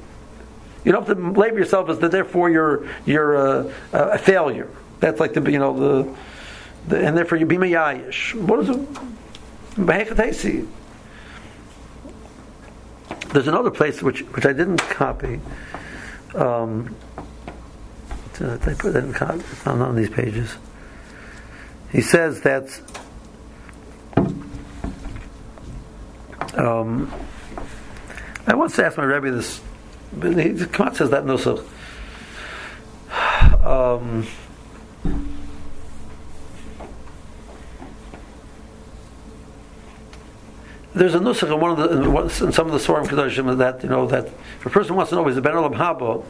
You 0.84 0.92
don't 0.92 1.06
have 1.06 1.16
to 1.16 1.22
label 1.32 1.58
yourself 1.58 1.90
as 1.90 1.98
that. 1.98 2.12
Therefore, 2.12 2.48
you're 2.48 2.88
you're 3.04 3.36
uh, 3.36 3.72
a 3.92 4.18
failure. 4.18 4.70
That's 5.00 5.18
like 5.18 5.34
the 5.34 5.50
you 5.50 5.58
know 5.58 6.04
the, 6.04 6.16
the 6.86 7.04
and 7.04 7.16
therefore 7.16 7.38
you 7.38 7.46
be 7.46 7.56
mayayish. 7.56 8.34
What 8.40 8.60
is 8.60 8.68
it? 8.68 8.78
There's 13.32 13.48
another 13.48 13.72
place 13.72 14.00
which 14.00 14.20
which 14.20 14.46
I 14.46 14.52
didn't 14.52 14.78
copy. 14.78 15.40
Um, 16.36 16.94
I 18.40 18.56
put 18.74 18.92
that 18.92 19.04
in? 19.04 19.10
It's 19.40 19.66
not 19.66 19.78
on 19.80 19.96
these 19.96 20.10
pages. 20.10 20.56
He 21.90 22.00
says 22.00 22.42
that 22.42 22.68
um, 26.54 27.12
I 28.46 28.54
once 28.54 28.78
asked 28.78 28.96
my 28.96 29.04
rabbi 29.04 29.30
this, 29.30 29.60
but 30.12 30.36
he 30.36 30.54
come 30.66 30.88
out 30.88 30.96
says 30.96 31.10
that 31.10 31.24
no 31.24 31.36
so. 31.36 31.64
Um, 33.64 34.26
there's 40.94 41.14
a 41.14 41.18
nusach 41.18 41.52
in 41.52 41.60
one 41.60 41.72
of 41.72 41.76
the 41.78 42.46
in 42.46 42.52
some 42.52 42.66
of 42.66 42.72
the 42.72 42.78
Sefarim 42.78 43.06
Kedoshim 43.06 43.58
that 43.58 43.82
you 43.82 43.88
know 43.88 44.06
that 44.06 44.26
if 44.26 44.66
a 44.66 44.70
person 44.70 44.96
wants 44.96 45.10
to 45.10 45.16
know 45.16 45.26
is 45.28 45.34
the 45.34 45.42
Ben 45.42 45.54
Olam 45.54 45.74
Haba, 45.74 46.24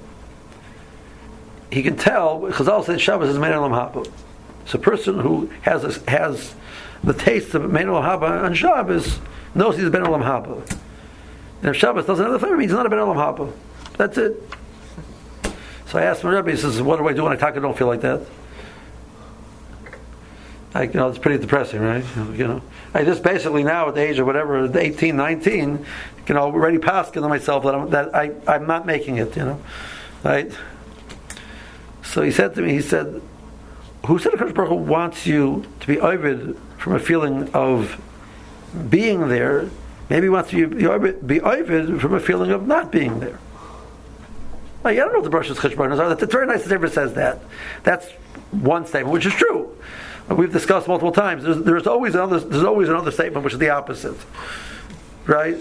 he 1.71 1.83
can 1.83 1.97
tell. 1.97 2.41
Chazal 2.41 2.85
said 2.85 3.01
Shabbos 3.01 3.29
is 3.29 3.37
Olam 3.37 3.71
Haba. 3.71 4.11
So 4.67 4.79
a 4.79 4.83
person 4.83 5.19
who 5.19 5.51
has 5.63 5.85
a, 5.85 6.11
has 6.11 6.55
the 7.05 7.13
taste 7.13 7.55
of 7.55 7.63
Olam 7.63 8.03
Haba 8.03 8.45
on 8.45 8.55
Shabbos 8.55 9.19
knows 9.55 9.77
he's 9.77 9.91
Ben 9.91 10.03
Olam 10.03 10.23
Haba. 10.23 10.79
And 11.63 11.71
if 11.71 11.77
Shabbos 11.77 12.07
doesn't 12.07 12.25
have 12.25 12.33
the 12.33 12.39
flavor, 12.39 12.61
he's 12.61 12.73
not 12.73 12.87
a 12.87 12.89
Ben 12.89 12.99
Haba. 12.99 13.53
That's 13.97 14.19
it. 14.19 14.43
So 15.87 15.99
I 15.99 16.03
asked 16.03 16.25
my 16.25 16.31
Rebbe, 16.31 16.51
he 16.51 16.57
says, 16.57 16.83
what 16.83 16.99
do 16.99 17.07
I 17.09 17.13
do 17.13 17.25
when 17.25 17.33
I 17.33 17.37
talk 17.37 17.57
I 17.57 17.61
don't 17.61 17.77
feel 17.79 17.87
like 17.87 18.01
that? 18.01 18.27
like 20.81 20.95
you 20.95 21.01
know, 21.01 21.09
it's 21.09 21.19
pretty 21.19 21.39
depressing, 21.39 21.81
right? 21.81 22.05
You 22.35 22.47
know, 22.47 22.63
I 22.93 23.05
just 23.05 23.23
basically 23.23 23.65
now 23.65 23.89
at 23.89 23.95
the 23.95 24.03
age 24.03 24.19
of 24.19 24.27
whatever, 24.27 24.79
18, 24.79 25.17
19, 25.17 25.87
you 26.29 26.35
know, 26.35 26.41
already 26.43 26.79
past 26.79 27.15
to 27.15 27.21
myself 27.23 27.65
that 27.65 27.75
I'm 27.75 27.91
that 27.91 28.15
I 28.15 28.33
I'm 28.47 28.67
not 28.67 28.87
making 28.87 29.17
it, 29.17 29.37
you 29.37 29.45
know, 29.45 29.61
right? 30.23 30.53
So 32.07 32.23
he 32.23 32.31
said 32.31 32.55
to 32.55 32.63
me, 32.63 32.73
he 32.73 32.81
said, 32.81 33.21
"Who 34.07 34.19
said 34.19 34.33
Hakadosh 34.33 34.55
Baruch 34.55 34.71
Hu 34.71 34.77
wants 34.77 35.27
you 35.27 35.65
to 35.81 35.87
be 35.87 36.01
ovid 36.01 36.59
from 36.79 36.95
a 36.95 36.99
feeling 36.99 37.51
of 37.53 38.01
being 38.89 39.29
there? 39.29 39.69
Maybe 40.09 40.29
wants 40.29 40.53
you 40.53 40.69
to 40.69 41.13
be 41.13 41.41
ovid 41.41 42.01
from 42.01 42.15
a 42.15 42.21
feeling 42.21 42.51
of 42.51 42.67
not 42.67 42.91
being 42.91 43.21
there." 43.21 43.39
I 44.85 44.95
don't 44.95 45.09
know 45.09 45.19
what 45.19 45.25
the 45.25 45.31
Brush's 45.31 45.59
cheshbonos 45.59 45.99
are. 45.99 46.13
It's 46.13 46.33
very 46.33 46.47
nice 46.47 46.63
that 46.63 46.73
ever 46.73 46.89
says 46.89 47.15
that. 47.15 47.41
That's 47.83 48.09
one 48.53 48.87
statement, 48.87 49.13
which 49.13 49.27
is 49.27 49.35
true. 49.35 49.77
We've 50.29 50.53
discussed 50.53 50.89
multiple 50.89 51.13
times. 51.13 51.45
There's, 51.45 51.59
there's, 51.59 51.87
always 51.87 52.15
another. 52.15 52.41
There's 52.41 52.65
always 52.65 52.89
another 52.89 53.11
statement 53.11 53.45
which 53.45 53.53
is 53.53 53.59
the 53.59 53.71
opposite, 53.71 54.17
right? 55.27 55.57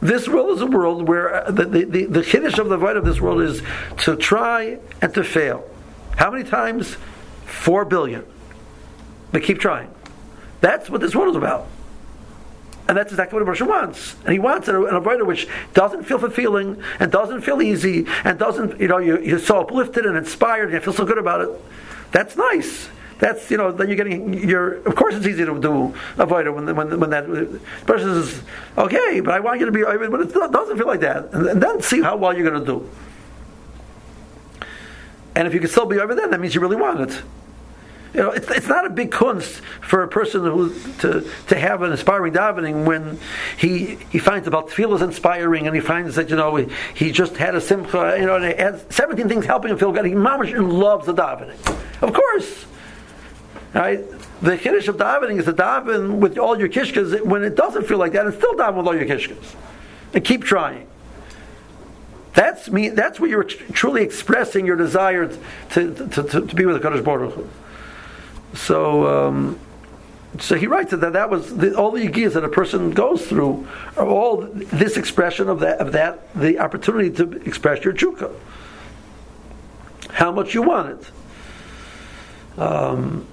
This 0.00 0.28
world 0.28 0.56
is 0.56 0.60
a 0.60 0.66
world 0.66 1.08
where 1.08 1.34
uh, 1.34 1.50
the 1.50 1.64
the, 1.64 1.84
the, 1.84 2.04
the 2.06 2.22
kiddush 2.22 2.58
of 2.58 2.68
the 2.68 2.76
void 2.76 2.96
of 2.96 3.04
this 3.04 3.20
world 3.20 3.40
is 3.40 3.62
to 3.98 4.16
try 4.16 4.78
and 5.00 5.14
to 5.14 5.24
fail. 5.24 5.68
How 6.16 6.30
many 6.30 6.44
times? 6.44 6.96
Four 7.44 7.84
billion. 7.84 8.24
But 9.32 9.42
keep 9.42 9.58
trying. 9.58 9.90
That's 10.60 10.90
what 10.90 11.00
this 11.00 11.14
world 11.14 11.30
is 11.30 11.36
about. 11.36 11.68
And 12.88 12.96
that's 12.96 13.10
exactly 13.10 13.34
what 13.34 13.42
a 13.42 13.46
person 13.46 13.66
wants. 13.66 14.14
And 14.24 14.32
he 14.32 14.38
wants 14.38 14.68
an, 14.68 14.76
an 14.76 15.26
which 15.26 15.48
doesn't 15.74 16.04
feel 16.04 16.18
fulfilling 16.18 16.80
and 17.00 17.10
doesn't 17.10 17.42
feel 17.42 17.60
easy 17.60 18.06
and 18.22 18.38
doesn't, 18.38 18.80
you 18.80 18.86
know, 18.86 18.98
you, 18.98 19.20
you're 19.20 19.40
so 19.40 19.60
uplifted 19.60 20.06
and 20.06 20.16
inspired 20.16 20.66
and 20.66 20.74
you 20.74 20.80
feel 20.80 20.92
so 20.92 21.04
good 21.04 21.18
about 21.18 21.40
it. 21.40 21.50
That's 22.12 22.36
nice. 22.36 22.88
That's 23.18 23.50
you 23.50 23.56
know 23.56 23.72
then 23.72 23.88
you're 23.88 23.96
getting 23.96 24.34
you're 24.34 24.74
of 24.86 24.94
course 24.94 25.14
it's 25.14 25.26
easy 25.26 25.44
to 25.44 25.58
do 25.58 25.94
avoid 26.18 26.46
it 26.46 26.50
when 26.50 26.74
when 26.76 27.00
when 27.00 27.10
that 27.10 27.26
person 27.86 28.22
says 28.22 28.42
okay 28.76 29.20
but 29.20 29.32
I 29.32 29.40
want 29.40 29.58
you 29.60 29.66
to 29.66 29.72
be 29.72 29.82
but 29.82 30.20
it 30.20 30.32
doesn't 30.32 30.76
feel 30.76 30.86
like 30.86 31.00
that 31.00 31.32
and, 31.32 31.46
and 31.46 31.62
then 31.62 31.80
see 31.80 32.02
how 32.02 32.16
well 32.16 32.36
you're 32.36 32.48
going 32.48 32.62
to 32.62 32.66
do 32.66 32.90
and 35.34 35.48
if 35.48 35.54
you 35.54 35.60
can 35.60 35.68
still 35.68 35.84
be 35.84 35.98
over 35.98 36.14
then, 36.14 36.30
that 36.30 36.40
means 36.40 36.54
you 36.54 36.60
really 36.60 36.76
want 36.76 37.00
it 37.00 37.22
you 38.16 38.22
know, 38.22 38.30
it's, 38.30 38.50
it's 38.50 38.66
not 38.66 38.86
a 38.86 38.90
big 38.90 39.10
kunst 39.10 39.60
for 39.82 40.02
a 40.02 40.08
person 40.08 40.42
who 40.42 40.72
to 41.00 41.28
to 41.48 41.58
have 41.58 41.82
an 41.82 41.92
inspiring 41.92 42.32
davening 42.32 42.86
when 42.86 43.18
he 43.58 43.96
he 44.10 44.18
finds 44.18 44.48
about 44.48 44.70
feel 44.70 44.94
is 44.94 45.02
inspiring 45.02 45.66
and 45.66 45.76
he 45.76 45.82
finds 45.82 46.14
that 46.14 46.30
you 46.30 46.36
know 46.36 46.56
he, 46.56 46.66
he 46.94 47.12
just 47.12 47.36
had 47.36 47.54
a 47.54 47.60
simcha, 47.60 48.16
you 48.18 48.24
know, 48.24 48.36
and 48.36 48.80
seventeen 48.90 49.28
things 49.28 49.44
helping 49.44 49.70
him 49.70 49.76
feel 49.76 49.92
good. 49.92 50.06
He 50.06 50.12
mamish 50.12 50.50
loves 50.56 51.04
the 51.04 51.12
davening, 51.12 51.58
of 52.00 52.14
course. 52.14 52.64
Right? 53.76 54.02
The 54.40 54.56
kiddush 54.56 54.88
of 54.88 54.96
davening 54.96 55.38
is 55.38 55.44
the 55.44 55.52
daven 55.52 56.16
with 56.16 56.38
all 56.38 56.58
your 56.58 56.68
kishkas 56.68 57.22
when 57.22 57.44
it 57.44 57.56
doesn't 57.56 57.86
feel 57.86 57.98
like 57.98 58.12
that, 58.12 58.24
and 58.24 58.34
still 58.34 58.54
daven 58.54 58.76
with 58.76 58.86
all 58.86 58.96
your 58.96 59.04
kishkas. 59.04 59.54
And 60.14 60.24
keep 60.24 60.44
trying. 60.44 60.86
That's 62.32 62.70
me. 62.70 62.88
That's 62.88 63.20
where 63.20 63.28
you're 63.28 63.44
truly 63.44 64.02
expressing 64.02 64.64
your 64.64 64.76
desire 64.76 65.28
to, 65.28 65.94
to, 65.94 66.08
to, 66.08 66.46
to 66.46 66.54
be 66.54 66.64
with 66.64 66.76
the 66.76 66.80
Kaddish 66.80 67.04
Baruch. 67.04 67.46
So, 68.54 69.26
um, 69.28 69.60
so 70.40 70.54
he 70.54 70.66
writes 70.66 70.92
that 70.92 71.12
that 71.12 71.28
was 71.28 71.54
the, 71.54 71.74
all 71.76 71.90
the 71.90 72.06
yigiyas 72.06 72.32
that 72.32 72.44
a 72.44 72.48
person 72.48 72.92
goes 72.92 73.26
through 73.26 73.68
are 73.98 74.06
all 74.06 74.38
this 74.38 74.96
expression 74.96 75.50
of 75.50 75.60
that 75.60 75.80
of 75.80 75.92
that 75.92 76.32
the 76.34 76.58
opportunity 76.60 77.10
to 77.10 77.30
express 77.42 77.84
your 77.84 77.92
chukka. 77.92 78.34
How 80.10 80.32
much 80.32 80.54
you 80.54 80.62
want 80.62 80.98
it. 80.98 82.58
Um, 82.58 83.26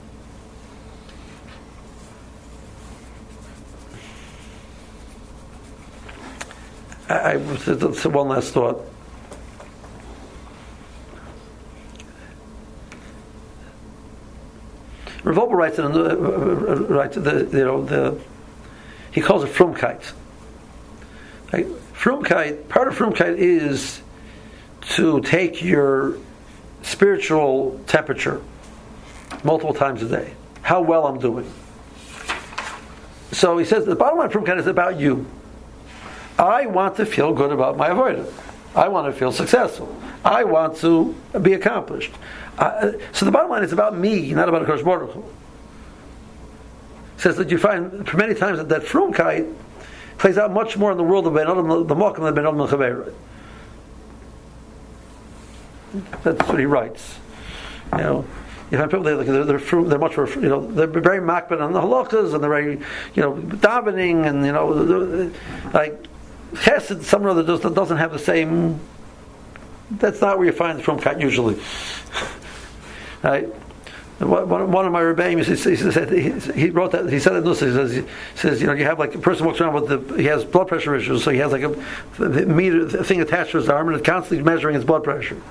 I, 7.13 7.33
I, 7.33 7.37
one 7.37 8.27
last 8.27 8.53
thought. 8.53 8.81
Rav 15.23 15.37
Wolbe 15.37 15.53
writes 15.53 15.79
in 15.79 15.85
uh, 15.85 16.15
writes 16.89 17.15
the 17.15 17.47
you 17.51 17.65
know 17.65 17.85
the 17.85 18.19
he 19.11 19.21
calls 19.21 19.43
it 19.43 19.51
frumkeit. 19.51 20.11
Right? 21.53 21.67
Frumkeit 21.93 22.67
part 22.67 22.87
of 22.87 22.97
frumkeit 22.97 23.37
is 23.37 24.01
to 24.81 25.21
take 25.21 25.63
your 25.63 26.17
spiritual 26.81 27.79
temperature 27.87 28.41
multiple 29.43 29.73
times 29.73 30.01
a 30.01 30.09
day. 30.09 30.33
How 30.61 30.81
well 30.81 31.05
I'm 31.07 31.19
doing. 31.19 31.49
So 33.31 33.57
he 33.57 33.65
says 33.65 33.85
the 33.85 33.95
bottom 33.95 34.19
line 34.19 34.29
frumkeit 34.29 34.59
is 34.59 34.67
about 34.67 34.99
you. 34.99 35.25
I 36.37 36.65
want 36.65 36.97
to 36.97 37.05
feel 37.05 37.33
good 37.33 37.51
about 37.51 37.77
my 37.77 37.89
avoidance. 37.89 38.31
I 38.75 38.87
want 38.87 39.11
to 39.11 39.17
feel 39.17 39.31
successful. 39.31 39.95
I 40.25 40.43
want 40.43 40.77
to 40.77 41.15
be 41.41 41.53
accomplished. 41.53 42.11
Uh, 42.57 42.93
so 43.11 43.25
the 43.25 43.31
bottom 43.31 43.51
line 43.51 43.63
is 43.63 43.73
about 43.73 43.97
me, 43.97 44.33
not 44.33 44.49
about 44.49 44.65
Kosh 44.65 44.81
Baruch. 44.81 45.15
Says 47.17 47.37
that 47.37 47.51
you 47.51 47.57
find 47.57 48.11
many 48.13 48.33
times 48.33 48.57
that 48.57 48.69
that 48.69 48.83
frumkeit 48.83 49.53
plays 50.17 50.37
out 50.37 50.51
much 50.51 50.77
more 50.77 50.91
in 50.91 50.97
the 50.97 51.03
world 51.03 51.27
of 51.27 51.33
Ben 51.33 51.47
Adam, 51.47 51.67
the 51.87 51.95
Malkim 51.95 52.23
than 52.23 52.33
Ben 52.33 52.45
Adam 52.45 52.57
the. 52.57 53.13
That's 56.23 56.47
what 56.47 56.59
he 56.59 56.65
writes. 56.65 57.19
You 57.91 57.97
know, 57.99 58.25
you 58.71 58.77
find 58.77 58.89
people 58.89 59.03
they're, 59.03 59.23
they're, 59.23 59.43
they're, 59.43 59.83
they're 59.83 59.99
much 59.99 60.17
more, 60.17 60.27
you 60.29 60.49
know, 60.49 60.65
they're 60.65 60.87
very 60.87 61.19
makbid 61.19 61.61
on 61.61 61.73
the 61.73 61.81
halachas 61.81 62.33
and 62.33 62.43
they're 62.43 62.49
very, 62.49 62.79
you 63.13 63.21
know, 63.21 63.33
davening 63.33 64.25
and 64.27 64.43
you 64.43 64.51
know, 64.51 65.31
like 65.73 66.07
chesed, 66.53 67.03
some 67.03 67.25
other 67.25 67.43
does, 67.43 67.61
doesn't 67.61 67.97
have 67.97 68.11
the 68.11 68.19
same. 68.19 68.79
That's 69.91 70.21
not 70.21 70.37
where 70.37 70.47
you 70.47 70.53
find 70.53 70.79
the 70.79 70.83
frumkeit 70.83 71.21
usually. 71.21 71.59
right? 73.23 73.47
One, 74.19 74.85
of 74.85 74.91
my 74.91 75.01
rebbeim, 75.01 75.43
he, 75.43 75.55
said, 75.91 76.55
he, 76.55 76.69
wrote 76.69 76.91
that, 76.91 77.09
he 77.11 77.19
said 77.19 77.35
it, 77.35 77.45
he 77.45 77.55
says, 77.55 77.93
he 77.93 78.05
says, 78.35 78.61
you 78.61 78.67
know, 78.67 78.73
you 78.73 78.85
have 78.85 78.99
like 78.99 79.15
a 79.15 79.19
person 79.19 79.45
walks 79.45 79.59
around 79.59 79.73
with 79.73 79.87
the, 79.89 80.17
he 80.17 80.25
has 80.25 80.45
blood 80.45 80.67
pressure 80.67 80.95
issues, 80.95 81.23
so 81.23 81.31
he 81.31 81.39
has 81.39 81.51
like 81.51 81.63
a, 81.63 81.69
meter 82.45 82.87
thing 83.03 83.21
attached 83.21 83.51
to 83.51 83.57
his 83.57 83.69
arm 83.69 83.87
and 83.87 83.97
it's 83.97 84.05
constantly 84.05 84.43
measuring 84.43 84.75
his 84.75 84.85
blood 84.85 85.03
pressure. 85.03 85.41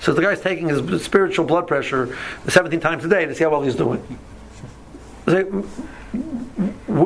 So 0.00 0.12
the 0.12 0.22
guy's 0.22 0.40
taking 0.40 0.68
his 0.68 1.02
spiritual 1.02 1.46
blood 1.46 1.66
pressure 1.66 2.16
17 2.46 2.80
times 2.80 3.04
a 3.04 3.08
day 3.08 3.26
to 3.26 3.34
see 3.34 3.44
how 3.44 3.50
well 3.50 3.62
he's 3.62 3.74
doing. 3.74 4.02
So 5.26 5.64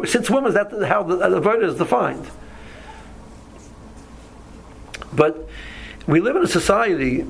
Since 0.07 0.31
when 0.31 0.45
was 0.45 0.55
that 0.55 0.73
how 0.87 1.03
the, 1.05 1.17
the 1.17 1.51
is 1.61 1.77
defined? 1.77 2.27
But 5.15 5.49
we 6.07 6.21
live 6.21 6.37
in 6.37 6.43
a 6.43 6.49
society 6.49 7.25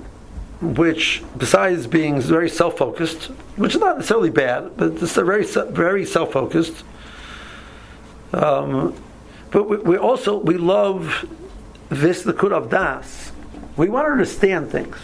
which, 0.61 1.23
besides 1.37 1.87
being 1.87 2.21
very 2.21 2.49
self-focused, 2.49 3.25
which 3.57 3.75
is 3.75 3.81
not 3.81 3.97
necessarily 3.97 4.31
bad, 4.31 4.77
but 4.77 4.93
it's 5.03 5.15
very 5.15 5.45
very 5.45 6.05
self-focused. 6.05 6.85
Um, 8.33 8.95
but 9.51 9.69
we, 9.69 9.77
we, 9.77 9.97
also 9.97 10.39
we 10.39 10.57
love 10.57 11.27
this 11.89 12.23
the 12.23 12.33
kud 12.33 12.53
of 12.53 12.71
das. 12.71 13.33
We 13.77 13.89
want 13.89 14.07
to 14.07 14.13
understand 14.13 14.71
things. 14.71 14.97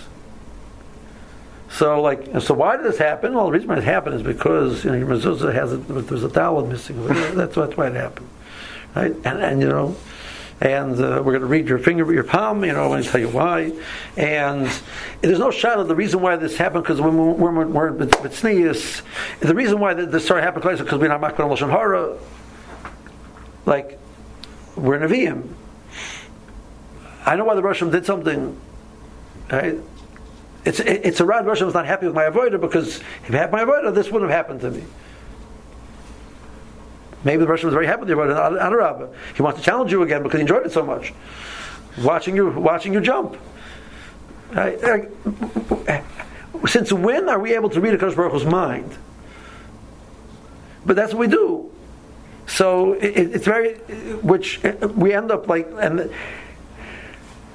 So, 1.70 2.00
like, 2.00 2.40
so 2.40 2.54
why 2.54 2.76
did 2.76 2.86
this 2.86 2.98
happen? 2.98 3.34
Well, 3.34 3.46
the 3.46 3.52
reason 3.52 3.68
why 3.68 3.78
it 3.78 3.84
happened 3.84 4.16
is 4.16 4.22
because 4.22 4.84
you 4.84 4.90
know, 4.90 5.06
mezuzah 5.06 5.54
has 5.54 5.72
a, 5.72 5.76
there's 5.76 6.24
a 6.24 6.28
dalad 6.28 6.68
missing. 6.68 7.06
That's, 7.06 7.54
that's 7.54 7.76
why 7.76 7.86
it 7.86 7.94
happened, 7.94 8.28
right? 8.96 9.12
And, 9.12 9.40
and 9.40 9.60
you 9.60 9.68
know, 9.68 9.96
and 10.60 10.92
uh, 11.00 11.22
we're 11.24 11.32
going 11.32 11.40
to 11.40 11.46
read 11.46 11.68
your 11.68 11.78
finger, 11.78 12.12
your 12.12 12.24
palm. 12.24 12.64
You 12.64 12.72
know, 12.72 12.84
I'm 12.84 12.88
going 12.90 13.02
to 13.02 13.08
tell 13.08 13.20
you 13.20 13.30
why. 13.30 13.72
And 14.16 14.70
there's 15.22 15.38
no 15.38 15.50
shadow. 15.50 15.84
The 15.84 15.94
reason 15.94 16.20
why 16.20 16.36
this 16.36 16.56
happened 16.56 16.84
because 16.84 17.00
when 17.00 17.16
we're, 17.16 17.66
we're, 17.66 18.30
sneeze, 18.30 19.02
the 19.40 19.54
reason 19.54 19.80
why 19.80 19.94
this 19.94 20.24
started 20.24 20.42
happening 20.42 20.68
is 20.74 20.80
because 20.80 21.00
we're 21.00 21.08
not 21.08 21.20
makbid 21.20 21.48
lashon 21.48 21.70
hara. 21.70 22.18
Like 23.64 23.98
we're 24.76 24.98
Nevi'im. 24.98 25.54
I 27.24 27.36
know 27.36 27.44
why 27.44 27.54
the 27.54 27.62
Russian 27.62 27.90
did 27.90 28.04
something. 28.04 28.58
Right? 29.50 29.78
It's 30.64 30.78
it's 30.80 31.20
a 31.20 31.24
rad 31.24 31.46
Russian 31.46 31.66
was 31.66 31.74
not 31.74 31.86
happy 31.86 32.06
with 32.06 32.14
my 32.14 32.24
avoider 32.24 32.60
because 32.60 32.98
if 32.98 33.34
I 33.34 33.38
had 33.38 33.50
my 33.50 33.64
avoider, 33.64 33.94
this 33.94 34.10
wouldn't 34.10 34.30
have 34.30 34.36
happened 34.36 34.60
to 34.60 34.70
me. 34.70 34.84
Maybe 37.24 37.40
the 37.40 37.46
Russian 37.46 37.66
was 37.66 37.74
very 37.74 37.86
happy 37.86 38.06
you 38.06 38.20
about 38.20 38.54
Adarabba. 38.58 39.14
He 39.34 39.42
wants 39.42 39.58
to 39.58 39.64
challenge 39.64 39.92
you 39.92 40.02
again 40.02 40.22
because 40.22 40.38
he 40.38 40.42
enjoyed 40.42 40.64
it 40.64 40.72
so 40.72 40.84
much. 40.84 41.12
Watching 42.02 42.34
you, 42.34 42.50
watching 42.50 42.92
you 42.94 43.00
jump. 43.00 43.36
since 46.66 46.92
when 46.92 47.28
are 47.28 47.38
we 47.38 47.54
able 47.54 47.68
to 47.70 47.80
read 47.80 47.94
a 47.94 47.98
Kodesh 47.98 48.16
Baruch 48.16 48.32
Hu's 48.32 48.46
mind? 48.46 48.96
But 50.86 50.96
that's 50.96 51.12
what 51.12 51.20
we 51.20 51.26
do. 51.26 51.70
So 52.46 52.94
it, 52.94 53.34
it's 53.34 53.44
very, 53.44 53.74
which 54.22 54.64
uh, 54.64 54.88
we 54.88 55.12
end 55.12 55.30
up 55.30 55.46
like, 55.46 55.68
and 55.78 56.10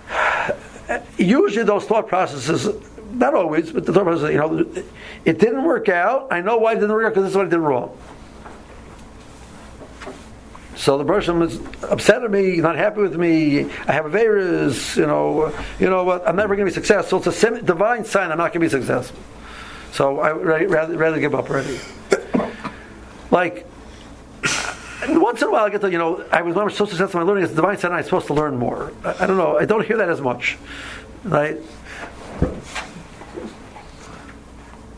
usually 1.18 1.66
those 1.66 1.86
thought 1.86 2.08
processes 2.08 2.70
not 3.12 3.34
always, 3.34 3.72
but 3.72 3.86
the 3.86 3.94
Torah 3.94 4.18
says, 4.18 4.32
you 4.32 4.38
know, 4.38 4.84
it 5.26 5.40
didn't 5.40 5.64
work 5.64 5.90
out. 5.90 6.28
I 6.32 6.42
know 6.42 6.58
why 6.58 6.74
it 6.74 6.76
didn't 6.76 6.92
work 6.92 7.06
out 7.06 7.10
because 7.10 7.24
this 7.24 7.32
is 7.32 7.38
what 7.38 7.48
I 7.48 7.50
did 7.50 7.58
wrong. 7.60 7.98
So 10.76 10.98
the 10.98 11.06
person 11.06 11.40
was 11.40 11.60
upset 11.84 12.24
at 12.24 12.32
me, 12.32 12.58
not 12.58 12.76
happy 12.76 13.02
with 13.02 13.16
me. 13.16 13.72
I 13.88 13.92
have 13.94 14.06
a 14.06 14.10
virus, 14.10 14.98
you 14.98 15.06
know. 15.06 15.54
You 15.80 15.90
know 15.90 16.04
what? 16.04 16.28
I'm 16.28 16.36
never 16.36 16.56
going 16.56 16.66
to 16.68 16.72
be 16.72 16.74
successful. 16.74 17.24
It's 17.26 17.44
a 17.44 17.62
divine 17.62 18.04
sign 18.04 18.32
I'm 18.32 18.38
not 18.38 18.54
going 18.54 18.70
to 18.70 18.78
be 18.78 18.82
successful. 18.82 19.18
So 19.92 20.20
I 20.20 20.32
rather 20.32 20.98
rather 20.98 21.20
give 21.20 21.34
up 21.34 21.50
already. 21.50 21.80
Like 23.32 23.66
once 25.08 25.42
in 25.42 25.48
a 25.48 25.52
while, 25.52 25.66
I 25.66 25.70
get 25.70 25.82
to 25.82 25.92
you 25.92 25.98
know 25.98 26.26
I 26.32 26.42
was 26.42 26.76
so 26.76 26.86
successful 26.86 27.22
in 27.22 27.26
my 27.26 27.32
learning. 27.32 27.46
It's 27.46 27.54
divine 27.54 27.78
sign 27.78 27.92
I'm 27.92 28.04
supposed 28.04 28.28
to 28.28 28.34
learn 28.34 28.58
more. 28.58 28.92
I, 29.04 29.24
I 29.24 29.28
don't 29.28 29.38
know. 29.38 29.58
I 29.58 29.66
don't 29.66 29.86
hear 29.86 29.98
that 29.98 30.10
as 30.10 30.22
much, 30.22 30.58
right? 31.24 31.58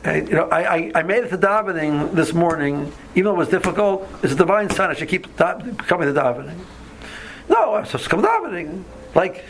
I, 0.08 0.16
you 0.22 0.36
know, 0.36 0.48
I, 0.50 0.76
I, 0.76 0.92
I, 0.96 1.04
made 1.04 1.24
it 1.26 1.30
to 1.30 1.38
davening 1.38 2.14
this 2.14 2.34
morning, 2.34 2.94
even 3.12 3.26
though 3.26 3.34
it 3.34 3.38
was 3.38 3.50
difficult. 3.50 4.08
It's 4.24 4.34
a 4.34 4.38
divine 4.38 4.70
sign. 4.70 4.90
I 4.90 4.94
should 4.94 5.10
keep 5.10 5.36
da- 5.36 5.60
coming 5.80 6.14
to 6.14 6.20
davening. 6.20 6.58
No, 7.50 7.76
I'm 7.76 7.86
supposed 7.86 8.06
to 8.06 8.10
come 8.10 8.24
davening. 8.24 8.84
Like, 9.16 9.44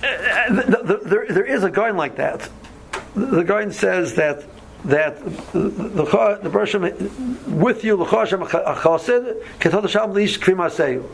the, 0.00 0.82
the, 0.84 1.08
there, 1.08 1.26
there 1.26 1.44
is 1.44 1.64
a 1.64 1.70
guy 1.70 1.90
like 1.90 2.16
that. 2.16 2.48
The 3.14 3.42
guy 3.42 3.68
says 3.70 4.14
that 4.14 4.44
that 4.84 5.18
the 5.52 5.58
the, 5.58 6.38
the 6.42 7.10
with 7.48 7.82
you 7.82 7.96
l'choshem 7.96 8.46
achasid 8.46 9.42
ketod 9.58 9.88
sham 9.88 10.12
lish 10.12 10.38
kvi 10.38 11.04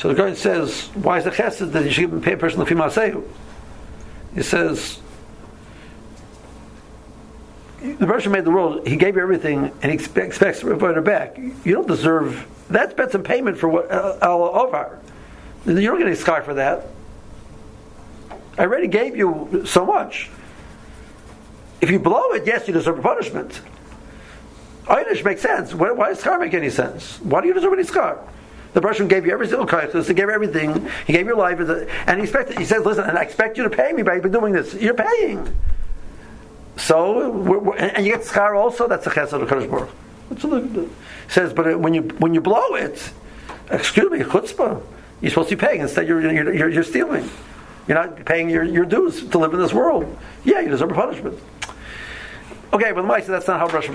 so 0.00 0.08
the 0.08 0.14
guy 0.14 0.32
says, 0.32 0.86
why 0.94 1.18
is 1.18 1.24
the 1.24 1.30
chesed 1.30 1.72
that 1.72 1.84
you 1.84 1.90
should 1.90 2.22
pay 2.22 2.32
a 2.32 2.36
person 2.38 2.58
the 2.58 2.64
masehu? 2.64 3.22
He 4.34 4.42
says, 4.42 4.98
the 7.82 8.06
person 8.06 8.32
made 8.32 8.46
the 8.46 8.50
world, 8.50 8.86
he 8.86 8.96
gave 8.96 9.16
you 9.16 9.20
everything, 9.20 9.70
and 9.82 9.84
he 9.84 9.92
expects, 9.92 10.40
expects 10.40 10.64
it 10.64 11.04
back. 11.04 11.36
You 11.36 11.74
don't 11.74 11.86
deserve, 11.86 12.46
that's 12.70 12.94
bet 12.94 13.12
some 13.12 13.22
payment 13.22 13.58
for 13.58 13.68
what 13.68 13.90
uh, 13.90 14.16
al 14.22 14.42
over. 14.42 14.98
You 15.66 15.74
don't 15.82 15.98
get 15.98 16.06
any 16.06 16.16
sky 16.16 16.40
for 16.40 16.54
that. 16.54 16.86
I 18.56 18.62
already 18.62 18.88
gave 18.88 19.18
you 19.18 19.64
so 19.66 19.84
much. 19.84 20.30
If 21.82 21.90
you 21.90 21.98
blow 21.98 22.30
it, 22.30 22.46
yes, 22.46 22.66
you 22.66 22.72
deserve 22.72 23.02
punishment. 23.02 23.60
Einish 24.86 25.22
makes 25.26 25.42
sense. 25.42 25.74
Why, 25.74 25.90
why 25.90 26.08
does 26.08 26.22
schar 26.22 26.40
make 26.40 26.54
any 26.54 26.70
sense? 26.70 27.20
Why 27.20 27.42
do 27.42 27.48
you 27.48 27.52
deserve 27.52 27.74
any 27.74 27.82
schar? 27.82 28.18
The 28.72 28.80
person 28.80 29.08
gave 29.08 29.26
you 29.26 29.32
every 29.32 29.48
single 29.48 29.66
kaiches, 29.66 30.06
he 30.06 30.14
gave 30.14 30.28
everything, 30.28 30.88
he 31.06 31.12
gave 31.12 31.26
you 31.26 31.36
life, 31.36 31.58
and 31.58 32.18
he 32.18 32.22
expected. 32.24 32.58
He 32.58 32.64
says, 32.64 32.84
"Listen, 32.84 33.04
and 33.04 33.18
I 33.18 33.22
expect 33.22 33.56
you 33.58 33.64
to 33.64 33.70
pay 33.70 33.92
me 33.92 34.02
by 34.02 34.20
doing 34.20 34.52
this. 34.52 34.74
You're 34.74 34.94
paying." 34.94 35.56
So, 36.76 37.30
we're, 37.30 37.58
we're, 37.58 37.76
and 37.76 38.06
you 38.06 38.12
get 38.14 38.24
schar 38.24 38.56
also. 38.56 38.86
That's 38.86 39.06
a 39.06 39.10
chesed 39.10 39.32
of 39.32 39.48
Kadosh 39.48 39.68
Baruch. 39.68 40.88
Says. 41.28 41.52
But 41.52 41.80
when 41.80 41.94
you 41.94 42.02
when 42.18 42.32
you 42.32 42.40
blow 42.40 42.74
it, 42.74 43.10
excuse 43.70 44.10
me, 44.10 44.20
chutzpah, 44.20 44.80
you're 45.20 45.30
supposed 45.30 45.48
to 45.48 45.56
be 45.56 45.60
paying. 45.60 45.80
Instead, 45.80 46.06
you're 46.06 46.20
you're, 46.20 46.54
you're, 46.54 46.68
you're 46.68 46.84
stealing. 46.84 47.28
You're 47.88 47.98
not 47.98 48.24
paying 48.24 48.48
your, 48.48 48.62
your 48.62 48.84
dues 48.84 49.26
to 49.30 49.38
live 49.38 49.52
in 49.52 49.58
this 49.58 49.72
world. 49.72 50.16
Yeah, 50.44 50.60
you 50.60 50.68
deserve 50.68 50.92
a 50.92 50.94
punishment. 50.94 51.40
Okay, 52.72 52.92
but 52.92 53.02
the 53.02 53.32
that's 53.32 53.48
not 53.48 53.58
how 53.58 53.66
Russia. 53.66 53.92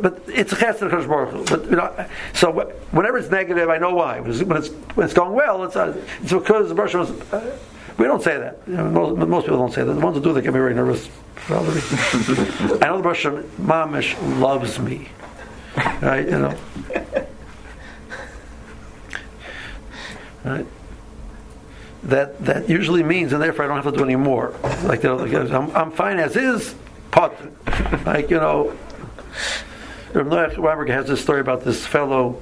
But 0.00 0.22
it's 0.28 0.52
a 0.52 0.56
chesed 0.56 0.80
of 0.80 1.08
Baruch 1.08 1.46
But 1.46 1.64
you 1.64 1.76
know, 1.76 2.06
so 2.32 2.52
whenever 2.90 3.18
it's 3.18 3.30
negative, 3.30 3.68
I 3.68 3.76
know 3.76 3.94
why. 3.94 4.20
When 4.20 4.30
it's 4.56 4.70
when 4.70 5.04
it's 5.04 5.14
going 5.14 5.34
well, 5.34 5.64
it's 5.64 5.76
uh, 5.76 5.94
it's 6.22 6.32
because 6.32 6.72
Russia 6.72 6.98
was. 6.98 7.10
Uh, 7.10 7.58
we 7.98 8.06
don't 8.06 8.22
say 8.22 8.38
that. 8.38 8.60
You 8.66 8.76
know, 8.76 8.90
most, 8.90 9.28
most, 9.28 9.44
people 9.44 9.58
don't 9.58 9.72
say 9.72 9.84
that. 9.84 9.92
The 9.92 10.00
ones 10.00 10.16
who 10.16 10.22
do, 10.22 10.32
they 10.32 10.40
get 10.40 10.54
me 10.54 10.60
very 10.60 10.74
nervous. 10.74 11.08
I 11.48 12.86
know 12.86 12.96
the 12.96 13.02
Russian 13.02 13.42
mamish 13.60 14.16
loves 14.40 14.78
me. 14.78 15.08
Right? 16.00 16.24
You 16.24 16.38
know. 16.38 16.58
Right? 20.44 20.66
That 22.04 22.42
that 22.44 22.70
usually 22.70 23.02
means, 23.02 23.34
and 23.34 23.42
therefore 23.42 23.66
I 23.66 23.68
don't 23.68 23.82
have 23.82 23.92
to 23.92 23.98
do 23.98 24.04
any 24.04 24.16
more. 24.16 24.54
Like, 24.84 25.02
you 25.02 25.10
know, 25.10 25.18
I'm, 25.18 25.76
I'm 25.76 25.90
fine 25.90 26.18
as 26.18 26.36
is 26.36 26.74
pot. 27.10 27.34
like, 28.06 28.30
you 28.30 28.38
know, 28.38 28.76
Rav 30.14 30.26
Noach 30.26 30.88
has 30.88 31.06
this 31.06 31.20
story 31.20 31.40
about 31.40 31.64
this 31.64 31.86
fellow. 31.86 32.40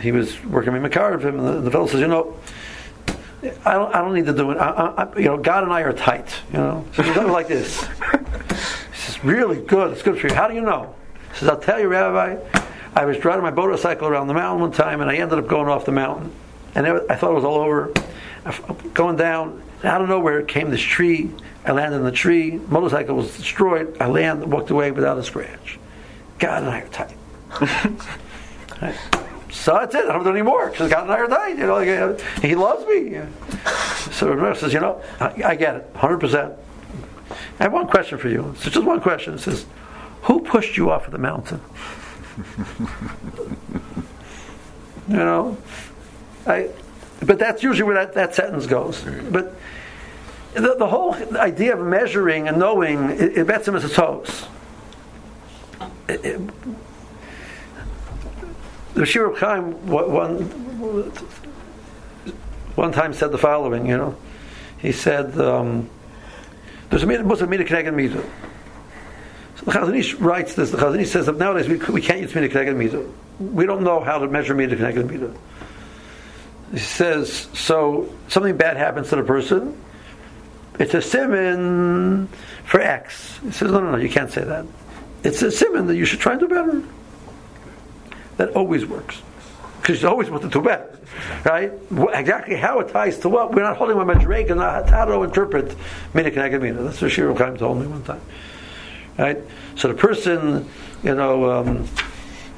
He 0.00 0.12
was 0.12 0.42
working 0.44 0.72
with 0.72 0.82
Makar 0.82 1.18
him, 1.18 1.38
and 1.38 1.46
the, 1.46 1.60
the 1.60 1.70
fellow 1.70 1.86
says, 1.86 2.00
you 2.00 2.08
know, 2.08 2.38
I 3.64 3.72
don't, 3.72 3.94
I 3.94 4.00
don't 4.00 4.14
need 4.14 4.26
to 4.26 4.32
do 4.32 4.50
it. 4.50 4.58
I, 4.58 4.68
I, 4.68 5.18
you 5.18 5.26
know, 5.26 5.36
God 5.36 5.64
and 5.64 5.72
I 5.72 5.82
are 5.82 5.92
tight. 5.92 6.28
You 6.52 6.58
know, 6.58 6.84
so 6.94 7.02
he 7.02 7.12
does 7.12 7.30
like 7.30 7.48
this. 7.48 7.84
He 7.84 9.12
says, 9.12 9.24
really 9.24 9.60
good. 9.60 9.92
It's 9.92 10.02
good 10.02 10.18
for 10.18 10.28
you. 10.28 10.34
How 10.34 10.48
do 10.48 10.54
you 10.54 10.60
know? 10.60 10.94
He 11.32 11.38
says, 11.38 11.48
I'll 11.48 11.58
tell 11.58 11.78
you, 11.80 11.88
Rabbi. 11.88 12.36
I 12.94 13.04
was 13.04 13.16
driving 13.18 13.44
my 13.44 13.50
motorcycle 13.50 14.08
around 14.08 14.26
the 14.26 14.34
mountain 14.34 14.60
one 14.60 14.72
time, 14.72 15.00
and 15.00 15.08
I 15.08 15.16
ended 15.16 15.38
up 15.38 15.46
going 15.46 15.68
off 15.68 15.84
the 15.84 15.92
mountain. 15.92 16.32
And 16.74 16.86
I 16.86 17.14
thought 17.14 17.30
it 17.30 17.34
was 17.34 17.44
all 17.44 17.58
over. 17.58 17.92
Going 18.92 19.16
down, 19.16 19.62
out 19.84 20.02
of 20.02 20.08
nowhere 20.08 20.42
came 20.42 20.70
this 20.70 20.80
tree 20.80 21.30
I 21.64 21.72
landed 21.72 21.98
in 21.98 22.04
the 22.04 22.12
tree. 22.12 22.52
Motorcycle 22.68 23.16
was 23.16 23.36
destroyed. 23.36 23.96
I 24.00 24.06
landed, 24.06 24.50
walked 24.50 24.70
away 24.70 24.90
without 24.90 25.18
a 25.18 25.22
scratch. 25.22 25.78
God 26.38 26.62
and 26.62 26.70
I 26.70 26.80
are 26.80 26.88
tight. 26.88 27.16
right. 28.82 28.96
So 29.50 29.74
that's 29.74 29.94
it. 29.94 30.04
I 30.04 30.12
don't 30.12 30.24
do 30.24 30.30
any 30.30 30.42
more 30.42 30.70
because 30.70 30.90
God 30.90 31.04
and 31.04 31.12
I 31.12 31.18
are 31.18 31.26
tight. 31.26 31.58
You 31.58 31.66
know, 31.66 32.16
He 32.42 32.54
loves 32.54 32.86
me. 32.86 33.20
So 34.12 34.34
the 34.34 34.54
says, 34.54 34.72
you 34.72 34.80
know, 34.80 35.02
I, 35.20 35.42
I 35.44 35.54
get 35.54 35.76
it, 35.76 35.90
hundred 35.94 36.18
percent. 36.18 36.54
I 37.58 37.64
have 37.64 37.72
one 37.72 37.86
question 37.86 38.18
for 38.18 38.28
you. 38.28 38.50
It's 38.54 38.64
just 38.64 38.84
one 38.84 39.00
question. 39.00 39.34
It 39.34 39.40
says, 39.40 39.66
"Who 40.22 40.40
pushed 40.40 40.76
you 40.76 40.90
off 40.90 41.06
of 41.06 41.12
the 41.12 41.18
mountain?" 41.18 41.60
you 45.08 45.16
know, 45.16 45.56
I. 46.46 46.70
But 47.20 47.38
that's 47.38 47.64
usually 47.64 47.82
where 47.82 47.96
that, 47.96 48.14
that 48.14 48.34
sentence 48.34 48.66
goes. 48.66 49.04
But 49.30 49.54
the, 50.54 50.76
the 50.78 50.86
whole 50.86 51.14
idea 51.36 51.76
of 51.76 51.86
measuring 51.86 52.48
and 52.48 52.58
knowing, 52.58 53.10
it, 53.10 53.38
it 53.38 53.46
bets 53.46 53.66
him 53.68 53.76
as 53.76 53.84
a 53.84 53.88
toes. 53.88 54.46
The 58.94 59.04
Shir 59.04 59.34
Chaim 59.34 59.86
one, 59.86 60.44
one 62.74 62.92
time 62.92 63.12
said 63.12 63.30
the 63.30 63.38
following, 63.38 63.86
you 63.86 63.96
know. 63.96 64.16
He 64.78 64.92
said, 64.92 65.38
um, 65.38 65.90
there's 66.90 67.02
a 67.02 67.06
was 67.06 67.42
a 67.42 67.46
Mida 67.46 67.92
Mida. 67.92 68.22
So 69.56 69.64
the 69.64 69.72
Chazon 69.72 69.96
Ish 69.96 70.14
writes 70.14 70.54
this. 70.54 70.70
The 70.70 70.78
Chazon 70.78 71.00
Ish 71.00 71.10
says 71.10 71.26
that 71.26 71.36
nowadays 71.36 71.68
we, 71.68 71.76
we 71.92 72.00
can't 72.00 72.20
use 72.20 72.34
Mida 72.34 72.48
Kneged 72.48 72.76
Mida. 72.76 73.04
We 73.38 73.66
don't 73.66 73.82
know 73.82 74.00
how 74.00 74.18
to 74.18 74.28
measure 74.28 74.54
Mida 74.54 74.76
Kneged 74.76 75.10
Mida. 75.10 75.34
He 76.72 76.78
says, 76.78 77.48
so 77.54 78.14
something 78.28 78.56
bad 78.56 78.76
happens 78.76 79.08
to 79.10 79.16
the 79.16 79.22
person, 79.22 79.76
it's 80.78 80.94
a 80.94 81.02
simon 81.02 82.28
for 82.64 82.80
X. 82.80 83.38
He 83.42 83.50
says, 83.50 83.70
no, 83.72 83.80
no, 83.80 83.92
no, 83.92 83.96
you 83.96 84.08
can't 84.08 84.30
say 84.30 84.44
that. 84.44 84.66
It's 85.24 85.42
a 85.42 85.50
simon 85.50 85.86
that 85.86 85.96
you 85.96 86.04
should 86.04 86.20
try 86.20 86.32
and 86.32 86.40
do 86.40 86.48
better. 86.48 86.82
That 88.36 88.50
always 88.50 88.86
works. 88.86 89.20
Because 89.80 90.02
you 90.02 90.08
always 90.08 90.30
want 90.30 90.42
to 90.42 90.48
do 90.48 90.62
better. 90.62 90.98
Right? 91.44 91.72
Exactly 92.12 92.56
how 92.56 92.78
it 92.80 92.90
ties 92.90 93.18
to 93.20 93.28
what? 93.28 93.52
We're 93.52 93.62
not 93.62 93.76
holding 93.76 93.96
my 93.96 94.04
Madrega, 94.04 94.56
not 94.56 94.88
how 94.88 95.06
to 95.06 95.22
interpret 95.22 95.74
Mida 96.14 96.30
Kneged 96.30 96.60
Mida. 96.60 96.82
That's 96.82 97.00
what 97.00 97.10
Shiro 97.10 97.34
Chaim 97.34 97.56
told 97.56 97.80
me 97.80 97.86
one 97.86 98.04
time. 98.04 98.20
Right? 99.18 99.38
So 99.76 99.88
the 99.88 99.94
person, 99.94 100.68
you 101.02 101.14
know, 101.14 101.50
um, 101.50 101.88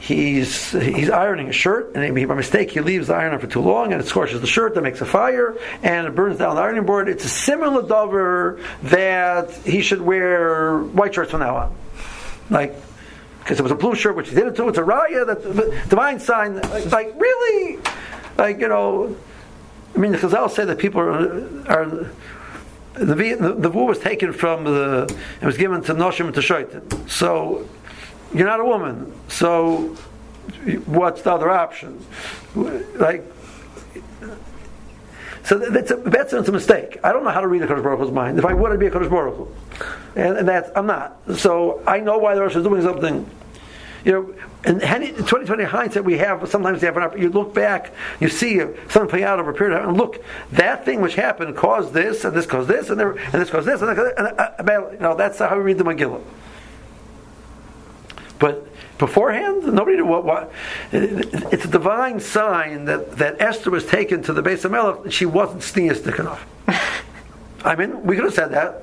he's 0.00 0.72
he's 0.72 1.10
ironing 1.10 1.48
a 1.48 1.52
shirt, 1.52 1.94
and 1.94 2.14
by 2.26 2.34
mistake 2.34 2.70
he 2.70 2.80
leaves 2.80 3.08
the 3.08 3.14
iron 3.14 3.34
on 3.34 3.38
for 3.38 3.46
too 3.46 3.60
long, 3.60 3.92
and 3.92 4.00
it 4.00 4.06
scorches 4.06 4.40
the 4.40 4.46
shirt. 4.46 4.74
That 4.74 4.82
makes 4.82 5.00
a 5.00 5.06
fire, 5.06 5.56
and 5.82 6.06
it 6.06 6.14
burns 6.14 6.38
down 6.38 6.56
the 6.56 6.62
ironing 6.62 6.86
board. 6.86 7.08
It's 7.08 7.24
a 7.24 7.28
similar 7.28 7.86
dover 7.86 8.60
that 8.84 9.52
he 9.58 9.82
should 9.82 10.00
wear 10.00 10.78
white 10.78 11.14
shirts 11.14 11.30
from 11.30 11.40
now 11.40 11.56
on, 11.56 11.76
like 12.48 12.74
because 13.40 13.60
it 13.60 13.62
was 13.62 13.72
a 13.72 13.76
blue 13.76 13.94
shirt, 13.94 14.16
which 14.16 14.30
he 14.30 14.34
didn't 14.34 14.56
do. 14.56 14.68
It's 14.68 14.78
a 14.78 14.82
raya, 14.82 15.26
that 15.26 15.88
divine 15.88 16.18
sign. 16.18 16.56
Like, 16.56 16.90
like, 16.90 17.14
really, 17.20 17.78
like 18.38 18.58
you 18.58 18.68
know, 18.68 19.14
I 19.94 19.98
mean, 19.98 20.12
the 20.12 20.18
Chazal 20.18 20.50
say 20.50 20.64
that 20.64 20.78
people 20.78 21.00
are. 21.00 21.70
are 21.70 22.10
the, 22.94 23.14
the, 23.14 23.54
the 23.56 23.70
was 23.70 24.00
taken 24.00 24.32
from 24.32 24.64
the, 24.64 25.16
it 25.40 25.46
was 25.46 25.56
given 25.56 25.80
to 25.84 25.94
Noshim 25.94 26.26
and 26.26 26.34
to 26.34 26.42
Shaitan. 26.42 27.08
So 27.08 27.66
you're 28.34 28.46
not 28.46 28.60
a 28.60 28.64
woman. 28.64 29.12
So 29.28 29.96
what's 30.86 31.22
the 31.22 31.32
other 31.32 31.50
option? 31.50 32.04
Like, 32.54 33.24
so 35.44 35.58
that's 35.58 35.90
a, 35.90 35.96
that's 35.96 36.32
a 36.32 36.52
mistake. 36.52 36.98
I 37.02 37.12
don't 37.12 37.24
know 37.24 37.30
how 37.30 37.40
to 37.40 37.48
read 37.48 37.62
a 37.62 37.66
Kodesh 37.66 37.82
Baruch 37.82 38.00
Hu's 38.00 38.12
mind. 38.12 38.38
If 38.38 38.44
I 38.44 38.54
would, 38.54 38.72
I'd 38.72 38.78
be 38.78 38.86
a 38.86 38.90
Kodesh 38.90 39.10
Baruch 39.10 39.36
Hu. 39.36 39.48
And, 40.14 40.38
and 40.38 40.48
that's, 40.48 40.70
I'm 40.76 40.86
not. 40.86 41.18
So 41.36 41.82
I 41.86 42.00
know 42.00 42.18
why 42.18 42.34
the 42.34 42.42
Rosh 42.42 42.56
is 42.56 42.62
doing 42.62 42.82
something. 42.82 43.28
you 44.04 44.12
know, 44.12 44.34
in 44.64 44.78
2020 44.80 45.64
hindsight, 45.64 46.04
we 46.04 46.18
have 46.18 46.46
sometimes 46.48 46.82
have 46.82 46.96
an 46.96 47.20
you 47.20 47.30
look 47.30 47.54
back, 47.54 47.92
you 48.20 48.28
see 48.28 48.58
something 48.58 49.08
play 49.08 49.24
out 49.24 49.40
over 49.40 49.50
a 49.50 49.54
period 49.54 49.74
of 49.74 49.80
time, 49.80 49.88
and 49.90 49.98
look, 49.98 50.22
that 50.52 50.84
thing 50.84 51.00
which 51.00 51.14
happened 51.14 51.56
caused 51.56 51.94
this, 51.94 52.24
and 52.24 52.36
this 52.36 52.44
caused 52.46 52.68
this, 52.68 52.90
and, 52.90 53.00
there, 53.00 53.12
and 53.12 53.32
this 53.32 53.48
caused 53.48 53.66
this, 53.66 53.80
and, 53.80 53.90
and 53.98 54.38
uh, 54.38 54.90
you 54.92 54.98
know, 55.00 55.16
that's 55.16 55.38
how 55.38 55.56
we 55.56 55.62
read 55.62 55.78
the 55.78 55.84
Megillah. 55.84 56.22
But 58.40 58.66
beforehand, 58.98 59.72
nobody 59.72 59.98
knew 59.98 60.06
what. 60.06 60.24
what 60.24 60.52
it's 60.90 61.64
a 61.64 61.68
divine 61.68 62.18
sign 62.18 62.86
that, 62.86 63.18
that 63.18 63.40
Esther 63.40 63.70
was 63.70 63.86
taken 63.86 64.22
to 64.24 64.32
the 64.32 64.42
base 64.42 64.64
of 64.64 64.72
Melech, 64.72 65.12
she 65.12 65.26
wasn't 65.26 65.60
sneistic 65.60 66.18
enough. 66.18 66.44
I 67.64 67.76
mean, 67.76 68.02
we 68.02 68.16
could 68.16 68.24
have 68.24 68.34
said 68.34 68.50
that. 68.52 68.82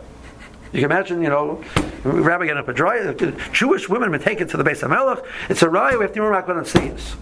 You 0.71 0.81
can 0.81 0.91
imagine, 0.91 1.21
you 1.23 1.29
know, 1.29 1.63
Rabbi 2.03 2.45
getting 2.45 2.59
up 2.59 2.67
a 2.67 2.73
dry. 2.73 3.13
Jewish 3.51 3.89
women 3.89 4.11
been 4.11 4.21
taken 4.21 4.47
to 4.49 4.57
the 4.57 4.63
base 4.63 4.83
of 4.83 4.91
Melech. 4.91 5.19
It's 5.49 5.63
a 5.63 5.67
raya. 5.67 5.97
We 5.97 6.05
have 6.05 6.13
to 6.13 6.21
remember 6.21 6.37
not 6.37 6.45
going 6.45 6.63
to 6.63 6.69
sneeze. 6.69 7.15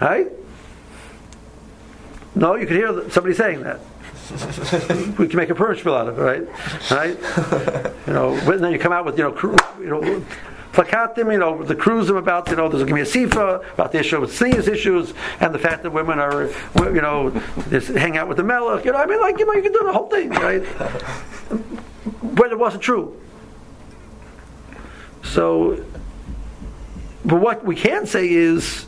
Right? 0.00 0.28
No, 2.34 2.54
you 2.54 2.66
could 2.66 2.76
hear 2.76 3.10
somebody 3.10 3.34
saying 3.34 3.64
that. 3.64 3.80
we 5.18 5.26
can 5.26 5.36
make 5.36 5.50
a 5.50 5.54
Purim 5.54 5.78
out 5.88 6.08
of 6.08 6.18
it, 6.18 6.22
right? 6.22 6.90
Right? 6.90 7.96
You 8.06 8.12
know, 8.12 8.34
and 8.34 8.64
then 8.64 8.72
you 8.72 8.78
come 8.78 8.92
out 8.92 9.04
with, 9.04 9.18
you 9.18 9.24
know, 9.24 9.34
you 9.80 9.86
know, 9.86 10.24
plakatim, 10.72 11.32
you 11.32 11.38
know, 11.38 11.62
the 11.62 11.74
crews 11.74 12.06
cruising 12.06 12.16
about, 12.16 12.48
you 12.48 12.56
know, 12.56 12.68
there's 12.68 12.84
going 12.84 13.04
to 13.04 13.12
be 13.12 13.24
a 13.24 13.26
sifa 13.26 13.72
about 13.74 13.92
the 13.92 13.98
issue 13.98 14.20
with 14.20 14.34
sneeze 14.34 14.68
issues 14.68 15.12
and 15.40 15.54
the 15.54 15.58
fact 15.58 15.82
that 15.82 15.90
women 15.90 16.18
are, 16.18 16.48
you 16.76 17.00
know, 17.00 17.30
just 17.70 17.88
hang 17.88 18.16
out 18.16 18.28
with 18.28 18.36
the 18.36 18.44
melech. 18.44 18.84
You 18.84 18.92
know, 18.92 18.98
I 18.98 19.06
mean, 19.06 19.20
like, 19.20 19.38
you 19.38 19.46
know, 19.46 19.52
you 19.54 19.62
can 19.62 19.72
do 19.72 19.80
the 19.82 19.92
whole 19.92 20.08
thing, 20.08 20.30
right? 20.30 20.62
But 22.22 22.52
it 22.52 22.58
wasn't 22.58 22.82
true. 22.82 23.20
So, 25.24 25.84
but 27.24 27.40
what 27.40 27.64
we 27.64 27.74
can 27.74 28.06
say 28.06 28.28
is, 28.28 28.86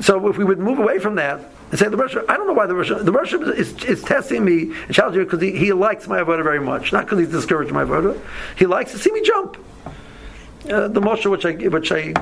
so 0.00 0.28
if 0.28 0.36
we 0.36 0.44
would 0.44 0.58
move 0.58 0.78
away 0.78 0.98
from 0.98 1.14
that 1.16 1.51
and 1.72 1.78
say 1.78 1.88
the 1.88 1.96
Russian, 1.96 2.22
I 2.28 2.36
don't 2.36 2.46
know 2.46 2.52
why 2.52 2.66
the 2.66 2.74
Russian, 2.74 3.02
the 3.02 3.12
Russian 3.12 3.44
is, 3.54 3.82
is 3.84 4.02
testing 4.02 4.44
me 4.44 4.74
and 4.74 4.94
challenging 4.94 5.20
me 5.20 5.24
because 5.24 5.40
he, 5.40 5.52
he 5.52 5.72
likes 5.72 6.06
my 6.06 6.20
avoda 6.20 6.44
very 6.44 6.60
much, 6.60 6.92
not 6.92 7.06
because 7.06 7.18
he's 7.18 7.30
discouraged 7.30 7.72
my 7.72 7.82
avoda. 7.82 8.20
He 8.58 8.66
likes 8.66 8.92
to 8.92 8.98
see 8.98 9.10
me 9.10 9.22
jump. 9.22 9.56
Uh, 10.68 10.88
the 10.88 11.00
Moshe 11.00 11.28
which 11.30 11.46
I 11.46 11.52
which 11.54 11.90
I 11.90 12.12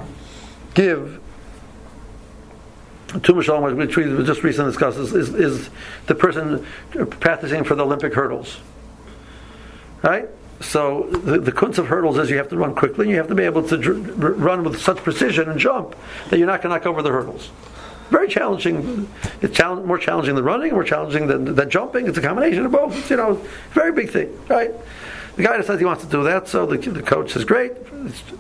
give 0.74 1.20
to 3.08 3.32
Mishalom, 3.34 3.76
which 3.76 3.96
we 3.96 4.04
just 4.24 4.44
recently 4.44 4.70
discussed, 4.70 4.98
is, 4.98 5.12
is, 5.12 5.34
is, 5.34 5.70
the 6.06 6.14
person 6.14 6.64
practicing 7.18 7.64
for 7.64 7.74
the 7.74 7.84
Olympic 7.84 8.14
hurdles. 8.14 8.60
Right? 10.00 10.28
So 10.60 11.08
the, 11.10 11.40
the 11.40 11.50
kunst 11.50 11.78
of 11.78 11.88
hurdles 11.88 12.18
is 12.18 12.30
you 12.30 12.36
have 12.36 12.48
to 12.50 12.56
run 12.56 12.76
quickly, 12.76 13.06
and 13.06 13.10
you 13.10 13.16
have 13.16 13.26
to 13.26 13.34
be 13.34 13.42
able 13.42 13.66
to 13.66 13.76
dr- 13.76 14.38
run 14.38 14.62
with 14.62 14.80
such 14.80 14.98
precision 14.98 15.50
and 15.50 15.58
jump 15.58 15.96
that 16.28 16.38
you're 16.38 16.46
not 16.46 16.62
going 16.62 16.72
to 16.72 16.78
knock 16.78 16.86
over 16.86 17.02
the 17.02 17.10
hurdles. 17.10 17.50
Very 18.10 18.28
challenging. 18.28 19.08
It's 19.40 19.56
challenge, 19.56 19.86
more 19.86 19.98
challenging 19.98 20.34
than 20.34 20.44
running, 20.44 20.72
more 20.72 20.84
challenging 20.84 21.28
than, 21.28 21.54
than 21.54 21.70
jumping. 21.70 22.08
It's 22.08 22.18
a 22.18 22.22
combination 22.22 22.66
of 22.66 22.72
both. 22.72 23.10
You 23.10 23.16
know, 23.16 23.34
very 23.70 23.92
big 23.92 24.10
thing, 24.10 24.36
right? 24.48 24.72
The 25.36 25.44
guy 25.44 25.56
decides 25.56 25.78
he 25.78 25.86
wants 25.86 26.04
to 26.04 26.10
do 26.10 26.24
that, 26.24 26.48
so 26.48 26.66
the, 26.66 26.76
the 26.76 27.02
coach 27.02 27.32
says, 27.32 27.44
"Great." 27.44 27.72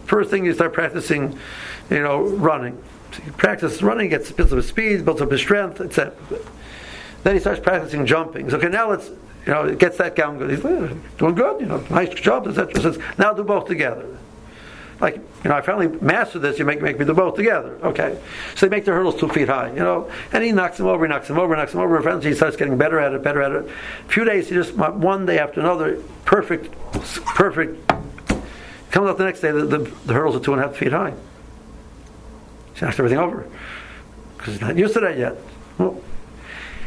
First 0.06 0.30
thing 0.30 0.44
you 0.44 0.52
start 0.54 0.72
practicing, 0.72 1.38
you 1.88 2.02
know, 2.02 2.22
running. 2.22 2.82
So 3.12 3.22
you 3.24 3.32
practice 3.32 3.80
running, 3.80 4.10
gets 4.10 4.32
builds 4.32 4.52
up 4.52 4.56
his 4.56 4.66
speed, 4.66 5.04
builds 5.04 5.20
up 5.20 5.30
his 5.30 5.40
strength, 5.40 5.80
etc. 5.80 6.14
Then 7.22 7.34
he 7.34 7.40
starts 7.40 7.60
practicing 7.60 8.06
jumping. 8.06 8.50
So 8.50 8.56
okay, 8.56 8.68
now 8.68 8.90
let's 8.90 9.08
you 9.08 9.52
know, 9.52 9.74
gets 9.74 9.98
that 9.98 10.16
down 10.16 10.38
good. 10.38 10.50
He's 10.50 10.60
doing 10.60 11.34
good, 11.34 11.60
you 11.60 11.66
know, 11.66 11.84
nice 11.90 12.10
job, 12.10 12.48
etc. 12.48 12.80
Says 12.80 12.98
now 13.18 13.32
do 13.32 13.44
both 13.44 13.66
together 13.66 14.06
like, 15.00 15.16
you 15.16 15.48
know, 15.48 15.56
I 15.56 15.62
finally 15.62 15.88
mastered 16.00 16.42
this, 16.42 16.58
you 16.58 16.64
make, 16.64 16.82
make 16.82 16.98
me 16.98 17.06
do 17.06 17.14
both 17.14 17.34
together. 17.34 17.78
Okay. 17.82 18.20
So 18.54 18.66
they 18.66 18.76
make 18.76 18.84
the 18.84 18.92
hurdles 18.92 19.18
two 19.18 19.28
feet 19.28 19.48
high, 19.48 19.70
you 19.70 19.78
know, 19.78 20.10
and 20.32 20.44
he 20.44 20.52
knocks 20.52 20.78
him 20.78 20.86
over, 20.86 21.06
he 21.06 21.08
knocks 21.08 21.28
him 21.28 21.38
over, 21.38 21.56
knocks 21.56 21.72
him 21.72 21.80
over, 21.80 21.96
eventually 21.96 22.30
he 22.30 22.36
starts 22.36 22.56
getting 22.56 22.76
better 22.76 22.98
at 23.00 23.12
it, 23.12 23.22
better 23.22 23.40
at 23.40 23.52
it. 23.52 23.64
A 23.64 24.08
few 24.08 24.24
days, 24.24 24.48
he 24.48 24.54
just, 24.54 24.74
one 24.74 25.24
day 25.24 25.38
after 25.38 25.60
another, 25.60 26.02
perfect, 26.24 26.72
perfect. 27.34 27.88
Comes 28.90 29.08
out 29.08 29.18
the 29.18 29.24
next 29.24 29.40
day, 29.40 29.52
the, 29.52 29.64
the, 29.64 29.78
the 29.78 30.12
hurdles 30.12 30.36
are 30.36 30.40
two 30.40 30.52
and 30.52 30.62
a 30.62 30.66
half 30.66 30.76
feet 30.76 30.92
high. 30.92 31.14
He 32.74 32.84
knocks 32.84 32.98
everything 32.98 33.18
over. 33.18 33.46
Because 34.36 34.54
he's 34.54 34.60
not 34.60 34.76
used 34.76 34.94
to 34.94 35.00
that 35.00 35.16
yet. 35.16 35.36
Well, 35.78 36.02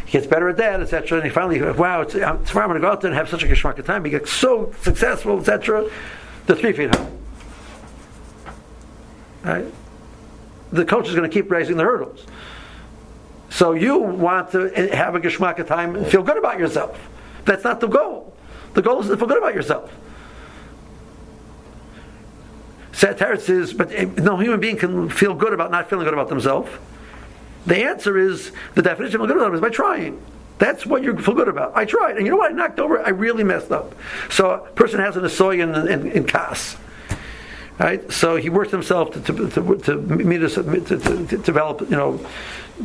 he 0.05 0.11
gets 0.11 0.28
better 0.28 0.49
at 0.49 0.57
that, 0.57 0.82
etc. 0.82 1.20
And 1.20 1.26
he 1.26 1.32
finally, 1.32 1.61
wow, 1.61 2.01
it's, 2.01 2.14
tomorrow 2.14 2.36
I'm 2.36 2.70
going 2.70 2.74
to 2.76 2.80
go 2.80 2.91
out 2.91 3.01
there 3.01 3.09
and 3.09 3.18
have 3.18 3.30
such 3.30 3.43
a 3.43 3.47
geschmack 3.47 3.80
of 3.80 3.86
time. 3.86 4.03
He 4.03 4.11
gets 4.11 4.32
so 4.32 4.74
successful, 4.82 5.39
etc. 5.39 5.89
The 6.45 6.55
three 6.55 6.74
feet 6.74 6.93
high. 6.93 7.09
Right? 9.44 9.66
The 10.72 10.86
coach 10.86 11.08
is 11.08 11.16
going 11.16 11.30
to 11.30 11.34
keep 11.34 11.52
raising 11.52 11.78
the 11.78 11.84
hurdles. 11.84 12.26
So 13.50 13.74
you 13.74 14.00
want 14.00 14.52
to 14.52 14.72
eh, 14.76 14.96
have 14.96 15.14
a 15.14 15.20
geschmack 15.20 15.66
time 15.68 15.96
and 15.96 16.08
feel 16.08 16.24
good 16.24 16.38
about 16.38 16.58
yourself. 16.58 17.00
That's 17.46 17.64
not 17.64 17.80
the 17.80 17.88
goal. 17.88 18.36
The 18.74 18.82
goal 18.82 19.02
is 19.02 19.08
to 19.10 19.18
feel 19.18 19.28
good 19.28 19.38
about 19.38 19.54
yourself. 19.54 19.94
Sataris 22.94 23.50
is, 23.50 23.74
but 23.74 23.91
eh, 23.91 24.06
no 24.18 24.38
human 24.38 24.60
being 24.60 24.78
can 24.78 25.10
feel 25.10 25.36
good 25.36 25.54
about 25.54 25.70
not 25.70 25.89
feeling 25.89 26.06
good 26.06 26.14
about 26.14 26.30
themselves. 26.30 26.72
The 27.68 27.84
answer 27.84 28.18
is 28.18 28.52
the 28.74 28.82
definition 28.82 29.22
of 29.22 29.28
good 29.28 29.38
about 29.38 29.54
is 29.54 29.62
by 29.62 29.70
trying. 29.70 30.22
That's 30.58 30.86
what 30.86 31.04
you 31.04 31.18
feel 31.18 31.34
good 31.34 31.48
about. 31.48 31.74
I 31.76 31.86
tried, 31.86 32.18
and 32.18 32.26
you 32.26 32.32
know 32.32 32.38
what? 32.38 32.52
I 32.52 32.56
knocked 32.56 32.80
over. 32.80 33.06
I 33.06 33.10
really 33.10 33.44
messed 33.44 33.72
up. 33.72 33.94
So 34.30 34.52
a 34.52 34.60
person 34.72 35.00
has 35.00 35.16
an 35.16 35.24
asoy 35.24 35.62
in, 35.62 35.76
in, 35.88 36.12
in. 36.12 36.26
Right? 37.80 38.12
So 38.12 38.36
he 38.36 38.50
worked 38.50 38.72
himself 38.72 39.12
to, 39.14 39.22
to, 39.22 39.50
to, 39.50 39.78
to, 39.78 39.98
meet 39.98 40.44
us, 40.44 40.56
to, 40.56 40.64
to, 40.64 41.38
develop, 41.40 41.82
you 41.82 41.98
know, 41.98 42.24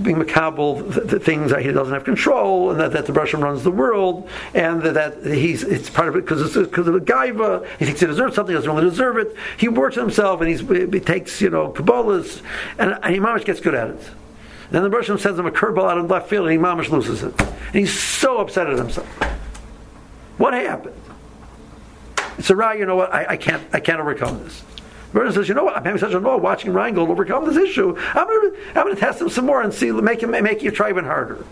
being 0.03 0.17
makabel, 0.17 1.09
the, 1.09 1.19
things 1.19 1.51
that 1.51 1.63
he 1.63 1.73
doesn't 1.73 1.93
have 1.93 2.05
control, 2.05 2.71
and 2.71 2.81
that, 2.81 2.93
that 2.93 3.07
the 3.07 3.13
Russian 3.13 3.41
runs 3.41 3.65
the 3.65 3.71
world, 3.71 4.29
and 4.55 4.83
that, 4.83 4.95
that 4.95 5.35
he's 5.35 5.63
it's 5.63 5.89
part 5.89 6.09
of 6.09 6.17
it 6.17 6.25
because 6.25 6.55
because 6.55 6.87
of 6.87 6.95
the 6.95 7.01
gaiva. 7.01 7.67
He 7.79 7.87
thinks 7.87 8.01
he 8.01 8.07
deserves 8.07 8.35
something, 8.35 8.55
he 8.55 8.59
doesn't 8.59 8.71
really 8.71 8.89
deserve 8.89 9.17
it. 9.17 9.35
He 9.59 9.69
works 9.69 9.97
himself, 9.97 10.41
and 10.41 10.49
he's, 10.49 10.61
he 10.61 11.01
takes 11.01 11.41
you 11.41 11.51
know 11.51 11.73
kabbalahs, 11.73 12.43
and, 12.79 12.99
and 13.03 13.15
he 13.15 13.21
mamish 13.21 13.45
gets 13.45 13.61
good 13.61 13.75
at 13.75 13.91
it. 13.91 14.11
Then 14.71 14.83
the 14.83 14.91
Russian 14.91 15.19
sends 15.19 15.39
him 15.39 15.47
a 15.47 15.51
curveball 15.51 15.91
out 15.91 15.99
of 15.99 16.11
left 16.11 16.29
field, 16.29 16.49
and 16.49 16.53
he 16.53 16.59
mamish 16.59 16.91
loses 16.91 17.23
it. 17.23 17.41
And 17.41 17.75
he's 17.75 17.99
so 17.99 18.39
upset 18.39 18.67
at 18.67 18.79
himself. 18.79 19.09
What 20.37 20.53
happened? 20.53 21.01
It's 22.37 22.51
a 22.51 22.57
right. 22.57 22.79
You 22.79 22.87
know 22.87 22.97
what? 22.97 23.13
I, 23.13 23.27
I 23.31 23.37
can't. 23.37 23.63
I 23.73 23.81
can't 23.81 24.01
overcome 24.01 24.45
this. 24.45 24.63
Vernon 25.13 25.33
says, 25.33 25.49
you 25.49 25.55
know 25.55 25.65
what? 25.65 25.77
I'm 25.77 25.85
having 25.85 25.99
such 25.99 26.13
a 26.13 26.19
law 26.19 26.37
watching 26.37 26.73
Reingold 26.73 27.09
overcome 27.09 27.47
this 27.47 27.57
issue. 27.57 27.97
I'm 27.97 28.27
going 28.27 28.53
to 28.53 28.59
I'm 28.69 28.85
going 28.85 28.95
to 28.95 29.01
test 29.01 29.21
him 29.21 29.31
some 29.31 29.47
more 29.47 29.63
and 29.63 29.73
see 29.73 29.91
make 29.91 30.23
him 30.23 30.31
make 30.31 30.63
you 30.63 30.71
try 30.71 30.91
even 30.91 31.05
harder. 31.05 31.45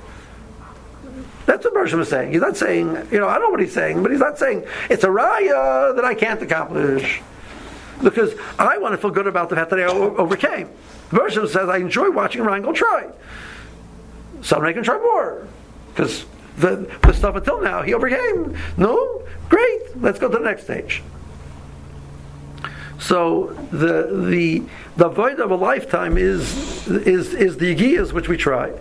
That's 1.46 1.64
what 1.64 1.74
Bershom 1.74 2.00
is 2.00 2.08
saying. 2.08 2.32
He's 2.32 2.40
not 2.40 2.56
saying, 2.56 2.88
you 3.10 3.20
know, 3.20 3.28
I 3.28 3.34
don't 3.34 3.44
know 3.44 3.50
what 3.50 3.60
he's 3.60 3.72
saying, 3.72 4.02
but 4.02 4.10
he's 4.10 4.20
not 4.20 4.36
saying 4.38 4.66
it's 4.90 5.04
a 5.04 5.08
raya 5.08 5.94
that 5.94 6.04
I 6.04 6.14
can't 6.14 6.42
accomplish. 6.42 7.22
Because 8.02 8.34
I 8.58 8.76
want 8.78 8.92
to 8.92 8.98
feel 8.98 9.10
good 9.10 9.26
about 9.26 9.48
the 9.48 9.56
fact 9.56 9.70
that 9.70 9.80
I 9.80 9.84
overcame. 9.84 10.68
Bershom 11.10 11.46
says, 11.46 11.68
I 11.68 11.78
enjoy 11.78 12.10
watching 12.10 12.42
Reingold 12.42 12.74
try. 12.74 13.08
So 14.42 14.60
I'm 14.60 14.82
try 14.82 14.98
more. 14.98 15.46
Because 15.94 16.26
the, 16.58 16.90
the 17.02 17.12
stuff 17.12 17.36
until 17.36 17.62
now, 17.62 17.82
he 17.82 17.94
overcame. 17.94 18.58
No? 18.76 19.22
Great. 19.48 19.96
Let's 19.96 20.18
go 20.18 20.28
to 20.28 20.36
the 20.36 20.44
next 20.44 20.64
stage. 20.64 21.02
So 22.98 23.56
the 23.70 24.26
the 24.30 24.62
the 24.96 25.08
void 25.08 25.38
of 25.40 25.50
a 25.50 25.56
lifetime 25.56 26.16
is 26.16 26.86
is 26.88 27.34
is 27.34 27.58
the 27.58 27.74
yigiyas 27.74 28.12
which 28.12 28.28
we 28.28 28.36
try, 28.36 28.72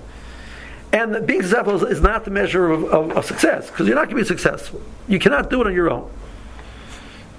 and 0.93 1.27
being 1.27 1.41
successful 1.41 1.83
is, 1.83 2.01
not 2.01 2.23
the 2.23 2.31
measure 2.31 2.71
of, 2.71 2.85
of, 2.85 3.11
of 3.11 3.25
success 3.25 3.69
because 3.69 3.87
you're 3.87 3.95
not 3.95 4.09
going 4.09 4.17
to 4.17 4.23
be 4.23 4.27
successful. 4.27 4.81
You 5.07 5.19
cannot 5.19 5.49
do 5.49 5.61
it 5.61 5.67
on 5.67 5.73
your 5.73 5.89
own. 5.89 6.09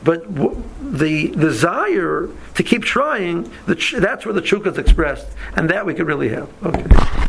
But 0.05 0.33
w- 0.35 0.63
the 0.81 1.29
desire 1.29 2.29
to 2.55 2.63
keep 2.63 2.85
trying, 2.85 3.51
the 3.67 3.75
ch- 3.75 3.95
that's 3.99 4.25
where 4.25 4.35
the 4.35 4.43
chukka 4.43 4.67
is 4.67 4.79
expressed, 4.79 5.27
and 5.55 5.69
that 5.71 5.85
we 5.87 5.95
could 5.95 6.07
really 6.07 6.29
have. 6.29 6.49
Okay. 6.65 7.26